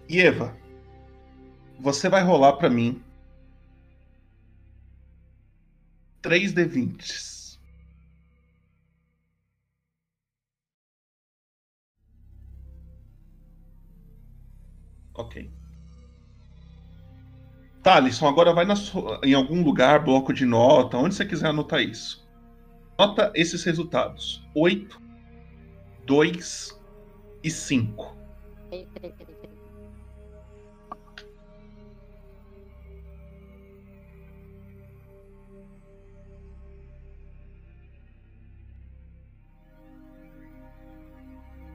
[0.07, 0.55] E Eva,
[1.79, 3.01] você vai rolar pra mim
[6.21, 7.59] 3 D20s.
[15.13, 15.49] Ok.
[17.83, 21.79] Tá, Alisson, agora vai sua- em algum lugar, bloco de nota, onde você quiser anotar
[21.81, 22.25] isso.
[22.97, 24.99] Nota esses resultados: 8,
[26.05, 26.75] 2
[27.43, 28.15] e 5.
[28.69, 29.34] Peraí, peraí, peraí,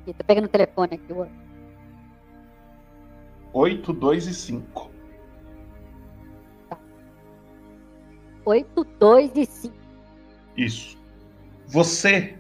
[0.06, 1.26] Ih, Tô pegando o telefone aqui, o
[3.52, 4.90] 8, 2 e 5.
[8.44, 9.74] 8, 2 e 5.
[10.56, 10.98] Isso.
[11.66, 12.38] Você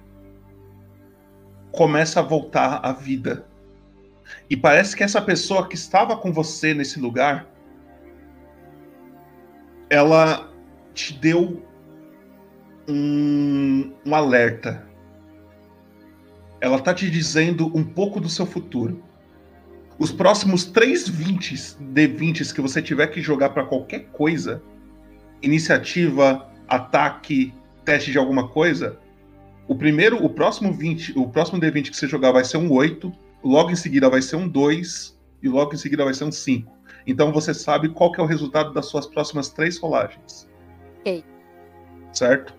[1.72, 3.46] começa a voltar à vida.
[4.48, 7.46] E parece que essa pessoa que estava com você nesse lugar,
[9.88, 10.52] ela
[10.94, 11.62] te deu
[12.88, 14.88] um, um alerta.
[16.60, 19.02] Ela tá te dizendo um pouco do seu futuro.
[19.98, 21.54] Os próximos três 20
[21.92, 24.62] D20s que você tiver que jogar para qualquer coisa,
[25.42, 27.52] iniciativa, ataque,
[27.84, 28.98] teste de alguma coisa,
[29.70, 33.12] o primeiro, o próximo 20, o próximo D20 que você jogar vai ser um 8,
[33.44, 36.72] logo em seguida vai ser um 2 e logo em seguida vai ser um 5.
[37.06, 40.48] Então você sabe qual é o resultado das suas próximas três rolagens,
[41.00, 41.24] Ok.
[42.12, 42.54] certo?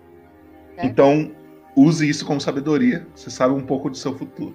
[0.78, 1.32] Então
[1.76, 3.06] use isso como sabedoria.
[3.14, 4.54] Você sabe um pouco do seu futuro.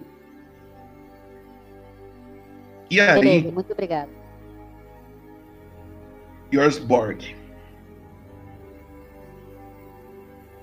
[2.89, 4.09] E aí, Beleza, muito obrigado.
[6.53, 7.35] Yorsborg.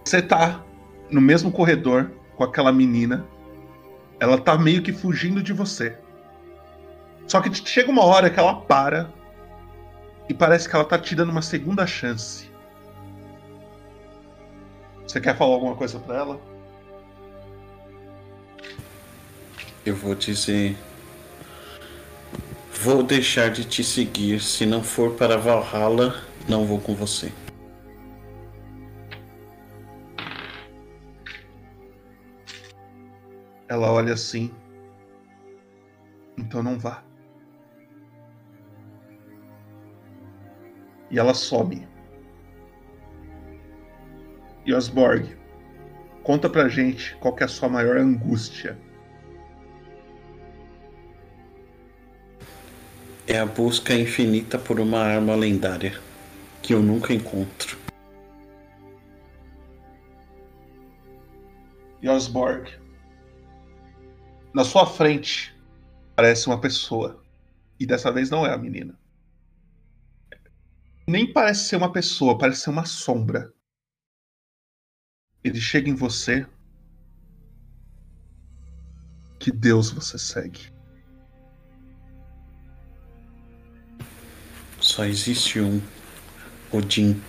[0.05, 0.65] Você tá
[1.11, 3.27] no mesmo corredor com aquela menina.
[4.19, 5.99] Ela tá meio que fugindo de você.
[7.27, 9.13] Só que chega uma hora que ela para
[10.29, 12.51] e parece que ela tá te dando uma segunda chance.
[15.15, 16.41] Você quer falar alguma coisa pra ela?
[19.87, 20.77] Eu vou dizer.
[22.83, 24.41] Vou deixar de te seguir.
[24.41, 27.33] Se não for para Valhalla, não vou com você.
[33.69, 34.53] Ela olha assim.
[36.37, 37.05] Então não vá.
[41.09, 41.94] E ela some.
[44.67, 45.37] Yosborg,
[46.23, 48.79] conta pra gente qual que é a sua maior angústia.
[53.27, 56.01] É a busca infinita por uma arma lendária
[56.63, 57.77] que eu nunca encontro.
[62.03, 62.71] Yosborg,
[64.55, 65.55] na sua frente
[66.17, 67.23] parece uma pessoa.
[67.79, 68.99] E dessa vez não é a menina.
[71.07, 73.53] Nem parece ser uma pessoa, parece ser uma sombra.
[75.45, 76.47] Ele chega em você.
[79.39, 80.73] Que Deus você segue.
[84.81, 85.83] Só existe um.
[86.73, 87.23] Odin.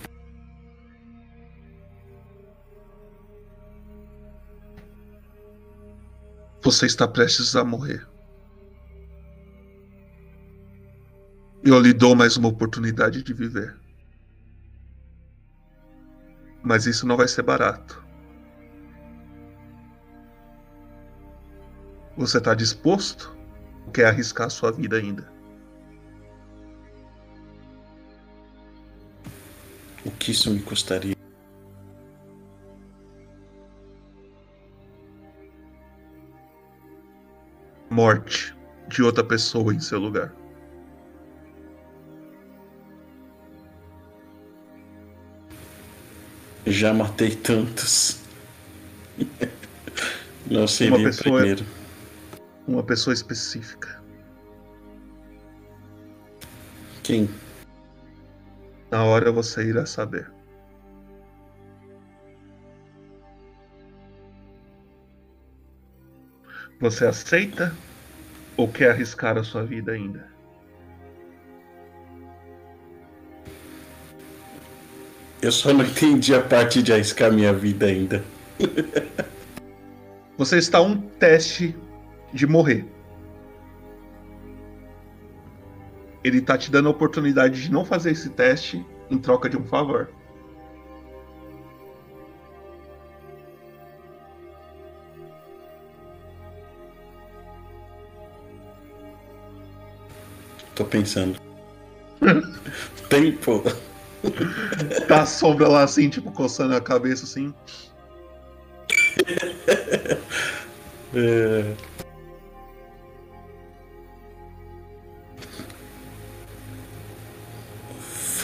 [6.62, 8.04] Você está prestes a morrer.
[11.62, 13.76] Eu lhe dou mais uma oportunidade de viver.
[16.62, 18.05] Mas isso não vai ser barato.
[22.16, 23.36] Você está disposto
[23.84, 25.30] ou quer arriscar sua vida ainda?
[30.04, 31.14] O que isso me custaria?
[37.90, 38.54] Morte
[38.88, 40.32] de outra pessoa em seu lugar.
[46.66, 48.18] Já matei tantos.
[50.50, 51.64] Não seria o pessoa- primeiro.
[52.66, 54.02] Uma pessoa específica.
[57.02, 57.30] Quem?
[58.90, 60.30] Na hora você irá saber.
[66.80, 67.72] Você aceita
[68.56, 70.28] ou quer arriscar a sua vida ainda?
[75.40, 78.24] Eu só não entendi a parte de arriscar minha vida ainda.
[80.36, 81.74] Você está um teste
[82.36, 82.84] de morrer.
[86.22, 89.64] Ele tá te dando a oportunidade de não fazer esse teste em troca de um
[89.64, 90.10] favor.
[100.74, 101.40] Tô pensando.
[103.08, 103.62] Tempo.
[105.06, 107.54] Tá a sombra lá assim, tipo, coçando a cabeça assim.
[111.14, 111.95] É.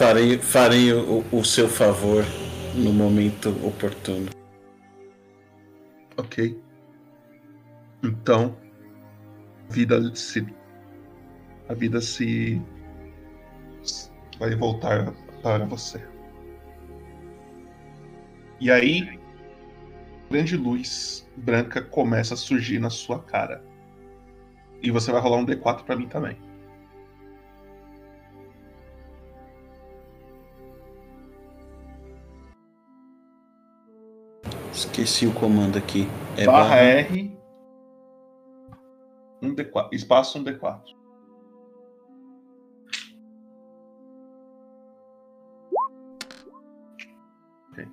[0.03, 2.25] Farei, farei o, o seu favor
[2.75, 4.29] no momento oportuno.
[6.17, 6.61] Ok.
[8.03, 8.53] Então,
[9.69, 10.45] vida se
[11.69, 12.61] a vida se
[14.37, 16.05] vai voltar para você.
[18.59, 19.17] E aí,
[20.29, 23.63] grande luz branca começa a surgir na sua cara.
[24.81, 26.42] E você vai rolar um D4 para mim também.
[34.73, 36.07] Esqueci o comando aqui.
[36.35, 37.37] É barra barra- R.
[39.41, 39.89] Um D4.
[39.91, 40.81] Espaço um D4.
[47.71, 47.85] Ok.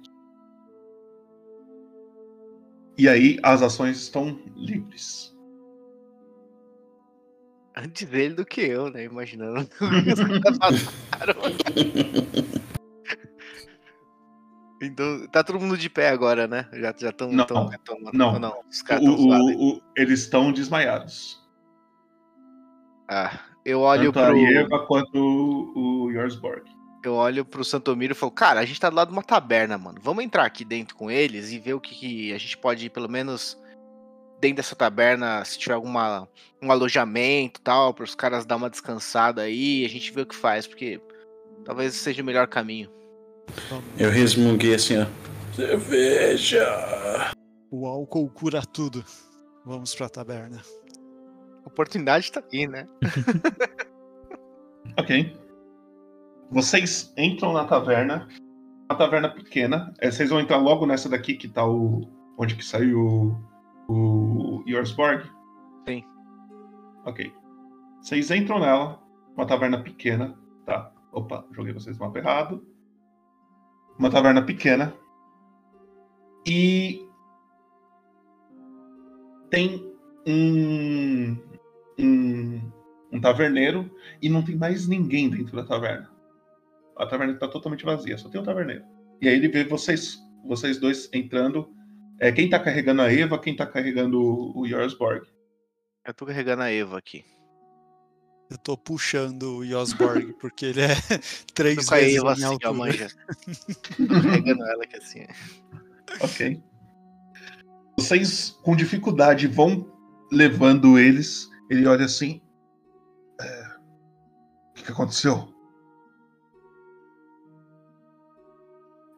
[2.97, 5.35] E aí as ações estão livres.
[7.77, 9.05] Antes dele do que eu, né?
[9.05, 9.69] Imaginando.
[14.83, 16.67] Então, tá todo mundo de pé agora, né?
[16.73, 18.39] Já estão Não, não.
[18.39, 18.61] não.
[18.71, 21.39] Os caras O- eles estão desmaiados.
[23.09, 24.47] Ah, eu olho Tanto a pro.
[24.47, 26.63] Eva quanto o, o Yorsborg.
[27.05, 29.77] Eu olho pro Santomiro e falo, cara, a gente tá do lado de uma taberna,
[29.77, 29.99] mano.
[30.03, 33.09] Vamos entrar aqui dentro com eles e ver o que, que a gente pode, pelo
[33.09, 33.59] menos,
[34.39, 36.29] dentro dessa taberna, se tiver alguma
[36.63, 40.27] um alojamento e tal, para os caras dar uma descansada aí, a gente vê o
[40.27, 41.01] que faz, porque
[41.65, 42.91] talvez seja o melhor caminho.
[43.99, 45.07] Eu resmunguei assim, ó.
[45.55, 46.67] Cerveja!
[47.71, 49.05] O álcool cura tudo.
[49.65, 50.61] Vamos pra taberna.
[51.65, 52.87] Oportunidade tá aí, né?
[54.99, 55.37] Ok.
[56.51, 58.29] Vocês entram na taverna.
[58.89, 59.93] Uma taverna pequena.
[60.01, 62.03] É, vocês vão entrar logo nessa daqui que tá o.
[62.37, 63.37] Onde que saiu
[63.89, 63.93] o.
[63.93, 65.25] o Yorsborg?
[65.89, 66.05] Sim.
[67.05, 67.33] Ok.
[68.01, 69.01] Vocês entram nela.
[69.37, 70.37] Uma taverna pequena.
[70.67, 70.93] Tá.
[71.13, 72.65] Opa, joguei vocês no mapa errado.
[74.01, 74.95] Uma taverna pequena.
[76.47, 77.07] E.
[79.51, 79.95] Tem
[80.27, 81.37] um.
[81.99, 82.73] Um,
[83.13, 86.11] um taverneiro e não tem mais ninguém dentro da taverna.
[86.97, 88.83] A taverna está totalmente vazia, só tem um taverneiro.
[89.21, 91.71] E aí ele vê vocês, vocês dois entrando.
[92.19, 94.19] É, quem tá carregando a Eva, quem tá carregando
[94.57, 95.27] o, Yorsborg.
[96.07, 97.23] Eu tô carregando a Eva aqui.
[98.51, 100.89] Eu tô puxando o Yosborg, porque ele é
[101.55, 102.73] três Tô vezes minha assim, altura.
[102.73, 103.09] manja.
[103.97, 105.25] Tô carregando ela aqui assim.
[106.21, 106.61] Ok.
[107.97, 109.87] Vocês, com dificuldade, vão
[110.33, 111.49] levando eles.
[111.71, 112.43] Ele olha assim.
[113.41, 113.67] "É,
[114.71, 115.49] o que, que aconteceu?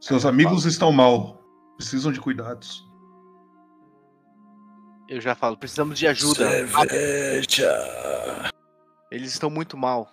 [0.01, 1.41] Seus amigos estão mal.
[1.77, 2.85] Precisam de cuidados.
[5.09, 6.49] Eu já falo, precisamos de ajuda.
[6.49, 7.71] Cerveja!
[9.13, 10.11] Eles estão muito mal.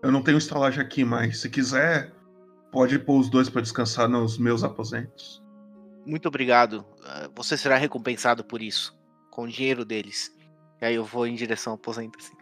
[0.00, 2.14] Eu não tenho estalagem aqui, mas se quiser,
[2.70, 5.42] pode pôr os dois para descansar nos meus aposentos.
[6.06, 6.86] Muito obrigado.
[7.04, 8.96] Ah, Você será recompensado por isso.
[9.28, 10.32] Com o dinheiro deles.
[10.80, 12.36] E aí eu vou em direção ao aposento assim.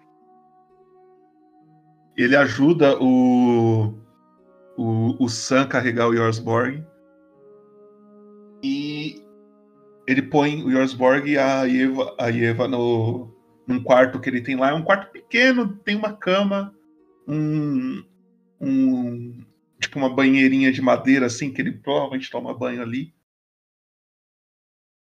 [2.15, 3.95] Ele ajuda o,
[4.77, 6.87] o, o Sam carregar o Yorsborg.
[8.63, 9.22] E
[10.07, 13.33] ele põe o Yorsborg e a Eva, a Eva no,
[13.67, 14.71] num quarto que ele tem lá.
[14.71, 16.75] É um quarto pequeno, tem uma cama,
[17.27, 18.05] um,
[18.61, 19.45] um
[19.81, 23.15] tipo uma banheirinha de madeira assim que ele provavelmente toma banho ali.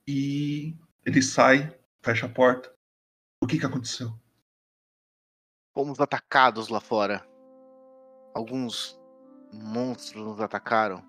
[0.07, 0.75] E
[1.05, 2.73] ele sai, fecha a porta.
[3.41, 4.11] O que que aconteceu?
[5.73, 7.27] Fomos atacados lá fora.
[8.33, 8.99] Alguns
[9.51, 11.03] monstros nos atacaram.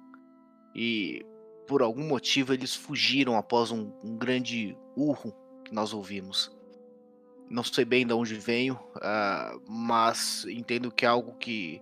[0.75, 1.25] E
[1.67, 5.35] por algum motivo eles fugiram após um, um grande urro
[5.65, 6.55] que nós ouvimos.
[7.49, 11.81] Não sei bem de onde veio, ah, mas entendo que é algo que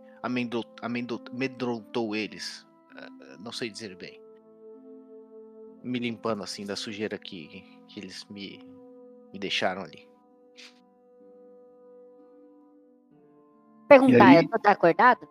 [1.32, 2.66] amedrontou eles.
[2.96, 3.08] Ah,
[3.38, 4.20] não sei dizer bem.
[5.82, 8.58] Me limpando assim da sujeira que, que eles me,
[9.32, 10.08] me deixaram ali.
[13.88, 14.48] Perguntar, aí?
[14.50, 15.28] eu tô acordado?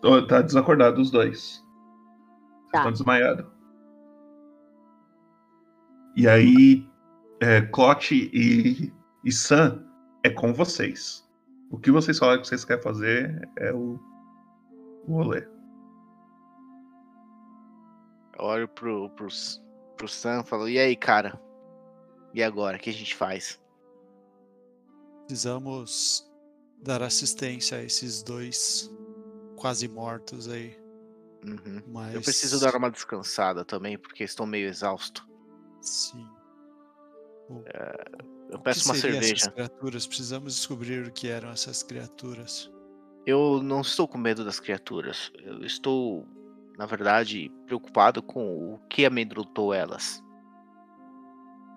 [0.00, 1.62] Tô- Tá desacordado os dois.
[2.72, 2.78] Tá.
[2.78, 3.51] Estão desmaiados.
[6.14, 6.86] E aí,
[7.40, 8.92] é, Clote e,
[9.24, 9.84] e Sam
[10.22, 11.28] é com vocês.
[11.70, 13.98] O que vocês falaram que vocês querem fazer é o,
[15.06, 15.48] o rolê.
[18.38, 19.28] Eu olho pro, pro,
[19.96, 21.40] pro Sam e falo, e aí, cara?
[22.34, 22.76] E agora?
[22.76, 23.60] O que a gente faz?
[25.26, 26.30] Precisamos
[26.82, 28.92] dar assistência a esses dois
[29.56, 30.76] quase mortos aí.
[31.46, 31.82] Uhum.
[31.88, 32.14] Mas...
[32.14, 35.26] Eu preciso dar uma descansada também, porque estou meio exausto.
[35.82, 36.26] Sim.
[38.48, 39.50] Eu O peço uma seriam essas cerveja.
[39.50, 40.06] criaturas?
[40.06, 42.70] Precisamos descobrir o que eram essas criaturas.
[43.26, 45.30] Eu não estou com medo das criaturas.
[45.44, 46.26] Eu estou,
[46.78, 50.22] na verdade, preocupado com o que amedrontou elas.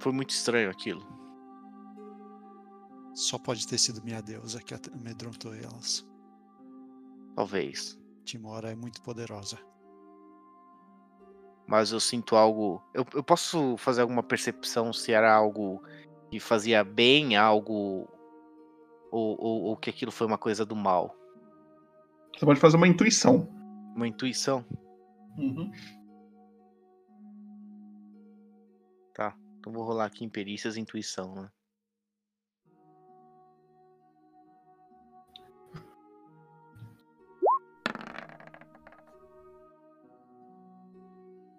[0.02, 1.06] Foi muito estranho aquilo.
[3.14, 6.08] Só pode ter sido minha deusa que amedrontou elas.
[7.36, 8.00] Talvez.
[8.24, 9.58] Timora é muito poderosa.
[11.68, 12.82] Mas eu sinto algo.
[12.94, 15.84] Eu, eu posso fazer alguma percepção se era algo
[16.30, 18.08] que fazia bem, algo.
[19.12, 21.16] Ou, ou, ou que aquilo foi uma coisa do mal.
[22.38, 23.48] Você pode fazer uma intuição.
[23.96, 24.66] Uma intuição?
[25.38, 25.72] Uhum.
[29.14, 29.36] Tá.
[29.60, 31.50] Então vou rolar aqui em perícias e intuição, né?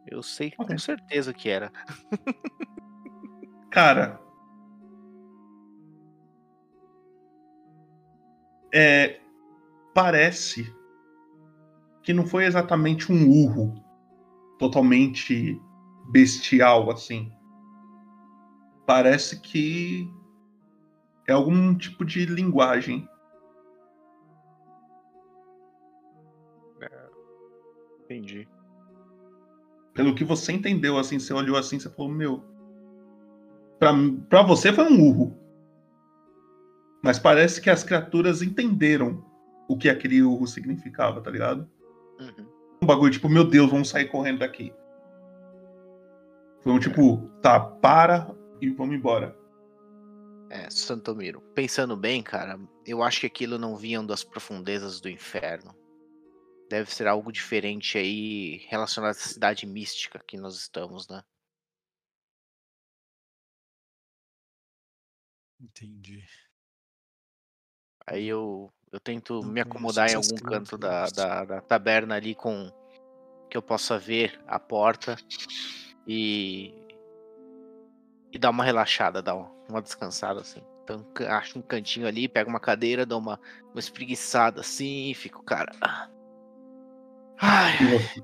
[0.06, 1.72] Eu sei com certeza que era.
[3.70, 4.20] Cara.
[8.72, 9.20] É.
[9.94, 10.72] Parece
[12.02, 13.82] que não foi exatamente um urro
[14.58, 15.60] totalmente
[16.10, 17.32] bestial assim.
[18.86, 20.08] Parece que
[21.26, 23.08] é algum tipo de linguagem.
[28.04, 28.46] Entendi.
[29.96, 32.44] Pelo que você entendeu, assim, você olhou assim, você falou, meu.
[33.78, 33.92] Pra,
[34.28, 35.34] pra você foi um urro.
[37.02, 39.24] Mas parece que as criaturas entenderam
[39.68, 41.68] o que aquele urro significava, tá ligado?
[42.82, 44.72] Um bagulho tipo, meu Deus, vamos sair correndo daqui.
[46.62, 49.36] Foi um tipo, tá, para e vamos embora.
[50.50, 51.40] É, Santomiro.
[51.54, 55.74] Pensando bem, cara, eu acho que aquilo não vinha das profundezas do inferno.
[56.68, 61.22] Deve ser algo diferente aí relacionado à cidade mística que nós estamos, né?
[65.60, 66.24] Entendi.
[68.06, 72.34] Aí eu, eu tento Não me acomodar em algum canto da, da, da taberna ali
[72.34, 72.70] com
[73.50, 75.16] que eu possa ver a porta
[76.06, 76.72] e
[78.32, 80.62] e dar uma relaxada, dar uma, uma descansada assim.
[80.84, 83.40] Então acho um cantinho ali, pego uma cadeira, dou uma,
[83.72, 85.72] uma espreguiçada assim e fico, cara.
[85.80, 86.15] ah.
[87.40, 88.22] Ai, E você,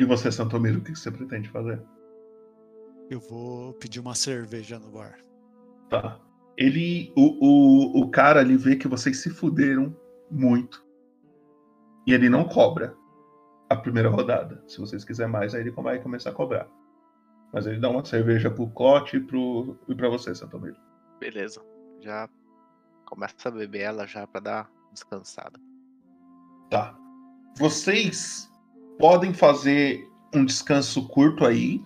[0.00, 1.82] e você Santomiro, o que você pretende fazer?
[3.10, 5.18] Eu vou pedir uma cerveja no bar.
[5.90, 6.20] Tá.
[6.56, 7.12] Ele.
[7.16, 9.94] O, o, o cara ali vê que vocês se fuderam
[10.30, 10.84] muito.
[12.06, 12.96] E ele não cobra
[13.68, 14.62] a primeira rodada.
[14.66, 16.68] Se vocês quiserem mais, aí ele vai começar a cobrar.
[17.52, 20.76] Mas ele dá uma cerveja pro Clote e, pro, e pra você, Santomiro.
[21.20, 21.60] beleza.
[22.00, 22.28] Já
[23.06, 25.58] começa a beber ela já pra dar descansada.
[26.70, 26.96] Tá.
[27.56, 28.50] Vocês
[28.98, 31.82] podem fazer um descanso curto aí.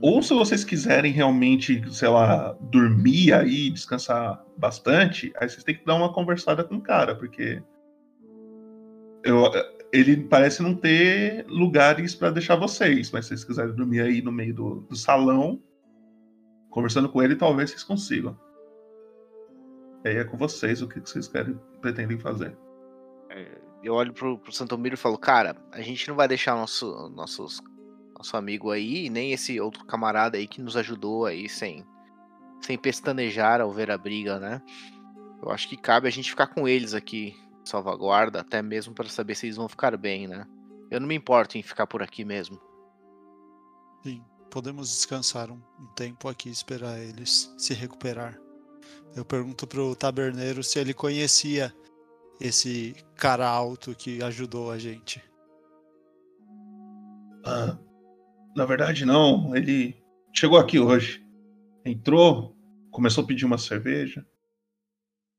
[0.00, 5.84] Ou se vocês quiserem realmente, sei lá, dormir aí, descansar bastante, aí vocês têm que
[5.84, 7.62] dar uma conversada com o cara, porque
[9.22, 9.44] eu,
[9.92, 14.32] ele parece não ter lugares pra deixar vocês, mas se vocês quiserem dormir aí no
[14.32, 15.62] meio do, do salão,
[16.68, 18.36] conversando com ele, talvez vocês consigam.
[20.04, 22.56] Aí é com vocês o que vocês querem, pretendem fazer.
[23.82, 27.60] Eu olho pro, pro Santomiro e falo, cara, a gente não vai deixar nosso, nossos,
[28.16, 31.84] nosso amigo aí, nem esse outro camarada aí que nos ajudou aí sem,
[32.60, 34.62] sem pestanejar ao ver a briga, né?
[35.42, 37.34] Eu acho que cabe a gente ficar com eles aqui,
[37.64, 40.46] salvaguarda, até mesmo para saber se eles vão ficar bem, né?
[40.88, 42.60] Eu não me importo em ficar por aqui mesmo.
[44.04, 48.38] Sim, podemos descansar um, um tempo aqui e esperar eles se recuperar.
[49.16, 51.74] Eu pergunto pro taberneiro se ele conhecia
[52.42, 55.22] esse cara alto que ajudou a gente.
[57.46, 57.78] Ah,
[58.56, 59.54] na verdade, não.
[59.54, 59.96] Ele
[60.34, 61.24] chegou aqui hoje.
[61.84, 62.56] Entrou,
[62.90, 64.26] começou a pedir uma cerveja.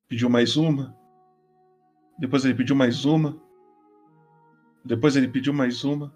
[0.08, 0.96] Pediu mais uma.
[2.18, 3.38] Depois ele pediu mais uma.
[4.86, 6.14] Depois ele pediu mais uma.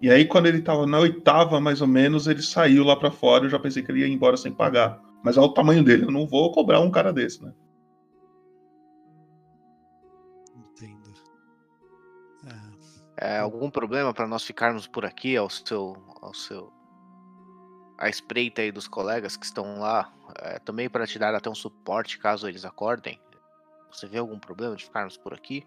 [0.00, 3.44] E aí, quando ele tava na oitava, mais ou menos, ele saiu lá pra fora.
[3.44, 5.00] Eu já pensei que ele ia embora sem pagar.
[5.22, 6.04] Mas olha o tamanho dele.
[6.04, 7.52] Eu não vou cobrar um cara desse, né?
[13.24, 16.70] É, algum problema para nós ficarmos por aqui ao seu, ao seu,
[17.96, 21.54] a espreita aí dos colegas que estão lá, é, também para te dar até um
[21.54, 23.18] suporte caso eles acordem.
[23.90, 25.66] Você vê algum problema de ficarmos por aqui?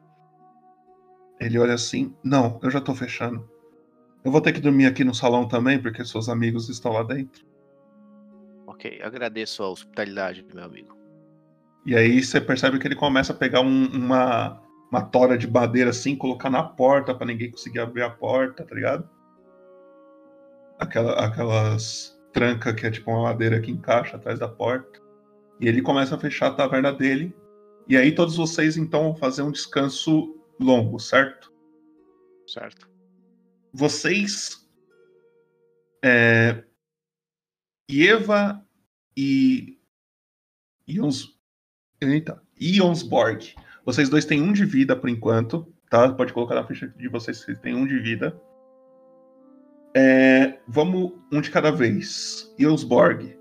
[1.40, 3.50] Ele olha assim: Não, eu já tô fechando.
[4.24, 7.44] Eu vou ter que dormir aqui no salão também, porque seus amigos estão lá dentro.
[8.68, 10.96] Ok, agradeço a hospitalidade, meu amigo.
[11.88, 14.62] E aí você percebe que ele começa a pegar um- uma,
[14.92, 18.74] uma tora de madeira assim, colocar na porta pra ninguém conseguir abrir a porta, tá
[18.74, 19.10] ligado?
[20.80, 25.02] Aquela, aquelas tranca que é tipo uma madeira que encaixa atrás da porta.
[25.60, 27.36] E ele começa a fechar a taverna dele.
[27.88, 31.52] E aí todos vocês então vão fazer um descanso longo, certo?
[32.48, 32.90] Certo.
[33.74, 34.68] Vocês.
[36.04, 36.64] É,
[37.90, 38.64] Eva
[39.16, 39.80] e.
[40.88, 41.38] Ions,
[42.00, 43.56] eita, Ionsborg.
[43.88, 46.12] Vocês dois têm um de vida por enquanto, tá?
[46.12, 48.38] Pode colocar na ficha de vocês que vocês têm um de vida.
[49.96, 52.54] É, vamos um de cada vez.
[52.60, 53.40] Ionsborg.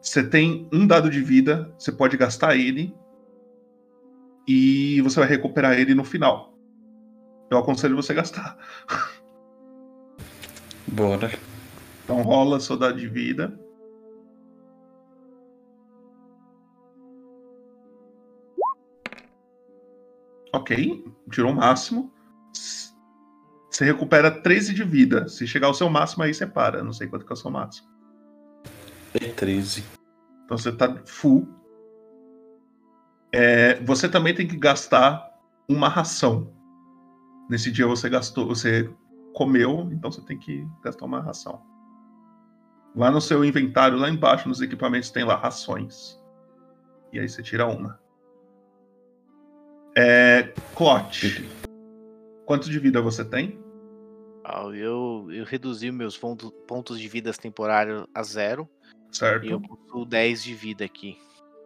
[0.00, 2.96] Você tem um dado de vida, você pode gastar ele.
[4.48, 6.58] E você vai recuperar ele no final.
[7.50, 8.56] Eu aconselho você gastar.
[10.88, 11.30] Bora.
[12.02, 13.60] Então rola seu dado de vida.
[20.52, 22.12] Ok, tirou o máximo.
[23.70, 25.28] Você recupera 13 de vida.
[25.28, 26.82] Se chegar ao seu máximo, aí você para.
[26.82, 27.88] Não sei quanto que é o seu máximo.
[29.14, 29.84] É 13.
[30.44, 31.48] Então você tá full.
[33.32, 35.30] É, você também tem que gastar
[35.68, 36.52] uma ração.
[37.48, 38.90] Nesse dia você gastou, você
[39.34, 41.62] comeu, então você tem que gastar uma ração.
[42.96, 46.20] Lá no seu inventário, lá embaixo, nos equipamentos, tem lá rações.
[47.12, 48.00] E aí você tira uma.
[49.96, 50.52] É.
[50.74, 51.48] Clot.
[52.46, 53.58] Quanto de vida você tem?
[54.44, 58.68] Ah, eu, eu reduzi meus ponto- pontos de vida temporários a zero.
[59.12, 59.44] Certo.
[59.44, 61.18] E eu possuo 10 de vida aqui.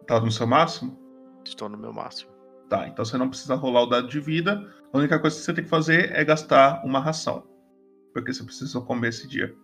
[0.07, 0.97] Tá no seu máximo?
[1.45, 2.31] Estou no meu máximo.
[2.69, 4.69] Tá, então você não precisa rolar o dado de vida.
[4.91, 7.47] A única coisa que você tem que fazer é gastar uma ração.
[8.13, 9.55] Porque você precisa comer esse dia.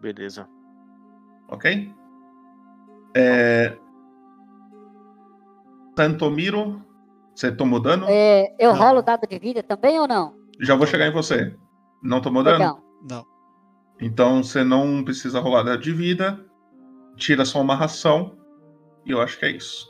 [0.00, 0.48] Beleza.
[1.48, 1.92] Ok?
[3.16, 3.76] É...
[5.96, 6.84] Santomiro,
[7.34, 8.06] você tomou dano?
[8.08, 10.34] É, eu rolo o dado de vida também ou não?
[10.60, 11.54] Já vou chegar em você.
[12.02, 12.58] Não tomou dano?
[12.58, 12.82] Legal.
[13.08, 13.24] Não.
[14.00, 16.38] Então você não precisa rolar dado de vida.
[17.16, 18.36] Tira só uma ração.
[19.04, 19.86] E eu acho que é isso.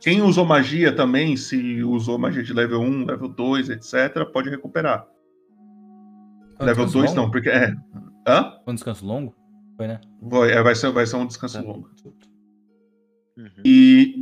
[0.00, 5.06] Quem usou magia também, se usou magia de level 1, level 2, etc., pode recuperar.
[6.58, 7.22] É um level descanso 2 longo?
[7.22, 7.74] não, porque é.
[8.26, 8.52] Hã?
[8.64, 9.34] Foi um descanso longo?
[9.76, 10.00] Foi, né?
[10.22, 11.90] Vai, é, vai, ser, vai ser um descanso longo.
[13.36, 13.48] Uhum.
[13.64, 14.14] E,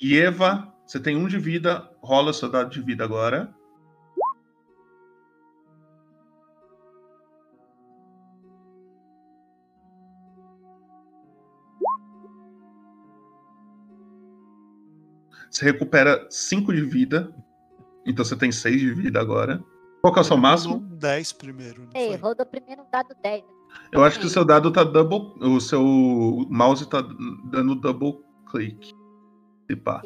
[0.00, 3.54] e Eva, você tem um de vida, rola seu dado de vida agora.
[15.50, 17.34] Você recupera 5 de vida.
[18.06, 19.62] Então você tem 6 de vida agora.
[20.00, 20.80] Qual que é o seu máximo?
[20.80, 21.82] 10 primeiro.
[21.82, 23.44] não Ei, rodou primeiro um dado 10.
[23.92, 25.34] Eu acho que o seu dado tá double.
[25.40, 25.82] O seu
[26.48, 27.02] mouse tá
[27.50, 28.94] dando double click.
[29.70, 30.02] Se pá.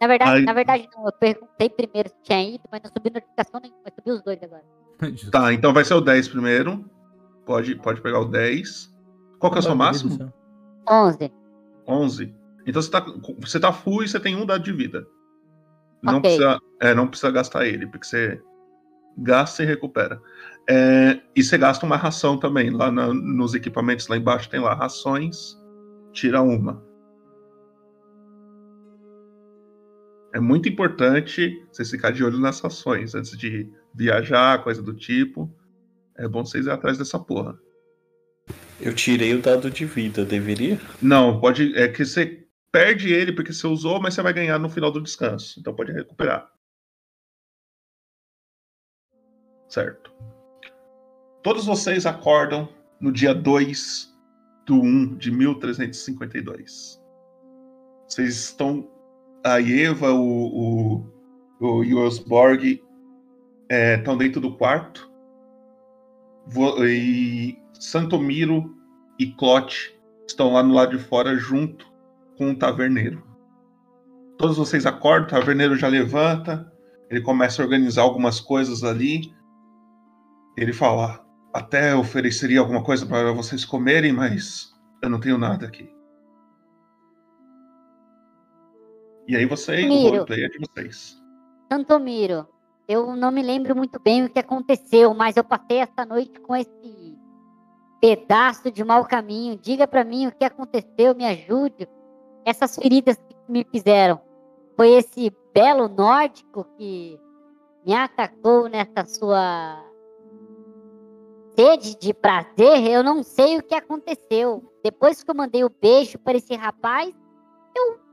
[0.00, 3.12] Na verdade, Aí- na verdade não, eu perguntei primeiro se tinha ido, mas não subiu
[3.12, 4.64] notificação nenhuma, mas subiu os dois agora.
[5.32, 6.84] Tá, então vai ser o 10 primeiro.
[7.44, 8.94] Pode, pode pegar o 10.
[9.38, 10.32] Qual que é o seu máximo?
[10.88, 11.32] 11.
[11.86, 12.34] 11.
[12.66, 13.06] Então você tá,
[13.38, 15.06] você tá full e você tem um dado de vida.
[16.02, 16.22] Não, Ok.
[16.22, 18.42] precisa, é, não precisa gastar ele, porque você
[19.18, 20.20] gasta e recupera.
[20.68, 22.70] É, e você gasta uma ração também.
[22.70, 25.56] Lá na- nos equipamentos lá embaixo tem lá rações.
[26.12, 26.82] Tira uma.
[30.36, 35.50] É muito importante você ficar de olho nas rações antes de viajar, coisa do tipo.
[36.14, 37.58] É bom vocês ir atrás dessa porra.
[38.78, 40.78] Eu tirei o dado de vida, deveria?
[41.00, 41.74] Não, pode.
[41.74, 45.00] É que você perde ele porque você usou, mas você vai ganhar no final do
[45.00, 45.58] descanso.
[45.58, 46.52] Então pode recuperar.
[49.70, 50.12] Certo.
[51.42, 52.68] Todos vocês acordam
[53.00, 54.14] no dia 2
[54.66, 57.02] do 1 de 1352.
[58.06, 58.94] Vocês estão.
[59.46, 61.06] A Eva, o,
[61.60, 62.08] o, o
[63.70, 65.08] estão dentro do quarto.
[66.84, 68.74] E Santomiro
[69.16, 69.96] e Clote
[70.26, 71.86] estão lá no lado de fora junto
[72.36, 73.22] com o taverneiro.
[74.36, 76.68] Todos vocês acordam, o taverneiro já levanta,
[77.08, 79.32] ele começa a organizar algumas coisas ali.
[80.56, 81.24] Ele fala:
[81.54, 85.95] Até ofereceria alguma coisa para vocês comerem, mas eu não tenho nada aqui.
[89.28, 90.10] E aí vocês, o Miro.
[90.10, 91.20] roleplay é de vocês.
[91.72, 92.46] Santomiro,
[92.86, 96.54] eu não me lembro muito bem o que aconteceu, mas eu passei essa noite com
[96.54, 97.18] esse
[98.00, 99.58] pedaço de mau caminho.
[99.58, 101.88] Diga para mim o que aconteceu, me ajude.
[102.44, 104.20] Essas feridas que me fizeram.
[104.76, 107.18] Foi esse belo nórdico que
[107.84, 109.82] me atacou nessa sua
[111.56, 112.86] sede de prazer.
[112.86, 114.62] Eu não sei o que aconteceu.
[114.84, 117.12] Depois que eu mandei o beijo para esse rapaz,
[117.74, 118.05] eu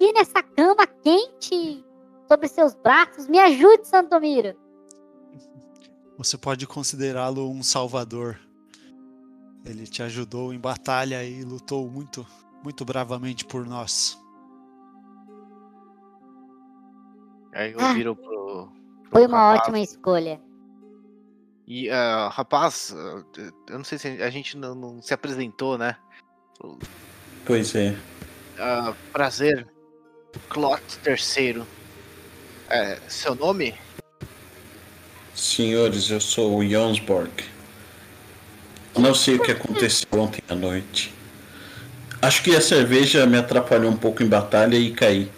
[0.00, 1.84] e nessa cama quente
[2.26, 3.28] sobre seus braços.
[3.28, 4.56] Me ajude, Santomiro.
[6.16, 8.38] Você pode considerá-lo um salvador.
[9.64, 12.26] Ele te ajudou em batalha e lutou muito,
[12.64, 14.18] muito bravamente por nós.
[17.52, 17.92] Aí eu Ah.
[17.92, 18.68] viro pro.
[19.02, 19.60] pro Foi uma rapaz.
[19.60, 20.40] ótima escolha.
[21.66, 23.24] E, ah, rapaz, ah,
[23.68, 25.96] eu não sei se a gente não, não se apresentou, né?
[27.46, 27.96] Pois é.
[28.58, 29.66] Ah, prazer,
[30.48, 31.62] Clot III.
[32.68, 33.74] É, seu nome?
[35.34, 37.30] Senhores, eu sou o Jonsborg.
[38.98, 41.14] Não sei o que aconteceu ontem à noite.
[42.20, 45.30] Acho que a cerveja me atrapalhou um pouco em batalha e caí.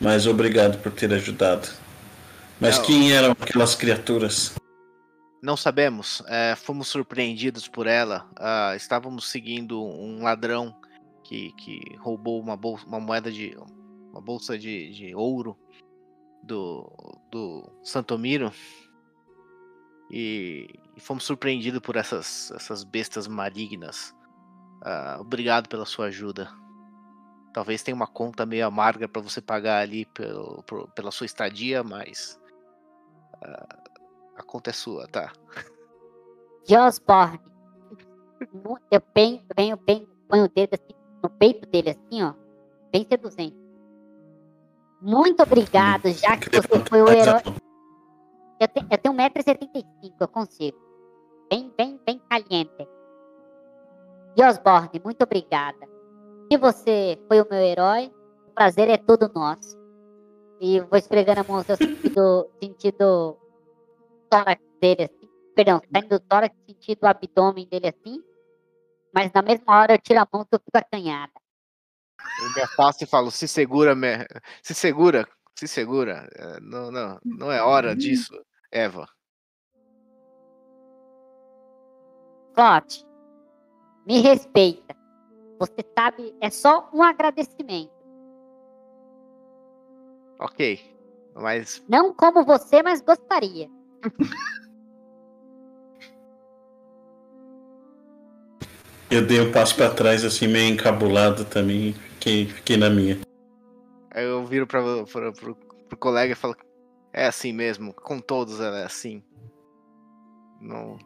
[0.00, 1.68] Mas obrigado por ter ajudado.
[2.60, 2.84] Mas Não.
[2.84, 4.54] quem eram aquelas criaturas?
[5.42, 6.22] Não sabemos.
[6.26, 8.26] É, fomos surpreendidos por ela.
[8.36, 10.74] Ah, estávamos seguindo um ladrão
[11.22, 13.56] que, que roubou uma, bolsa, uma moeda de.
[14.16, 15.56] Uma bolsa de, de ouro
[16.42, 16.90] do,
[17.30, 18.50] do Santomiro.
[20.10, 24.14] E, e fomos surpreendidos por essas, essas bestas malignas.
[24.82, 26.48] Ah, obrigado pela sua ajuda.
[27.52, 30.62] Talvez tenha uma conta meio amarga para você pagar ali pelo,
[30.94, 32.40] pela sua estadia, mas.
[33.42, 33.76] ah,
[34.36, 35.32] a conta é sua, tá?
[36.68, 37.40] Josborne.
[38.52, 42.34] Mu- Eu venho, venho, venho, ponho o dedo assim no peito dele, assim, ó.
[42.92, 43.56] Bem seduzente.
[45.06, 47.40] Muito obrigado, já que você foi o herói.
[48.58, 50.76] Eu, te, eu tenho 1,75m, eu consigo.
[51.48, 52.88] Bem, bem, bem caliente.
[54.36, 55.78] Josborne, muito obrigada.
[56.50, 58.12] Se você foi o meu herói,
[58.48, 59.78] o prazer é todo nosso.
[60.60, 63.36] E vou esfregando a mão no seu sentido, sentido
[64.28, 65.30] tórax dele, assim.
[65.54, 68.20] Perdão, saindo do tórax, sentido o abdômen dele assim.
[69.14, 71.45] Mas na mesma hora eu tiro a mão que eu fico acanhada.
[72.42, 74.26] Eu me afasto e falo, se segura, me...
[74.62, 76.28] se segura, se segura.
[76.34, 78.32] É, Não, não, não é hora disso,
[78.70, 79.08] Eva.
[82.54, 83.04] Clote,
[84.06, 84.96] me respeita.
[85.58, 87.90] Você sabe, é só um agradecimento.
[90.38, 90.78] Ok,
[91.34, 93.70] mas Não como você, mas gostaria.
[99.10, 101.94] Eu dei um passo pra trás, assim, meio encabulado também.
[102.26, 103.20] Fiquei, fiquei na minha.
[104.10, 106.56] aí eu viro pra, pra, pro, pro colega e falo,
[107.12, 109.22] é assim mesmo, com todos ela é assim.
[110.60, 110.98] Não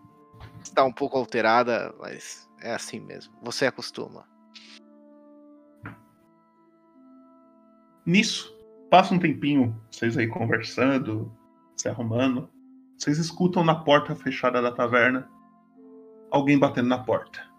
[0.63, 3.35] está um pouco alterada, mas é assim mesmo.
[3.43, 4.27] Você acostuma.
[8.07, 8.57] Nisso,
[8.91, 11.31] passa um tempinho, vocês aí conversando,
[11.77, 12.49] se arrumando.
[12.97, 15.31] Vocês escutam na porta fechada da taverna
[16.31, 17.49] alguém batendo na porta.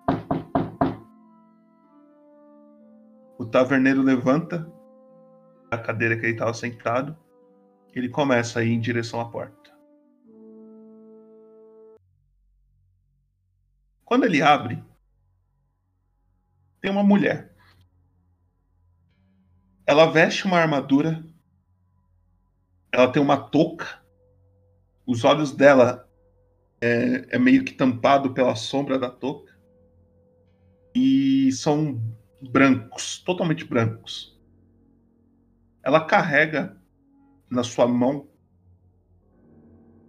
[3.41, 4.72] O taverneiro levanta
[5.72, 7.18] da cadeira que ele estava sentado.
[7.91, 9.72] Ele começa a ir em direção à porta.
[14.05, 14.84] Quando ele abre,
[16.80, 17.51] tem uma mulher.
[19.88, 21.26] Ela veste uma armadura.
[22.91, 24.03] Ela tem uma touca.
[25.03, 26.07] Os olhos dela
[26.80, 29.51] é, é meio que tampado pela sombra da touca.
[30.93, 31.99] E são
[32.41, 34.39] brancos, totalmente brancos.
[35.84, 36.77] Ela carrega
[37.49, 38.30] na sua mão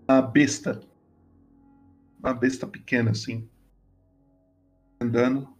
[0.09, 0.81] uma besta.
[2.19, 3.49] Uma besta pequena, assim.
[5.01, 5.53] Andando.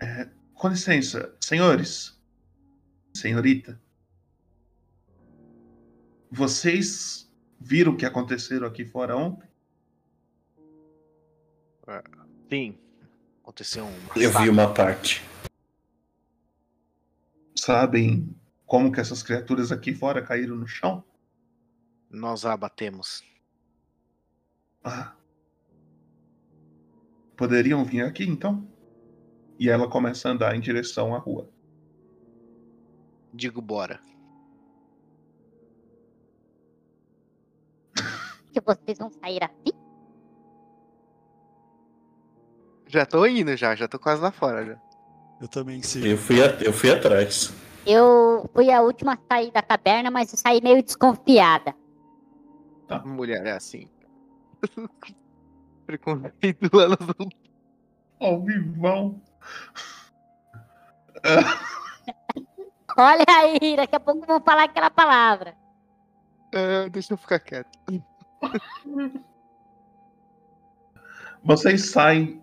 [0.00, 2.20] É, com licença, senhores.
[3.14, 3.80] Senhorita.
[6.30, 7.30] Vocês
[7.60, 9.48] viram o que aconteceram aqui fora ontem?
[11.88, 12.02] É,
[12.48, 12.78] Sim,
[13.42, 13.98] aconteceu um.
[14.16, 15.22] Eu vi uma parte.
[17.56, 21.04] Sabem como que essas criaturas aqui fora caíram no chão?
[22.08, 23.22] Nós a abatemos.
[24.82, 25.14] Ah.
[27.36, 28.66] Poderiam vir aqui então?
[29.58, 31.48] E ela começa a andar em direção à rua.
[33.34, 34.00] Digo bora.
[38.52, 39.81] Que vocês vão sair assim?
[42.92, 44.76] Já tô indo já, já tô quase lá fora já.
[45.40, 46.06] Eu também sigo.
[46.06, 47.50] Eu fui, a- eu fui atrás.
[47.86, 51.74] Eu fui a última a sair da caverna, mas eu saí meio desconfiada.
[53.06, 53.88] Mulher é assim.
[55.86, 56.96] Preconceito lá no
[58.20, 59.20] Ao vivão.
[62.96, 65.54] Olha aí, daqui a pouco vão falar aquela palavra.
[66.52, 67.70] É, deixa eu ficar quieto.
[71.42, 72.41] Vocês saem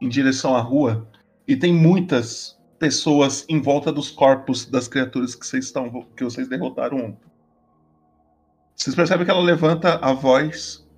[0.00, 1.08] em direção à rua
[1.46, 6.48] e tem muitas pessoas em volta dos corpos das criaturas que vocês estão que vocês
[6.48, 7.30] derrotaram ontem.
[8.74, 10.88] Vocês percebem que ela levanta a voz.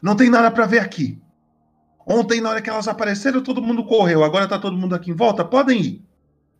[0.00, 1.20] Não tem nada para ver aqui.
[2.06, 4.22] Ontem, na hora que elas apareceram, todo mundo correu.
[4.22, 5.44] Agora tá todo mundo aqui em volta.
[5.44, 6.04] Podem ir.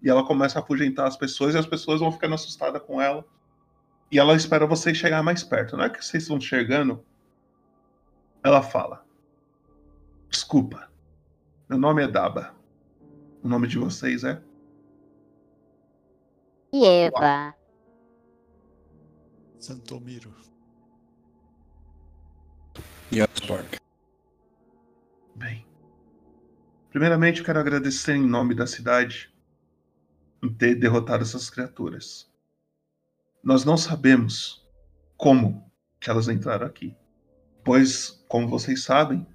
[0.02, 3.24] E ela começa a afugentar as pessoas e as pessoas vão ficando assustadas com ela.
[4.10, 5.76] E ela espera vocês chegar mais perto.
[5.76, 7.04] Não é que vocês estão chegando.
[8.42, 9.04] Ela fala:
[10.28, 10.91] Desculpa.
[11.72, 12.54] Meu nome é Daba.
[13.42, 14.42] O nome de vocês é?
[16.70, 17.54] E Eva?
[19.58, 20.34] Santomiro.
[23.10, 23.78] Yogspark.
[25.34, 25.66] Bem.
[26.90, 29.34] Primeiramente, eu quero agradecer em nome da cidade
[30.42, 32.30] em ter derrotado essas criaturas.
[33.42, 34.62] Nós não sabemos
[35.16, 36.94] como que elas entraram aqui.
[37.64, 39.26] Pois, como vocês sabem,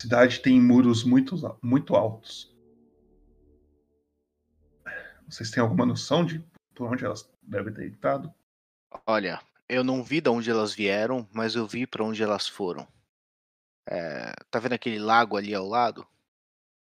[0.00, 2.56] cidade tem muros muito, muito altos.
[5.28, 6.44] Vocês têm alguma noção de
[6.74, 8.32] por onde elas devem ter entrado?
[9.06, 12.88] Olha, eu não vi de onde elas vieram, mas eu vi para onde elas foram.
[13.86, 16.06] É, tá vendo aquele lago ali ao lado?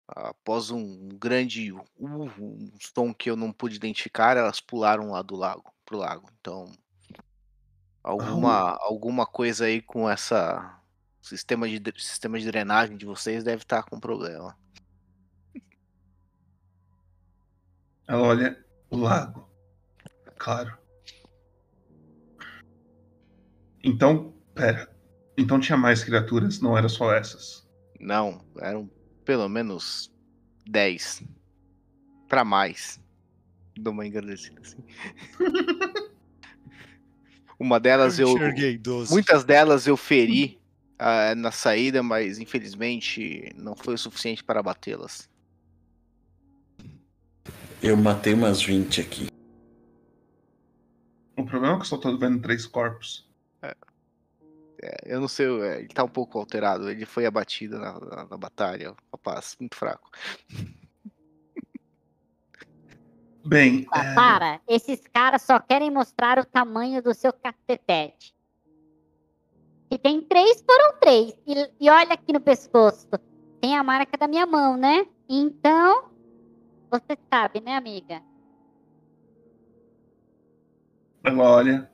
[0.09, 5.35] Após um grande uh, um som que eu não pude identificar, elas pularam lá do
[5.35, 6.29] lago, pro lago.
[6.41, 6.71] Então,
[8.03, 10.76] alguma alguma coisa aí com essa
[11.27, 14.57] sistema de sistema de drenagem de vocês deve estar com problema.
[18.07, 19.51] Ela olha o lago.
[20.39, 20.79] Claro.
[23.83, 24.89] Então, pera.
[25.37, 27.69] Então tinha mais criaturas, não era só essas.
[27.99, 28.89] Não, eram
[29.25, 30.13] pelo menos
[30.69, 31.25] 10
[32.29, 33.01] para mais.
[33.77, 34.79] Dou uma engrandecida assim.
[37.59, 39.11] Uma delas Eu eu, enxerguei 12.
[39.11, 40.61] muitas delas eu feri
[40.99, 45.29] ah, na saída, mas infelizmente não foi o suficiente para batê-las.
[47.83, 49.27] Eu matei umas 20 aqui.
[51.37, 53.27] O problema é que eu só tô vendo três corpos.
[54.83, 56.91] É, eu não sei, é, ele tá um pouco alterado.
[56.91, 58.95] Ele foi abatido na, na, na batalha.
[59.13, 60.11] Rapaz, muito fraco.
[63.45, 68.35] Bem, Ah, Para, esses caras só querem mostrar o tamanho do seu cacetete.
[69.91, 71.37] Se tem três, foram três.
[71.47, 73.09] E, e olha aqui no pescoço.
[73.61, 75.07] Tem a marca da minha mão, né?
[75.29, 76.11] Então,
[76.91, 78.23] você sabe, né, amiga?
[81.25, 81.91] olha.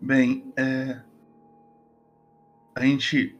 [0.00, 1.02] Bem, é.
[2.74, 3.36] A gente.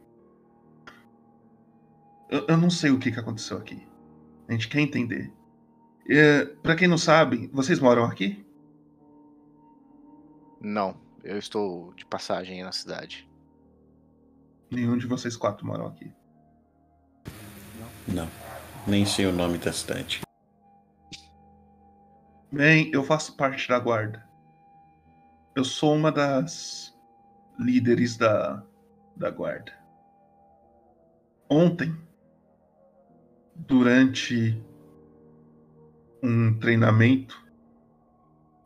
[2.29, 3.87] Eu, eu não sei o que, que aconteceu aqui.
[4.47, 5.33] A gente quer entender.
[6.07, 8.45] É, pra quem não sabe, vocês moram aqui?
[10.59, 13.30] Não, eu estou de passagem na cidade.
[14.71, 16.13] Nenhum de vocês quatro moram aqui.
[18.07, 18.27] Não.
[18.87, 20.21] Nem sei o nome da cidade.
[22.49, 24.25] Bem, eu faço parte da guarda.
[25.55, 26.97] Eu sou uma das
[27.59, 28.63] líderes da,
[29.15, 29.73] da guarda.
[31.49, 31.95] Ontem,
[33.55, 34.63] durante
[36.23, 37.41] um treinamento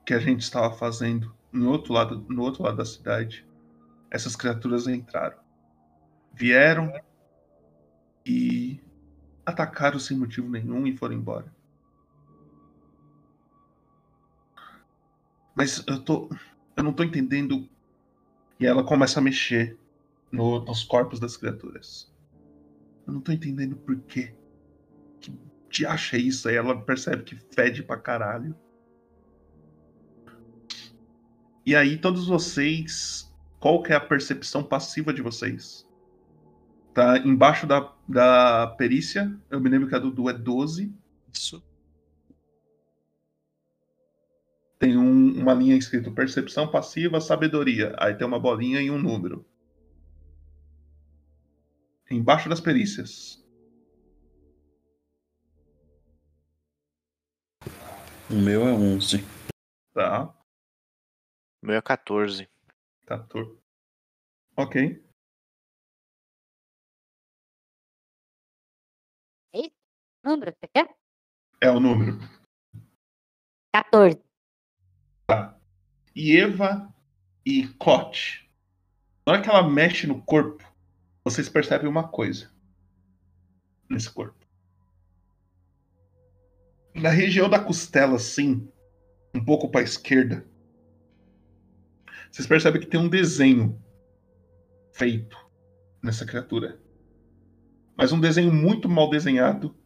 [0.05, 3.47] que a gente estava fazendo no outro lado, no outro lado da cidade,
[4.11, 5.44] essas criaturas entraram.
[6.35, 6.91] Vieram
[8.25, 8.81] e
[9.45, 11.53] atacaram sem motivo nenhum e foram embora.
[15.55, 16.29] Mas eu tô.
[16.75, 17.69] Eu não tô entendendo.
[18.59, 19.77] E ela começa a mexer
[20.29, 22.13] no- nos corpos das criaturas.
[23.07, 24.35] Eu não tô entendendo por quê.
[25.69, 26.49] Que acha isso?
[26.49, 28.55] Aí ela percebe que fede pra caralho.
[31.65, 33.33] E aí, todos vocês.
[33.59, 35.84] Qual que é a percepção passiva de vocês?
[36.95, 39.37] Tá embaixo da, da perícia.
[39.49, 40.95] Eu me lembro que a do Du é 12.
[41.31, 41.61] Isso.
[44.79, 47.93] Tem um- uma linha escrito percepção passiva, sabedoria.
[47.99, 49.45] Aí tem uma bolinha e um número.
[52.09, 53.43] Embaixo das perícias.
[58.31, 59.21] O meu é 11.
[59.93, 60.33] Tá.
[61.61, 62.47] O meu é 14.
[63.05, 63.57] 14.
[64.55, 65.04] Ok.
[70.25, 70.89] Número, você quer?
[71.61, 72.17] É o número.
[73.71, 74.19] 14.
[75.27, 75.55] Tá.
[76.15, 76.91] E Eva
[77.45, 78.49] e Clote.
[79.23, 80.63] Na hora que ela mexe no corpo,
[81.23, 82.51] vocês percebem uma coisa.
[83.87, 84.43] Nesse corpo.
[86.95, 88.67] Na região da costela, assim,
[89.31, 90.43] um pouco para a esquerda,
[92.31, 93.79] vocês percebem que tem um desenho
[94.91, 95.37] feito
[96.01, 96.81] nessa criatura.
[97.95, 99.84] Mas um desenho muito mal desenhado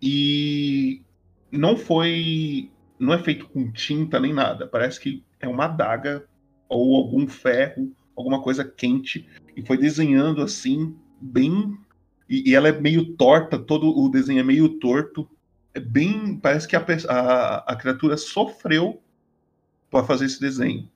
[0.00, 1.02] e
[1.50, 4.66] não foi não é feito com tinta nem nada.
[4.66, 6.26] Parece que é uma adaga
[6.68, 11.78] ou algum ferro, alguma coisa quente e foi desenhando assim bem
[12.28, 15.28] e, e ela é meio torta, todo o desenho é meio torto.
[15.72, 19.02] É bem, parece que a, a, a criatura sofreu
[19.90, 20.90] para fazer esse desenho.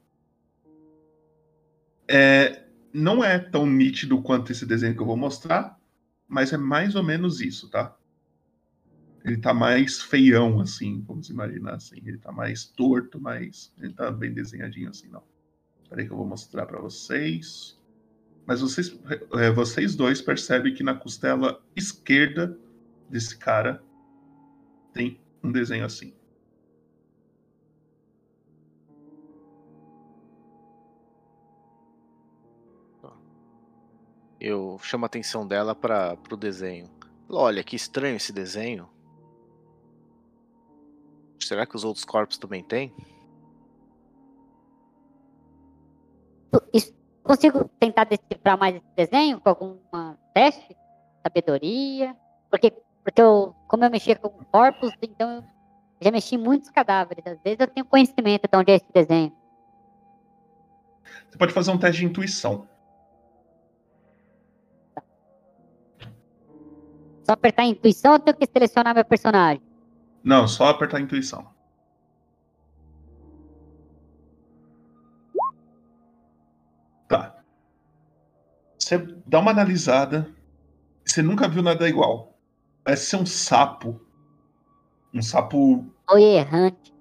[2.09, 5.79] É, não é tão nítido quanto esse desenho que eu vou mostrar,
[6.27, 7.95] mas é mais ou menos isso, tá?
[9.25, 12.01] Ele tá mais feião, assim, vamos imaginar assim.
[12.05, 15.23] Ele tá mais torto, mas ele tá bem desenhadinho assim, não.
[15.89, 17.79] Peraí que eu vou mostrar para vocês.
[18.47, 18.99] Mas vocês,
[19.35, 22.59] é, vocês dois percebem que na costela esquerda
[23.09, 23.83] desse cara
[24.93, 26.15] tem um desenho assim.
[34.41, 36.89] Eu chamo a atenção dela para o desenho.
[37.29, 38.89] Olha, que estranho esse desenho.
[41.51, 42.95] Será que os outros corpos também têm?
[46.73, 46.95] Isso,
[47.25, 49.77] consigo tentar decifrar mais esse desenho com algum
[50.33, 50.77] teste?
[51.25, 52.17] Sabedoria?
[52.49, 52.71] Porque,
[53.03, 55.45] porque eu, como eu mexia com corpos, então eu
[56.01, 57.27] já mexi em muitos cadáveres.
[57.27, 59.37] Às vezes eu tenho conhecimento de onde é esse desenho.
[61.29, 62.69] Você pode fazer um teste de intuição.
[67.25, 69.70] Só apertar intuição ou tenho que selecionar meu personagem?
[70.23, 71.49] Não, só apertar a intuição.
[77.09, 77.43] Tá.
[78.79, 80.33] Você dá uma analisada.
[81.05, 82.39] Você nunca viu nada igual.
[82.85, 84.01] Parece ser um sapo.
[85.13, 85.87] Um sapo.
[86.11, 86.95] Oi, errante.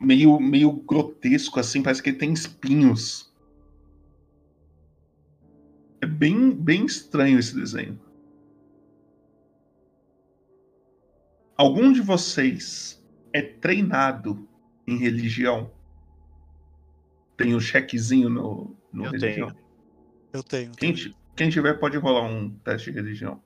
[0.00, 1.82] Meio, meio grotesco, assim.
[1.82, 3.32] Parece que ele tem espinhos.
[6.00, 7.98] É bem, bem estranho esse desenho.
[11.56, 13.00] Algum de vocês
[13.32, 14.48] é treinado
[14.86, 15.72] em religião?
[17.36, 19.50] Tem um chequezinho no, no Eu religião?
[19.50, 19.64] tenho.
[20.32, 20.72] Eu tenho.
[20.72, 20.94] Quem,
[21.36, 23.40] quem tiver pode rolar um teste de religião.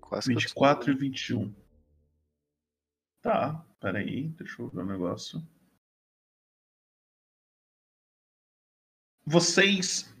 [0.00, 1.54] Quase que eu 24 e 21.
[3.22, 5.42] Tá, peraí, deixa eu ver um negócio.
[9.26, 10.14] Vocês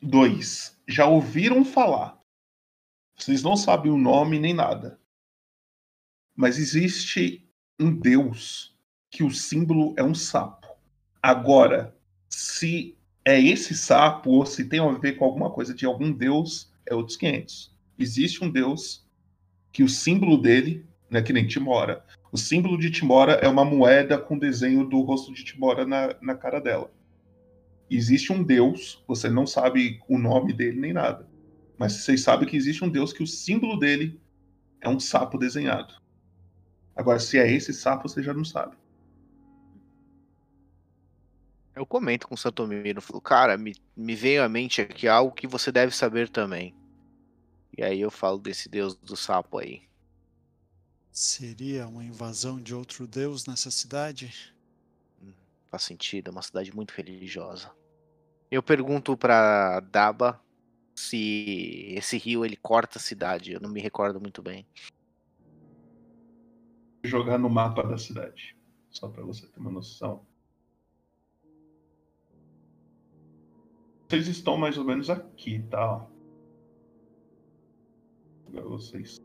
[0.00, 2.20] dois já ouviram falar.
[3.16, 5.00] Vocês não sabem o nome nem nada.
[6.34, 8.76] Mas existe um deus
[9.10, 10.66] que o símbolo é um sapo.
[11.22, 11.96] Agora,
[12.28, 16.72] se é esse sapo ou se tem a ver com alguma coisa de algum deus,
[16.86, 17.74] é outros 500.
[17.98, 19.06] Existe um deus
[19.72, 24.18] que o símbolo dele, né, que nem Timora, o símbolo de Timora é uma moeda
[24.18, 26.92] com desenho do rosto de Timora na, na cara dela.
[27.88, 31.28] Existe um deus, você não sabe o nome dele nem nada,
[31.78, 34.20] mas vocês sabem que existe um deus que o símbolo dele
[34.80, 35.94] é um sapo desenhado.
[36.96, 38.76] Agora, se é esse sapo, você já não sabe.
[41.72, 45.46] Eu comento com o Santomiro, falo, cara, me, me veio à mente aqui algo que
[45.46, 46.74] você deve saber também.
[47.78, 49.82] E aí eu falo desse deus do sapo aí.
[51.16, 54.52] Seria uma invasão de outro deus nessa cidade?
[55.70, 57.70] Faz sentido, é uma cidade muito religiosa.
[58.50, 60.42] Eu pergunto pra Daba
[60.92, 64.66] se esse rio ele corta a cidade, eu não me recordo muito bem.
[67.04, 68.56] Jogar no mapa da cidade,
[68.90, 70.26] só para você ter uma noção.
[74.08, 76.04] Vocês estão mais ou menos aqui, tá?
[78.48, 79.23] Agora vocês.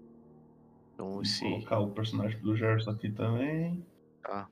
[0.99, 1.39] Então, Vou esse...
[1.39, 3.85] colocar o personagem do Gerson aqui também.
[4.21, 4.49] Tá.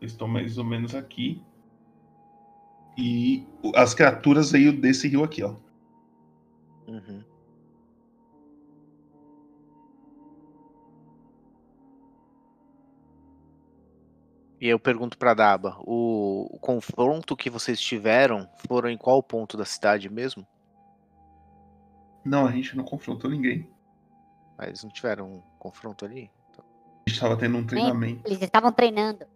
[0.00, 1.42] Eles estão mais ou menos aqui.
[2.96, 5.56] E as criaturas veio desse rio aqui, ó.
[6.86, 7.24] Uhum.
[14.60, 19.56] E eu pergunto pra Daba, o, o confronto que vocês tiveram foram em qual ponto
[19.56, 20.46] da cidade mesmo?
[22.24, 23.68] Não, a gente não confrontou ninguém.
[24.56, 26.30] Mas não tiveram um confronto ali?
[27.08, 28.22] gente estava tendo um treinamento.
[28.24, 29.26] Eles estavam treinando.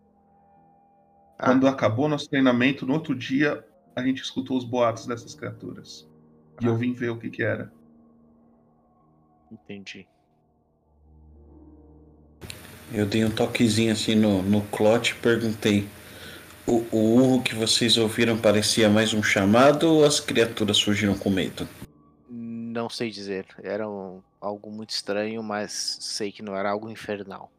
[1.38, 6.08] Quando acabou nosso treinamento, no outro dia, a gente escutou os boatos dessas criaturas.
[6.60, 7.72] E eu vim ver o que que era.
[9.50, 10.06] Entendi.
[12.92, 15.88] Eu dei um toquezinho assim no, no clote e perguntei:
[16.66, 21.30] o, o urro que vocês ouviram parecia mais um chamado ou as criaturas surgiram com
[21.30, 21.68] medo?
[22.78, 23.44] Não sei dizer.
[23.64, 27.50] Era um- algo muito estranho, mas sei que não era algo infernal.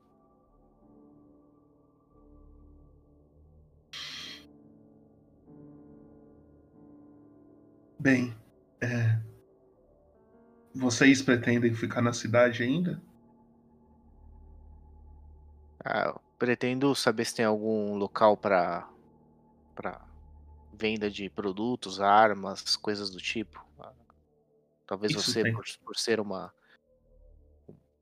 [8.00, 8.34] Bem,
[8.82, 9.20] é...
[10.74, 13.02] vocês pretendem ficar na cidade ainda?
[15.84, 18.88] Ah, pretendo saber se tem algum local para
[19.76, 20.00] para
[20.74, 23.62] venda de produtos, armas, coisas do tipo.
[24.90, 26.52] Talvez Isso você, por, por ser uma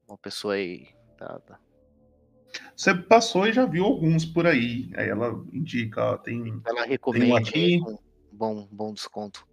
[0.08, 0.88] uma pessoa aí
[1.20, 1.60] da- da-
[2.74, 4.90] Você passou e já viu alguns por aí.
[4.96, 7.82] Aí ela indica, ó, tem, ela tem um aqui,
[8.32, 9.46] bom bom desconto.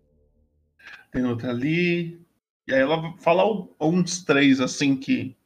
[1.10, 2.24] tem outro ali.
[2.68, 5.36] E aí ela fala al- uns três assim que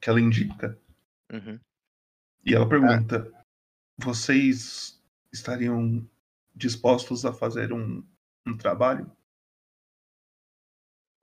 [0.00, 0.76] que ela indica.
[1.32, 1.60] Uhum.
[2.44, 3.32] E ela pergunta:
[3.96, 5.00] vocês
[5.32, 6.04] estariam
[6.52, 8.04] dispostos a fazer um,
[8.44, 9.08] um trabalho?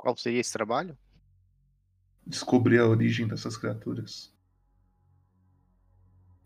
[0.01, 0.97] Qual seria esse trabalho?
[2.25, 4.33] Descobrir a origem dessas criaturas.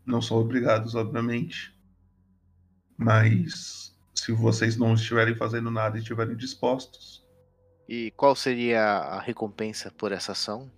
[0.04, 1.74] Não são obrigados, obviamente.
[2.98, 7.24] Mas se vocês não estiverem fazendo nada e estiverem dispostos,
[7.88, 10.70] E qual seria a recompensa por essa ação?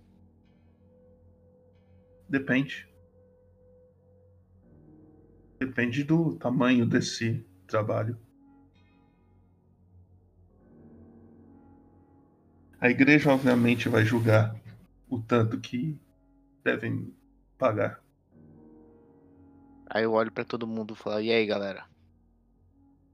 [2.29, 2.87] depende.
[5.59, 8.17] Depende do tamanho desse trabalho.
[12.81, 14.55] A igreja, obviamente, vai julgar
[15.09, 15.97] o tanto que
[16.63, 17.13] devem
[17.57, 17.99] pagar.
[19.89, 21.83] Aí eu olho pra todo mundo e falo: "E aí, galera?"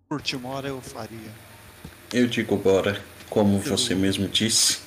[0.07, 1.31] Por Timora eu faria.
[2.13, 4.83] Eu digo bora, como você mesmo disse.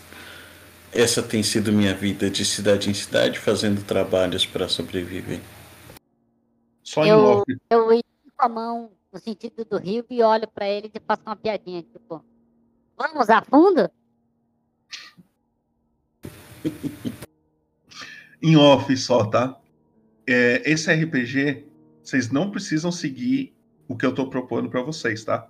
[0.93, 5.41] Essa tem sido minha vida de cidade em cidade, fazendo trabalhos para sobreviver.
[6.83, 7.45] Só em Eu, off.
[7.69, 11.37] eu estico a mão no sentido do rio e olho pra ele e faço uma
[11.37, 12.25] piadinha, tipo,
[12.97, 13.91] vamos a fundo?
[18.42, 19.58] Em off só, tá?
[20.26, 21.67] É, esse RPG,
[22.02, 23.57] vocês não precisam seguir
[23.89, 25.49] o que eu tô propondo pra vocês, tá?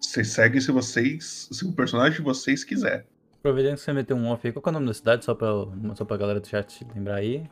[0.00, 1.48] Vocês seguem se vocês.
[1.50, 3.06] Se o personagem de vocês quiser.
[3.38, 5.24] Aproveitando que você meteu um off aí, qual que é o nome da cidade?
[5.24, 5.48] Só pra,
[5.94, 7.48] só pra galera do chat lembrar aí.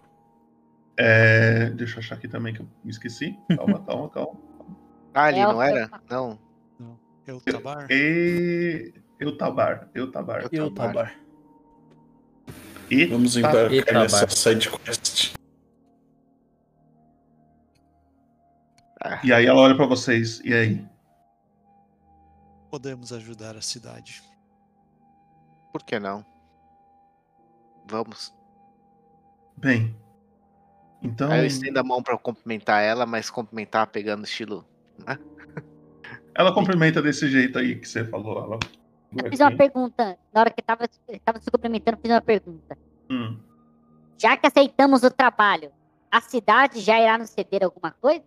[0.97, 3.39] É, deixa eu achar aqui também que eu me esqueci.
[3.57, 4.39] Calma, calma, calma.
[5.15, 5.91] Ah, ali É, não eu- era?
[6.11, 6.39] Não.
[7.27, 7.87] Eu Tabar?
[7.91, 8.93] E.
[9.19, 9.89] Eutabar.
[9.95, 10.47] Eutabar.
[10.53, 11.15] Eutabar.
[12.91, 15.35] E Vamos tá- embarcar nessa side quest.
[19.23, 20.41] E aí ela olha pra vocês.
[20.45, 20.85] E aí?
[22.71, 24.23] Podemos ajudar a cidade.
[25.73, 26.25] Por que não?
[27.89, 28.33] Vamos.
[29.59, 29.95] Bem.
[31.03, 31.31] Então.
[31.31, 34.67] Aí eu estendo a mão pra cumprimentar ela, mas cumprimentar pegando estilo.
[35.07, 35.19] né?
[36.35, 38.39] Ela cumprimenta desse jeito aí que você falou.
[38.43, 38.59] Ela...
[39.23, 40.89] Eu fiz uma pergunta, na hora que tava,
[41.25, 42.79] tava se cumprimentando, fiz uma pergunta.
[43.11, 43.39] Hum.
[44.19, 45.71] Já que aceitamos o trabalho,
[46.11, 48.25] a cidade já irá nos ceder alguma coisa?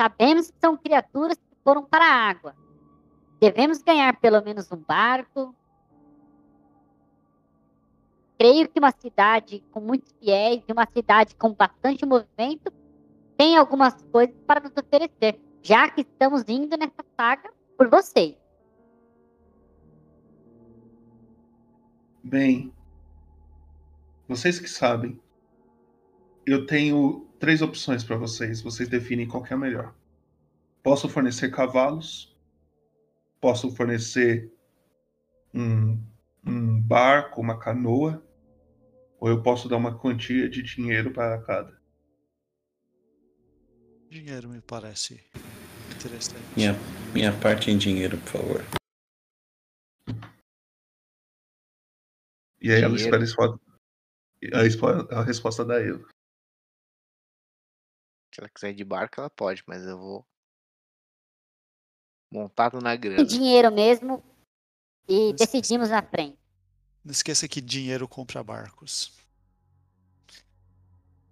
[0.00, 2.54] Sabemos que são criaturas que foram para a água.
[3.40, 5.54] Devemos ganhar pelo menos um barco.
[8.38, 12.72] Creio que uma cidade com muitos fiéis e uma cidade com bastante movimento
[13.36, 18.43] tem algumas coisas para nos oferecer, já que estamos indo nessa saga por vocês.
[22.24, 22.72] Bem,
[24.26, 25.20] vocês que sabem,
[26.46, 28.62] eu tenho três opções para vocês.
[28.62, 29.94] Vocês definem qual que é a melhor.
[30.82, 32.34] Posso fornecer cavalos,
[33.38, 34.50] posso fornecer
[35.52, 36.02] um,
[36.46, 38.26] um barco, uma canoa,
[39.20, 41.78] ou eu posso dar uma quantia de dinheiro para cada.
[44.08, 45.20] Dinheiro me parece
[45.94, 46.42] interessante.
[46.56, 46.74] Minha,
[47.12, 48.83] minha parte em dinheiro, por favor.
[52.64, 53.60] E aí ela espera a resposta,
[54.54, 56.08] a espo- a resposta da Eva.
[58.34, 60.26] Se ela quiser ir de barco, ela pode, mas eu vou.
[62.32, 63.22] Montado na grana.
[63.26, 64.24] dinheiro mesmo
[65.06, 66.38] e decidimos na frente.
[67.04, 69.14] Não esqueça que dinheiro compra barcos.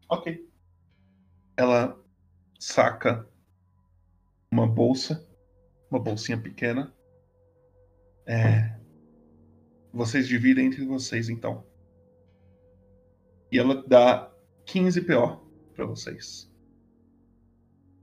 [0.07, 0.47] Ok.
[1.57, 1.99] Ela
[2.61, 3.27] saca
[4.51, 5.27] uma bolsa,
[5.91, 6.95] uma bolsinha pequena.
[8.27, 8.79] É,
[9.93, 11.65] vocês dividem entre vocês, então.
[13.51, 14.31] E ela dá
[14.65, 15.41] 15 PO
[15.75, 16.51] pra vocês.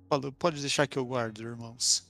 [0.09, 2.07] Falou, pode deixar que eu guardo, irmãos.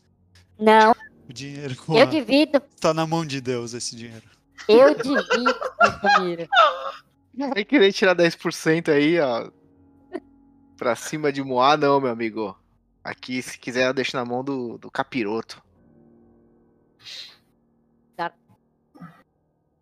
[0.57, 0.93] Não,
[1.29, 2.59] O dinheiro com eu a- divido.
[2.79, 4.29] tá na mão de Deus esse dinheiro.
[4.67, 6.47] Eu divido, Santomiro.
[7.53, 9.49] Vai querer tirar 10% aí, ó.
[10.75, 12.57] Pra cima de Moá, não, meu amigo.
[13.03, 15.61] Aqui, se quiser, deixa na mão do, do capiroto.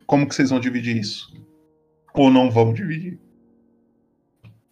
[0.08, 1.32] Como que vocês vão dividir isso?
[2.14, 3.20] Ou não vão dividir?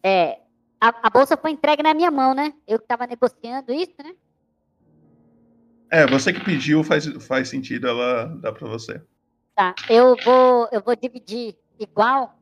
[0.02, 0.40] É,
[0.80, 2.54] a, a bolsa foi entregue na minha mão, né?
[2.66, 4.16] Eu que tava negociando isso, né?
[5.92, 9.02] É, você que pediu faz, faz sentido ela dar pra você.
[9.54, 12.38] Tá, eu vou, eu vou dividir igual,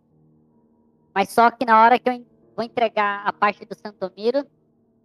[1.14, 4.46] mas só que na hora que eu vou entregar a parte do Santomiro,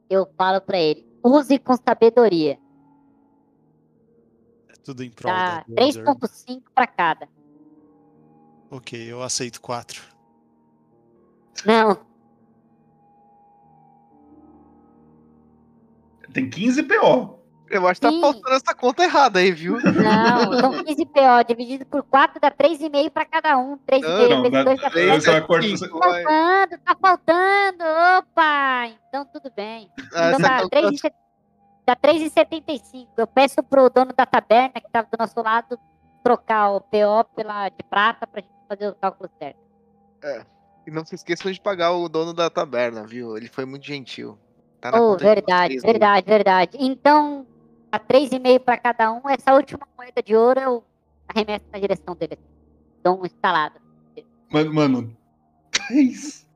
[0.08, 2.58] eu falo pra ele, use com sabedoria.
[4.68, 6.14] É tudo em prol Tá da Deus, irmão.
[6.14, 7.28] 3.5 pra cada.
[8.70, 10.02] Ok, eu aceito quatro.
[11.64, 11.98] Não,
[16.32, 17.38] Tem 15 PO.
[17.70, 18.20] Eu acho que tá Sim.
[18.20, 19.78] faltando essa conta errada aí, viu?
[19.80, 23.76] não, são 15 PO, dividido por 4 dá 3,5 pra cada um.
[23.78, 25.24] 3,5 Não, vezes dá- 2 dá três, 3.
[25.24, 27.84] vai cortar- Tá faltando, tá faltando.
[28.18, 29.90] Opa, então tudo bem.
[29.98, 31.14] Ah, Então essa dá calcula- 3,75.
[31.86, 33.08] Dá 3,75.
[33.16, 35.78] Eu peço pro dono da taberna, que tava do nosso lado,
[36.22, 39.58] trocar o PO pela de prata pra gente fazer o cálculo certo.
[40.22, 40.44] É.
[40.86, 43.36] E não se esqueçam de pagar o dono da taberna, viu?
[43.36, 44.38] Ele foi muito gentil.
[44.80, 46.76] Tá na Oh, verdade, vocês verdade, verdade.
[46.80, 47.46] Então,
[47.90, 50.84] a 3,5 pra cada um, essa última moeda de ouro eu
[51.28, 52.38] arremesso na direção dele.
[53.02, 53.80] Dou um instalado.
[54.50, 55.16] Mano, mano,
[55.72, 56.46] 3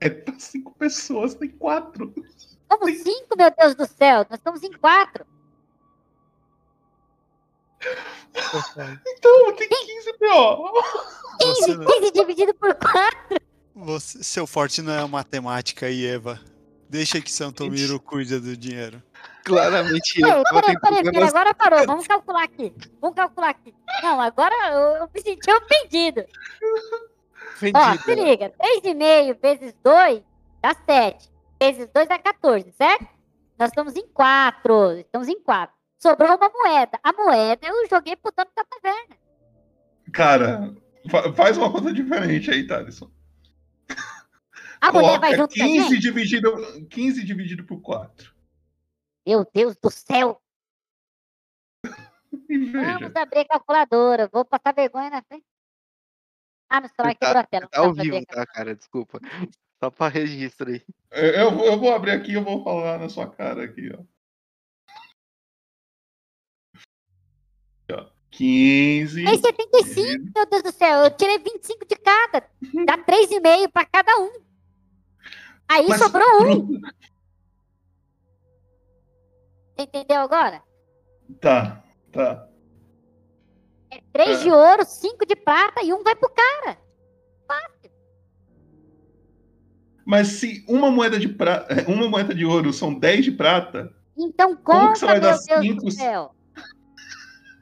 [0.00, 2.12] é pra 5 pessoas, tem 4.
[2.68, 4.26] Como cinco, meu Deus do céu?
[4.28, 5.24] Nós estamos em quatro.
[9.06, 10.82] Então, tem 15 PO.
[11.40, 13.38] 15, não- 15 dividido por quatro.
[13.74, 16.40] Você- seu forte não é matemática aí, Eva.
[16.88, 19.02] Deixa que Santomiro cuida do dinheiro.
[19.44, 21.28] Claramente eu peraí, tendo peraí, peraí, problemas.
[21.34, 21.86] agora parou.
[21.86, 22.72] Vamos calcular aqui.
[23.00, 23.74] Vamos calcular aqui.
[24.02, 26.24] Não, agora eu, eu me senti ofendido.
[27.74, 28.52] Ó, se liga.
[28.58, 30.22] 3,5 vezes 2
[30.62, 31.30] dá 7.
[31.60, 33.06] Vezes 2 dá 14, certo?
[33.58, 34.98] Nós estamos em 4.
[35.00, 35.74] Estamos em 4.
[36.04, 37.00] Sobrou uma moeda.
[37.02, 39.16] A moeda eu joguei pro dono da taverna.
[40.12, 40.74] Cara,
[41.10, 43.10] fa- faz uma conta diferente aí, Thaleson.
[44.82, 45.98] A mulher Coloca vai junto com a 15 gente?
[46.02, 48.34] dividido, 15 dividido por 4.
[49.26, 50.42] Meu Deus do céu.
[52.30, 54.28] Vamos abrir a calculadora.
[54.30, 55.46] Vou passar vergonha na frente.
[56.68, 57.68] Ah, meu celular quebrou a tela.
[57.68, 58.74] Tá ao vivo, tá, cara?
[58.76, 59.20] Desculpa.
[59.82, 60.82] Só pra registro aí.
[61.12, 63.90] Eu, eu vou- eu vou abrir aqui e eu vou falar na sua cara aqui,
[63.98, 64.02] ó.
[68.36, 69.24] 15.
[69.26, 71.04] É 75, meu Deus do céu.
[71.04, 72.40] Eu tirei 25 de cada.
[72.86, 74.32] Dá 3,5 pra cada um.
[75.68, 76.80] Aí Mas- sobrou um.
[79.78, 80.62] Entendeu agora?
[81.40, 81.82] Tá,
[82.12, 82.48] tá.
[83.90, 86.78] É 3 de ouro, 5 de prata e um vai pro cara.
[90.06, 94.54] Mas se uma moeda de prata, uma moeda de ouro são 10 de prata, Então
[94.54, 95.84] Como que conta, você vai meu dar Deus cinco?
[95.86, 96.33] do céu.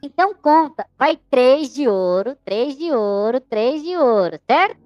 [0.03, 0.85] Então conta.
[0.99, 4.77] Vai 3 de ouro, 3 de ouro, 3 de ouro, certo?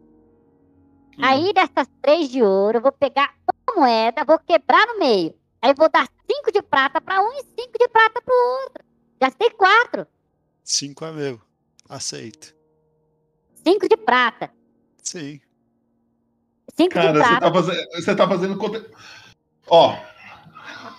[1.17, 1.23] Hum.
[1.23, 3.33] Aí dessas 3 de ouro, eu vou pegar
[3.67, 5.33] uma moeda, vou quebrar no meio.
[5.59, 8.83] Aí vou dar 5 de prata pra um e 5 de prata pro outro.
[9.19, 10.05] Gastei 4.
[10.63, 11.41] Cinco é meu.
[11.89, 12.53] Aceito.
[13.65, 14.51] 5 de prata.
[15.01, 15.41] Sim.
[16.75, 17.41] 5 de cara, você prata.
[17.41, 18.91] tá, fazendo, você tá fazendo conta.
[19.67, 19.97] Ó,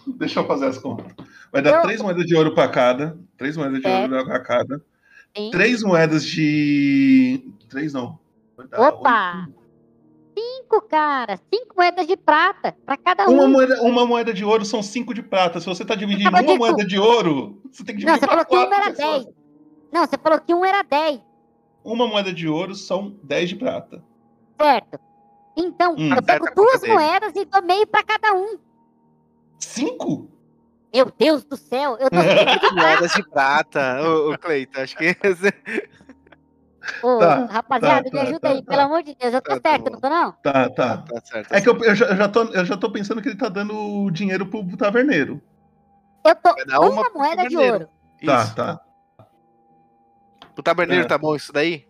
[0.08, 1.14] deixa eu fazer as contas.
[1.52, 3.18] Vai dar Eu- três moedas de ouro pra cada.
[3.36, 4.02] Três moedas de É.
[4.02, 4.82] ouro pra cada.
[5.36, 5.50] Sim.
[5.50, 7.52] Três moedas de.
[7.68, 8.18] Três não.
[8.56, 9.48] Vai dar Opa!
[10.36, 11.38] 5, cara.
[11.52, 13.32] 5 moedas de prata pra cada um.
[13.34, 15.60] Uma moeda, uma moeda de ouro são cinco de prata.
[15.60, 18.26] Se você tá dividindo uma de- moeda de ouro, você tem que Não, dividir você
[18.26, 19.24] pra falou que um era pessoas.
[19.24, 19.36] 10.
[19.92, 21.20] Não, você falou que um era 10,
[21.84, 24.02] Uma moeda de ouro são 10 de prata.
[24.60, 24.98] certo?
[25.56, 26.14] Então, Hum.
[26.14, 26.92] eu pego duas conta dele.
[26.92, 28.58] moedas e dou meio pra cada um.
[29.58, 30.28] Cinco?
[30.92, 34.00] Meu Deus do céu, eu 5 de Moedas de prata.
[34.02, 35.16] Ô, ô Cleiton, acho que.
[37.02, 38.70] Ô, Tá, rapaziada, tá, me tá, ajuda tá, aí, tá.
[38.70, 39.34] pelo amor de Deus.
[39.34, 40.32] Eu tô certo, não tô não?
[40.42, 40.98] Tá, tá.
[40.98, 41.52] Tá certo.
[41.52, 43.48] É que eu, eu já, eu já tô, eu já tô pensando que ele tá
[43.48, 45.40] dando dinheiro pro taverneiro.
[46.24, 47.88] Eu tô uma, uma moeda de ouro.
[48.24, 48.54] Tá, Isso.
[48.54, 48.80] tá.
[50.54, 51.08] Pro taberneiro É.
[51.08, 51.86] tá bom isso daí?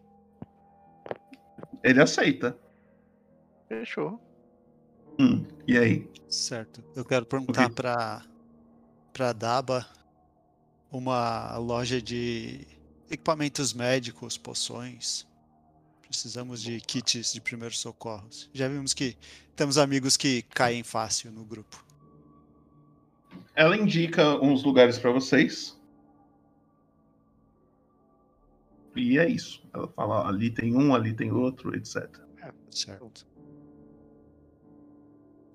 [1.82, 2.56] Ele aceita.
[3.68, 4.20] Fechou.
[5.18, 6.10] Hum, e aí?
[6.28, 6.84] Certo.
[6.94, 8.22] Eu quero perguntar pra,
[9.18, 9.84] pra Daba
[10.92, 12.64] uma loja de
[13.10, 15.26] equipamentos médicos, poções.
[16.02, 18.48] Precisamos de kits de primeiros socorros.
[18.54, 19.16] Já vimos que
[19.56, 21.84] temos amigos que caem fácil no grupo.
[23.56, 25.76] Ela indica uns lugares pra vocês.
[28.94, 29.68] E é isso.
[29.74, 32.08] Ela fala, "Ó, ali tem um, ali tem outro, etc.
[32.70, 33.26] Certo.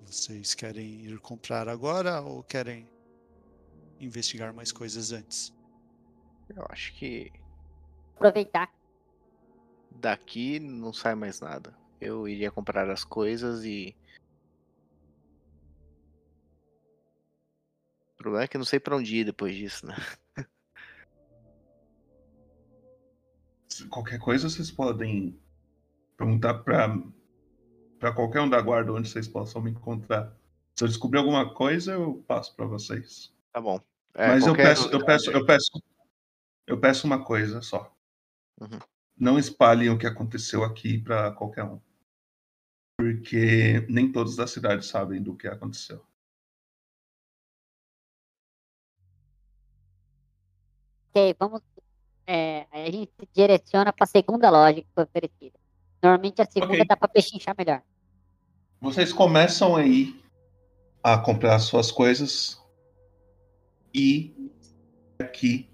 [0.04, 2.92] Vocês querem ir comprar agora ou querem
[4.00, 5.52] investigar mais coisas antes?
[6.48, 7.32] Eu acho que
[8.14, 8.72] Aproveitar.
[9.90, 11.76] daqui não sai mais nada.
[12.00, 13.96] Eu iria comprar as coisas e.
[18.12, 19.94] O problema é que eu não sei pra onde ir depois disso, né?
[23.68, 25.38] Se Qualquer coisa vocês podem
[26.16, 26.96] perguntar pra,
[27.98, 30.34] pra qualquer um da guarda onde vocês possam me encontrar.
[30.76, 33.33] Se eu descobrir alguma coisa, eu passo pra vocês.
[33.54, 33.80] Tá bom.
[34.14, 35.70] É, Mas eu qualquer peço, eu peço, eu peço,
[36.66, 37.96] eu peço uma coisa só.
[38.60, 38.80] Uhum.
[39.16, 41.80] Não espalhem o que aconteceu aqui pra qualquer um.
[42.98, 46.04] Porque nem todos da cidade sabem do que aconteceu.
[51.10, 51.60] Ok, vamos.
[52.26, 55.56] é, a gente se direciona para a segunda loja que foi oferecida.
[56.02, 56.86] Normalmente a segunda Ok.
[56.86, 57.82] dá para pechinchar melhor.
[58.80, 60.20] Vocês começam aí
[61.04, 62.63] a comprar suas coisas
[63.94, 64.34] e
[65.18, 65.68] aqui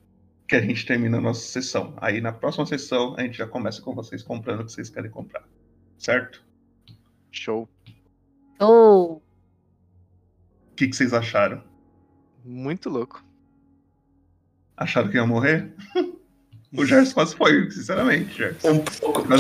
[0.46, 1.94] que a gente termina a nossa sessão.
[1.96, 5.10] Aí na próxima sessão a gente já começa com vocês comprando o que vocês querem
[5.10, 5.48] comprar.
[5.96, 6.44] Certo?
[7.30, 7.68] Show.
[8.58, 9.22] Oh, O
[10.76, 11.62] que, que vocês acharam?
[12.44, 13.24] Muito louco.
[14.76, 15.72] Acharam que ia morrer?
[16.76, 18.72] o Gerson quase foi, sinceramente, Gerson.
[18.72, 19.22] Um pouco.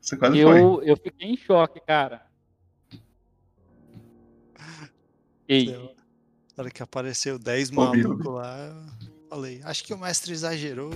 [0.00, 0.60] Você quase foi.
[0.60, 2.26] Eu, eu fiquei em choque, cara.
[5.46, 5.94] Ei,
[6.56, 10.90] Na hora que apareceu 10 Ouvi, malucos lá, eu falei, acho que o mestre exagerou.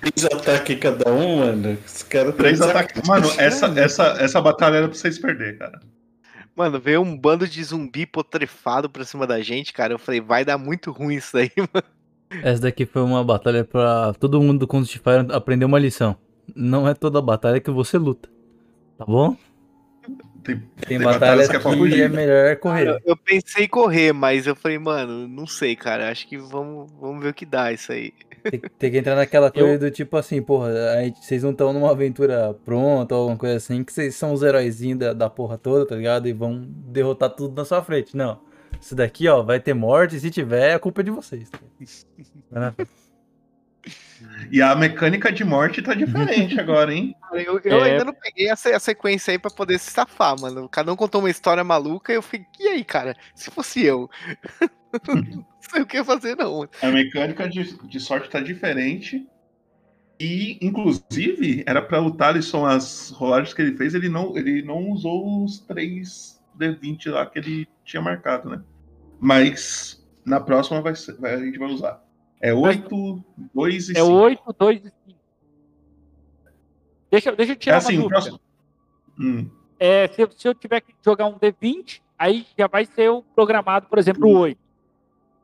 [0.00, 1.78] Três ataques cada um, mano.
[1.84, 3.06] Esse cara tá Três ataques.
[3.06, 5.80] Mano, essa, essa, essa batalha era pra vocês perder, cara.
[6.54, 9.94] Mano, veio um bando de zumbi potrefado pra cima da gente, cara.
[9.94, 11.86] Eu falei, vai dar muito ruim isso daí, mano.
[12.42, 16.16] Essa daqui foi uma batalha pra todo mundo do de Fire aprender uma lição.
[16.54, 18.28] Não é toda batalha que você luta.
[18.96, 19.36] Tá bom?
[20.42, 22.86] Tem, tem batalhas que é, melhor correr.
[22.86, 26.10] Cara, eu pensei em correr, mas eu falei, mano, não sei, cara.
[26.10, 28.12] Acho que vamos, vamos ver o que dá isso aí.
[28.42, 31.72] Tem, tem que entrar naquela coisa do tipo assim, porra, a gente- vocês não estão
[31.72, 35.58] numa aventura pronta ou alguma coisa assim, que vocês são os heróizinhos da, da porra
[35.58, 36.26] toda, tá ligado?
[36.26, 38.16] E vão derrotar tudo na sua frente.
[38.16, 38.40] Não.
[38.80, 41.50] Isso daqui, ó, vai ter morte, e se tiver, a culpa é de vocês.
[41.50, 42.74] tá.
[44.50, 47.14] E a mecânica de morte tá diferente agora, hein?
[47.32, 47.92] Eu, eu É.
[47.92, 50.68] ainda não peguei a, se- a sequência aí pra poder se safar, mano.
[50.68, 53.16] Cada um contou uma história maluca e eu fiquei, e aí, cara?
[53.34, 54.08] Se fosse eu?
[55.08, 56.68] não sei o que fazer, não.
[56.82, 59.26] A mecânica de, de sorte tá diferente.
[60.18, 64.90] E, inclusive, era pra o Talisson, as rolagens que ele fez, ele não, ele não
[64.90, 68.62] usou os 3 D20 lá que ele tinha marcado, né?
[69.18, 72.02] Mas na próxima vai ser- vai- a gente vai usar.
[72.40, 74.10] É 8, 2 e é 5.
[74.12, 75.20] 8, 2 e 5.
[77.10, 78.20] Deixa, deixa eu É tirar assim, uma o dúvida.
[78.20, 78.40] próximo.
[79.18, 79.50] Hum.
[79.78, 83.22] É, se, eu- se eu tiver que jogar um D20, aí já vai ser o
[83.22, 84.58] programado, por exemplo, o 8.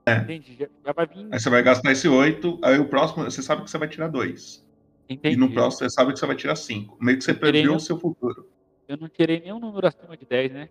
[0.07, 0.19] É.
[0.19, 0.57] Entendi.
[0.57, 1.29] Já, já vai vir.
[1.33, 4.09] Aí você vai gastar esse 8, aí o próximo, você sabe que você vai tirar
[4.09, 4.65] 2.
[5.09, 6.97] E no próximo você sabe que você vai tirar 5.
[7.01, 8.49] Meio que você previu o seu futuro.
[8.89, 10.69] Eu não tirei nenhum número acima de 10, né?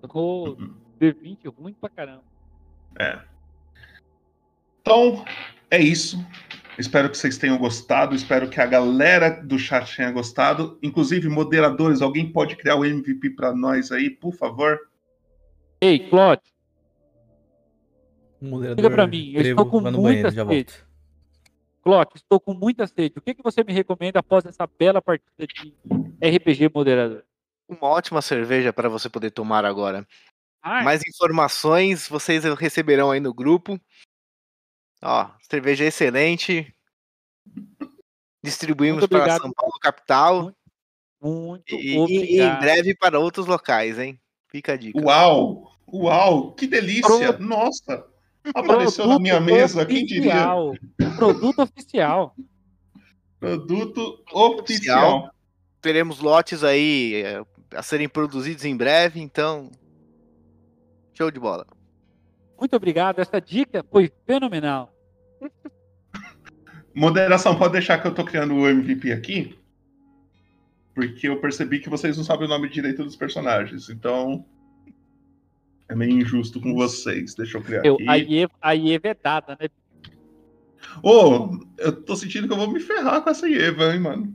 [0.00, 0.74] Tocou Uhum.
[1.00, 2.24] D20 ruim pra caramba.
[2.98, 3.20] É.
[4.88, 5.22] Então,
[5.70, 6.16] é isso.
[6.78, 8.16] Espero que vocês tenham gostado.
[8.16, 10.78] Espero que a galera do chat tenha gostado.
[10.82, 14.78] Inclusive, moderadores, alguém pode criar o MVP pra nós aí, por favor?
[15.78, 16.08] Ei,
[18.40, 20.72] Moderador Diga pra mim, eu estou com muita banheiro, sede.
[21.82, 23.18] Claude, estou com muita sede.
[23.18, 25.74] O que, que você me recomenda após essa bela partida de
[26.26, 27.24] RPG moderador?
[27.68, 30.06] Uma ótima cerveja para você poder tomar agora.
[30.62, 30.82] Ai.
[30.82, 33.78] Mais informações vocês receberão aí no grupo.
[35.02, 36.74] Ó, cerveja excelente.
[38.42, 39.42] Distribuímos para obrigado.
[39.42, 40.52] São Paulo capital
[41.20, 42.60] Muito e, e- e em obrigado.
[42.60, 44.18] breve para outros locais, hein?
[44.48, 45.00] Fica a dica.
[45.00, 45.72] Uau!
[45.92, 46.54] Uau!
[46.54, 47.32] Que delícia!
[47.38, 48.04] Nossa!
[48.54, 50.32] Apareceu na minha mesa, quem diria?
[50.32, 50.74] oficial.
[51.16, 52.36] Produto oficial.
[53.38, 55.30] Produto oficial.
[55.80, 57.44] Teremos lotes aí eh,
[57.74, 59.70] a serem produzidos em breve, então.
[61.14, 61.66] Show de bola.
[62.58, 63.20] Muito obrigado.
[63.20, 64.92] Essa dica foi fenomenal.
[66.94, 69.56] Moderação, pode deixar que eu tô criando o MVP aqui?
[70.94, 73.88] Porque eu percebi que vocês não sabem o nome direito dos personagens.
[73.88, 74.44] Então.
[75.88, 77.34] É meio injusto com vocês.
[77.34, 78.08] Deixa eu criar Eu, aqui.
[78.08, 79.68] a, IE, a IE vedada, né?
[81.02, 84.34] Ô, eu tô sentindo que eu vou me ferrar com essa Eva, hein, mano.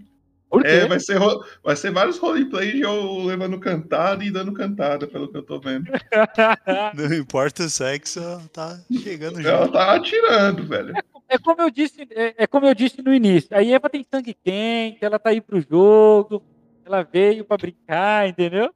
[0.53, 4.53] Por É, vai ser, ro- vai ser vários roleplays de eu levando cantada e dando
[4.53, 5.85] cantada, pelo que eu tô vendo.
[6.93, 8.21] Não importa o sexo,
[8.53, 9.73] tá chegando Ela junto.
[9.73, 10.93] tá atirando, velho.
[11.27, 13.49] É como eu disse, é, é como eu disse no início.
[13.51, 16.43] A Eva tem sangue quente, ela tá aí pro jogo,
[16.85, 18.69] ela veio pra brincar, entendeu?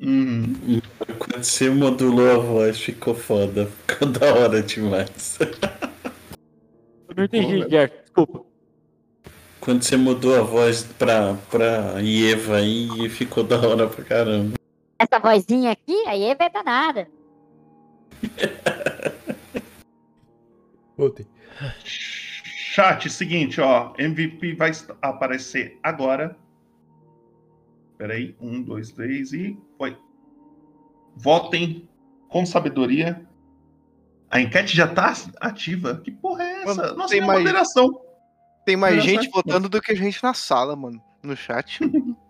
[0.00, 0.80] Uhum.
[1.18, 3.68] Quando você modulou a voz, ficou foda.
[3.86, 5.38] Ficou da hora demais.
[7.08, 8.53] Eu não entendi, Gerson, desculpa.
[9.64, 14.54] Quando você mudou a voz pra, pra Eva aí, ficou da hora pra caramba.
[14.98, 17.08] Essa vozinha aqui, a Eva é danada.
[21.82, 23.94] Chat, seguinte, ó.
[23.98, 24.70] MVP vai
[25.00, 26.36] aparecer agora.
[27.96, 28.36] Peraí.
[28.40, 29.96] Um, dois, três e foi.
[31.16, 31.88] Votem
[32.28, 33.26] com sabedoria.
[34.30, 36.02] A enquete já tá ativa.
[36.04, 36.74] Que porra é essa?
[36.74, 38.03] Mano, Nossa, tem mais- moderação.
[38.64, 41.02] Tem mais gente votando do que gente na sala, mano.
[41.22, 41.78] No chat.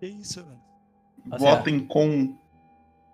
[0.00, 0.58] Que isso, velho?
[1.40, 2.36] Votem com.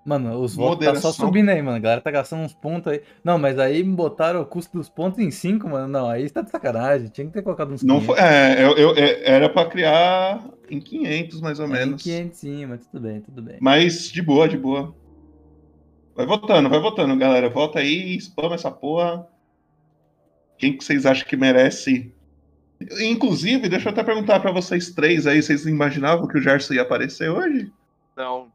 [0.04, 1.78] Mano, os votos tá só subindo aí, mano.
[1.78, 3.00] A galera tá gastando uns pontos aí.
[3.24, 5.88] Não, mas aí botaram o custo dos pontos em 5, mano.
[5.88, 7.08] Não, aí tá de sacanagem.
[7.08, 8.06] Tinha que ter colocado uns Não 500.
[8.06, 12.02] foi, é, eu, eu- é, era pra criar em 500, mais ou É, em menos.
[12.02, 13.56] 500 sim, mas tudo bem, tudo bem.
[13.62, 14.94] Mas de boa, de boa.
[16.14, 17.48] Vai votando, vai votando, galera.
[17.48, 19.26] Vota aí, spama essa porra.
[20.58, 22.13] Quem que vocês acham que merece?
[23.00, 26.82] Inclusive, deixa eu até perguntar pra vocês três aí, vocês imaginavam que o Gerson ia
[26.82, 27.72] aparecer hoje?
[28.16, 28.52] Não.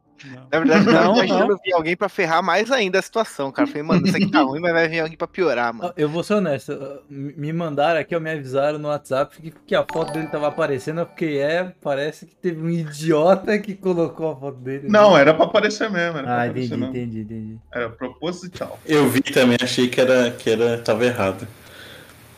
[0.52, 1.60] Na verdade, eu Não, tava imaginando não.
[1.64, 3.66] vir alguém pra ferrar mais ainda a situação, cara.
[3.66, 5.94] Eu Falei, mano, isso aqui tá ruim, mas vai vir alguém pra piorar, mano.
[5.96, 6.78] Eu vou ser honesto,
[7.10, 11.06] me mandaram aqui, ó, me avisaram no WhatsApp que, que a foto dele tava aparecendo,
[11.06, 14.90] porque é, parece que teve um idiota que colocou a foto dele.
[14.90, 16.18] Não, era pra aparecer mesmo.
[16.18, 17.58] Era Ah, aparecer entendi, entendi, entendi.
[17.74, 18.78] Era proposital.
[18.86, 21.48] Eu vi também, achei que era, que era tava errado.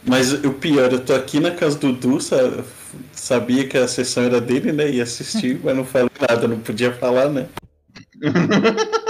[0.08, 2.64] Mas o pior, eu tô aqui na casa do Du, sa-
[3.14, 4.90] sabia que a sessão era dele, né?
[4.90, 7.48] E assisti, mas não falei nada, não podia falar, né?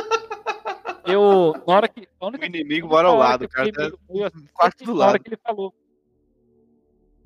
[1.05, 2.07] Eu, na hora que.
[2.19, 3.85] A O única inimigo a mora ao hora lado, que o cara tá
[4.67, 5.23] assim, do Na hora lado.
[5.23, 5.73] que ele falou.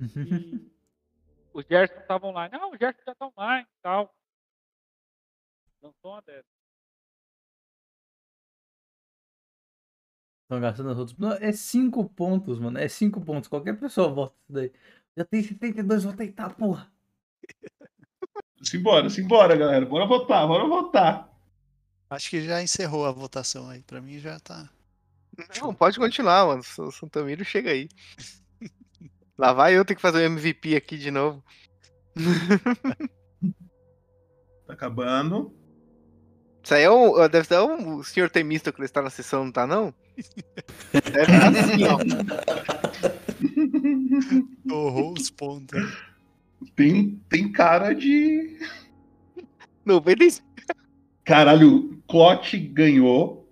[0.00, 0.70] que
[1.52, 2.56] o Gerson tava online.
[2.58, 4.14] Não, o Gerson já tá online e tal.
[5.82, 6.55] Não sou uma dessas.
[10.46, 11.18] Estão gastando os outros.
[11.18, 12.78] Não, é 5 pontos, mano.
[12.78, 13.48] É 5 pontos.
[13.48, 14.72] Qualquer pessoa vota isso daí.
[15.16, 16.88] Já tem 72, vou tentar, porra.
[18.62, 19.84] Simbora, simbora, galera.
[19.84, 21.32] Bora votar, bora votar.
[22.08, 23.82] Acho que já encerrou a votação aí.
[23.82, 24.70] Pra mim já tá.
[25.60, 26.62] Não, pode continuar, mano.
[26.78, 27.88] O Santamiro chega aí.
[29.36, 31.42] Lá vai eu ter que fazer o MVP aqui de novo.
[34.66, 35.54] Tá acabando.
[36.66, 39.68] Isso aí é um, deve ser um, o senhor Temístocles está na sessão, não tá
[39.68, 39.94] não?
[40.92, 41.96] Deve estar assim, ó.
[44.68, 45.80] Torrou os pontos.
[46.74, 48.58] Tem, tem cara de.
[49.84, 50.44] 95.
[51.24, 53.48] Caralho, Clote ganhou.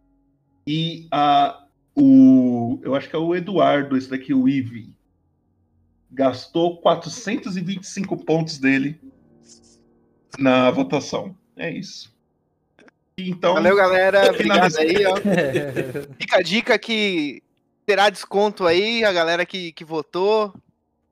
[0.67, 2.81] E a, o.
[2.83, 4.93] Eu acho que é o Eduardo, esse daqui, o Ive.
[6.11, 9.01] Gastou 425 pontos dele
[10.37, 11.37] na votação.
[11.57, 12.13] É isso.
[13.17, 14.31] Então, Valeu, galera.
[14.33, 15.15] Obrigado aí, ó.
[16.21, 17.43] Fica a dica que
[17.87, 20.53] terá desconto aí, a galera que, que votou.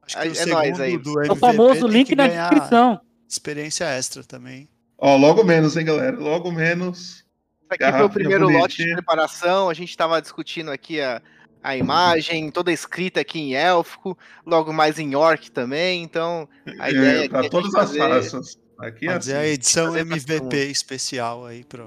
[0.03, 0.99] Acho É, que o é segundo nóis aí.
[0.99, 3.01] do É o famoso link na descrição.
[3.29, 4.69] Experiência extra também.
[4.99, 6.17] Ó, logo menos, hein, galera?
[6.19, 7.25] Logo menos.
[7.63, 9.69] Isso aqui foi o primeiro lote de preparação.
[9.71, 11.23] A gente estava discutindo aqui a,
[11.63, 16.03] a imagem, toda escrita aqui em élfico, logo mais em orc também.
[16.03, 16.49] Então,
[16.79, 18.59] a ideia É, aqui é pra a gente todas as fazer- raças.
[18.83, 19.41] Aqui é Fazer assim.
[19.41, 21.87] a edição MVP especial aí pra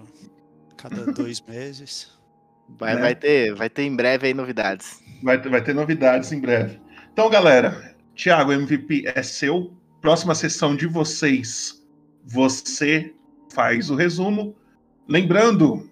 [0.77, 2.11] cada dois meses.
[2.79, 3.01] Vai, né?
[3.01, 4.99] vai, ter, vai ter em breve aí novidades.
[5.21, 6.79] Vai, ter- vai ter novidades em breve.
[7.11, 9.73] Então, galera, Thiago, MVP é seu.
[10.01, 11.83] Próxima sessão de vocês,
[12.23, 13.13] você
[13.53, 14.55] faz o resumo.
[15.07, 15.89] Lembrando,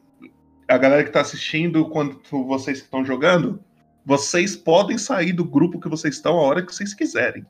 [0.67, 3.63] a galera que está assistindo, quando vocês que estão jogando,
[4.05, 7.45] vocês podem sair do grupo que vocês estão a hora que vocês quiserem.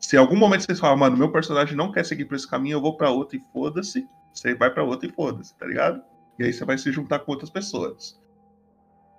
[0.00, 2.76] Se em algum momento vocês falam, mano, meu personagem não quer seguir por esse caminho,
[2.76, 4.06] eu vou para outro e foda-se.
[4.32, 6.02] Você vai para outro e foda-se, tá ligado?
[6.38, 8.18] E aí você vai se juntar com outras pessoas.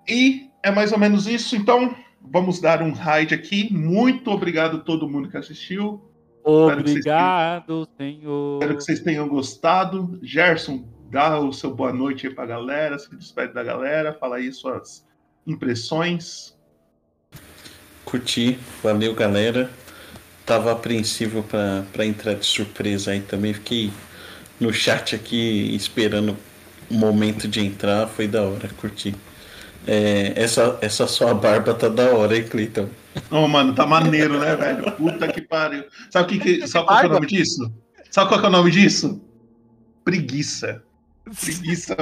[0.08, 1.54] E é mais ou menos isso.
[1.54, 3.72] Então, vamos dar um raid aqui.
[3.72, 6.02] Muito obrigado a todo mundo que assistiu.
[6.44, 8.54] Espero que vocês tenham- Obrigado, senhor.
[8.54, 10.18] Espero que vocês tenham gostado.
[10.20, 12.98] Gerson, dá o seu boa noite aí pra galera.
[12.98, 14.12] Se despede da galera.
[14.14, 15.06] Fala aí suas
[15.46, 16.58] impressões.
[18.04, 19.70] Curti, valeu galera.
[20.44, 23.54] Tava apreensivo pra, pra entrar de surpresa aí também.
[23.54, 23.92] Fiquei
[24.58, 26.36] no chat aqui esperando
[26.90, 28.06] o momento de entrar.
[28.08, 29.14] Foi da hora, curti.
[29.86, 32.88] É, essa, essa sua barba tá da hora, hein, Cleiton?
[33.30, 34.90] Ô, mano, tá maneiro, né, velho?
[34.92, 35.84] Puta que pariu.
[36.10, 37.72] Sabe, que, que, sabe qual que é o nome disso?
[38.10, 39.20] Sabe qual que é o nome disso?
[40.04, 40.82] Preguiça.
[41.24, 41.96] Preguiça.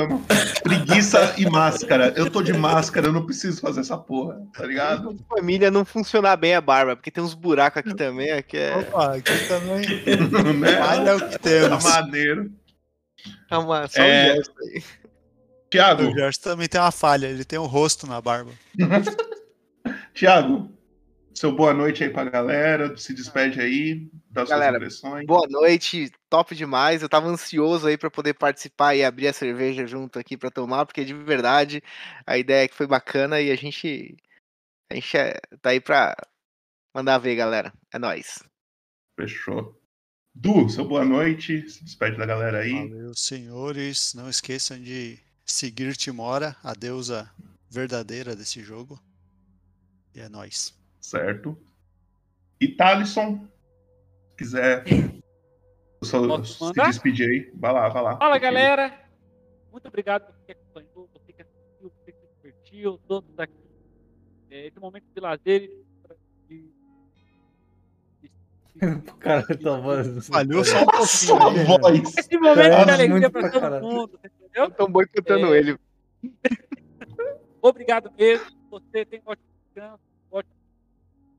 [0.62, 2.12] Preguiça e máscara.
[2.16, 5.16] Eu tô de máscara, eu não preciso fazer essa porra, tá ligado?
[5.28, 8.76] Família não funcionar bem a barba, porque tem uns buracos aqui também, aqui é.
[8.78, 9.86] Opa, aqui também.
[10.58, 10.81] né?
[10.81, 11.84] Olha o que temos.
[11.84, 12.50] Tá maneiro.
[13.50, 14.32] É uma, só É.
[14.32, 14.82] um gesto aí.
[15.70, 18.50] Tiago, O Jorge também tem uma falha, ele tem um rosto na barba.
[20.15, 20.70] Tiago,
[21.41, 22.94] seu boa noite aí pra galera.
[22.99, 25.27] Se despede aí das Galera, suas impressões.
[25.27, 27.01] Boa noite, top demais.
[27.01, 30.85] Eu tava ansioso aí pra poder participar e abrir a cerveja junto aqui pra tomar,
[30.85, 31.83] porque de verdade
[32.27, 34.19] a ideia é que foi bacana e a gente
[34.91, 36.15] a gente é- tá aí pra
[36.94, 37.73] mandar ver, galera.
[37.91, 38.43] É nóis.
[39.19, 39.81] Fechou.
[40.35, 41.67] Du, seu boa noite.
[41.70, 42.86] Se despede da galera aí.
[42.86, 44.12] Valeu, senhores.
[44.12, 47.31] Não esqueçam de seguir Timora, a deusa
[47.70, 49.01] verdadeira desse jogo.
[50.15, 50.78] E é nóis.
[51.00, 51.56] Certo.
[52.60, 53.46] E Thalisson,
[54.30, 54.84] se quiser
[56.02, 56.88] só- se mandar?
[56.88, 57.50] despedir aí.
[57.54, 58.16] Vai lá, vai lá.
[58.18, 58.50] Fala, Confia.
[58.50, 59.00] galera.
[59.72, 63.54] Muito obrigado por que acompanhou, você que assistiu, você que se divertiu, todos aqui.
[64.50, 65.70] É, esse momento de lazer.
[66.48, 66.70] de-
[69.20, 70.26] Cara, tua voz.
[70.28, 71.06] Falhou só um pouquinho.
[71.06, 71.64] Sua né?
[71.64, 72.16] voz.
[72.18, 73.84] Esse momento de Cara, alegria pra todo caralho.
[73.86, 74.64] mundo, entendeu?
[74.68, 75.58] Estão boicotando É.
[75.58, 75.78] ele.
[77.62, 78.46] Obrigado mesmo.
[78.70, 80.09] Você tem um ótimo descanso, ótimo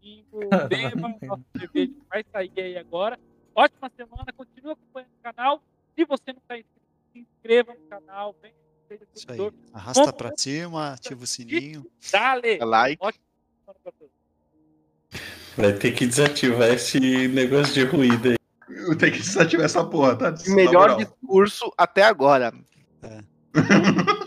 [0.02, 0.50] domingo.
[0.70, 3.20] Beba nossa cerveja que vai sair aí agora.
[3.56, 4.26] Ótima semana.
[4.36, 5.62] Continue acompanhando o canal.
[5.96, 6.82] Se você não está inscrito,
[7.14, 8.36] se inscreva no canal.
[8.42, 8.54] Vem,
[8.88, 9.54] seja Isso seguidor.
[9.74, 11.86] Arrasta pra cima, ativa o sininho.
[12.12, 12.58] Dale!
[12.60, 12.98] Like.
[13.02, 13.24] Ótima
[13.66, 14.12] semana pra todos.
[15.58, 18.38] Vai ter que desativar esse negócio de ruído aí.
[18.70, 20.32] Eu tenho que desativar essa porra, tá?
[20.32, 22.54] Na Melhor discurso até agora.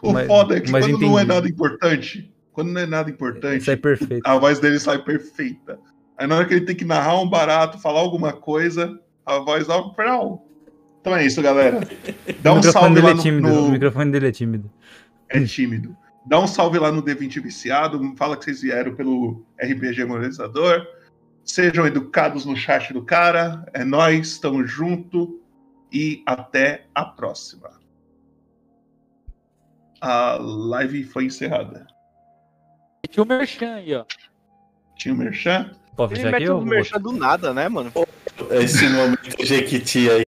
[0.00, 1.34] O Mas- foda é que quando não é entendi.
[1.34, 4.20] nada importante, quando não é nada importante, Isso é perfeito.
[4.26, 5.78] a voz dele sai perfeita.
[6.16, 9.68] Aí na hora que ele tem que narrar um barato, falar alguma coisa, a voz
[9.68, 10.40] dá um.
[11.00, 11.78] Então é isso, galera.
[12.42, 13.48] Dá o um microfone salve dele lá é no, tímido.
[13.48, 14.72] no- O microfone dele é tímido.
[15.28, 15.96] É tímido.
[16.26, 18.16] Dá um salve lá no D20 Viciado.
[18.16, 20.84] Fala que vocês vieram pelo RPG Monetizador.
[21.44, 23.64] Sejam educados no chat do cara.
[23.72, 25.40] É nóis, tamo junto.
[25.92, 27.70] E até a próxima.
[30.00, 31.86] A live foi encerrada.
[33.10, 34.04] Tinha o Merchan aí, ó.
[34.96, 35.70] Tinha o Merchan?
[35.98, 37.92] Pode Ele mete ou um merchan do nada, né, mano?
[38.50, 40.27] Esse momento Jequiti aí.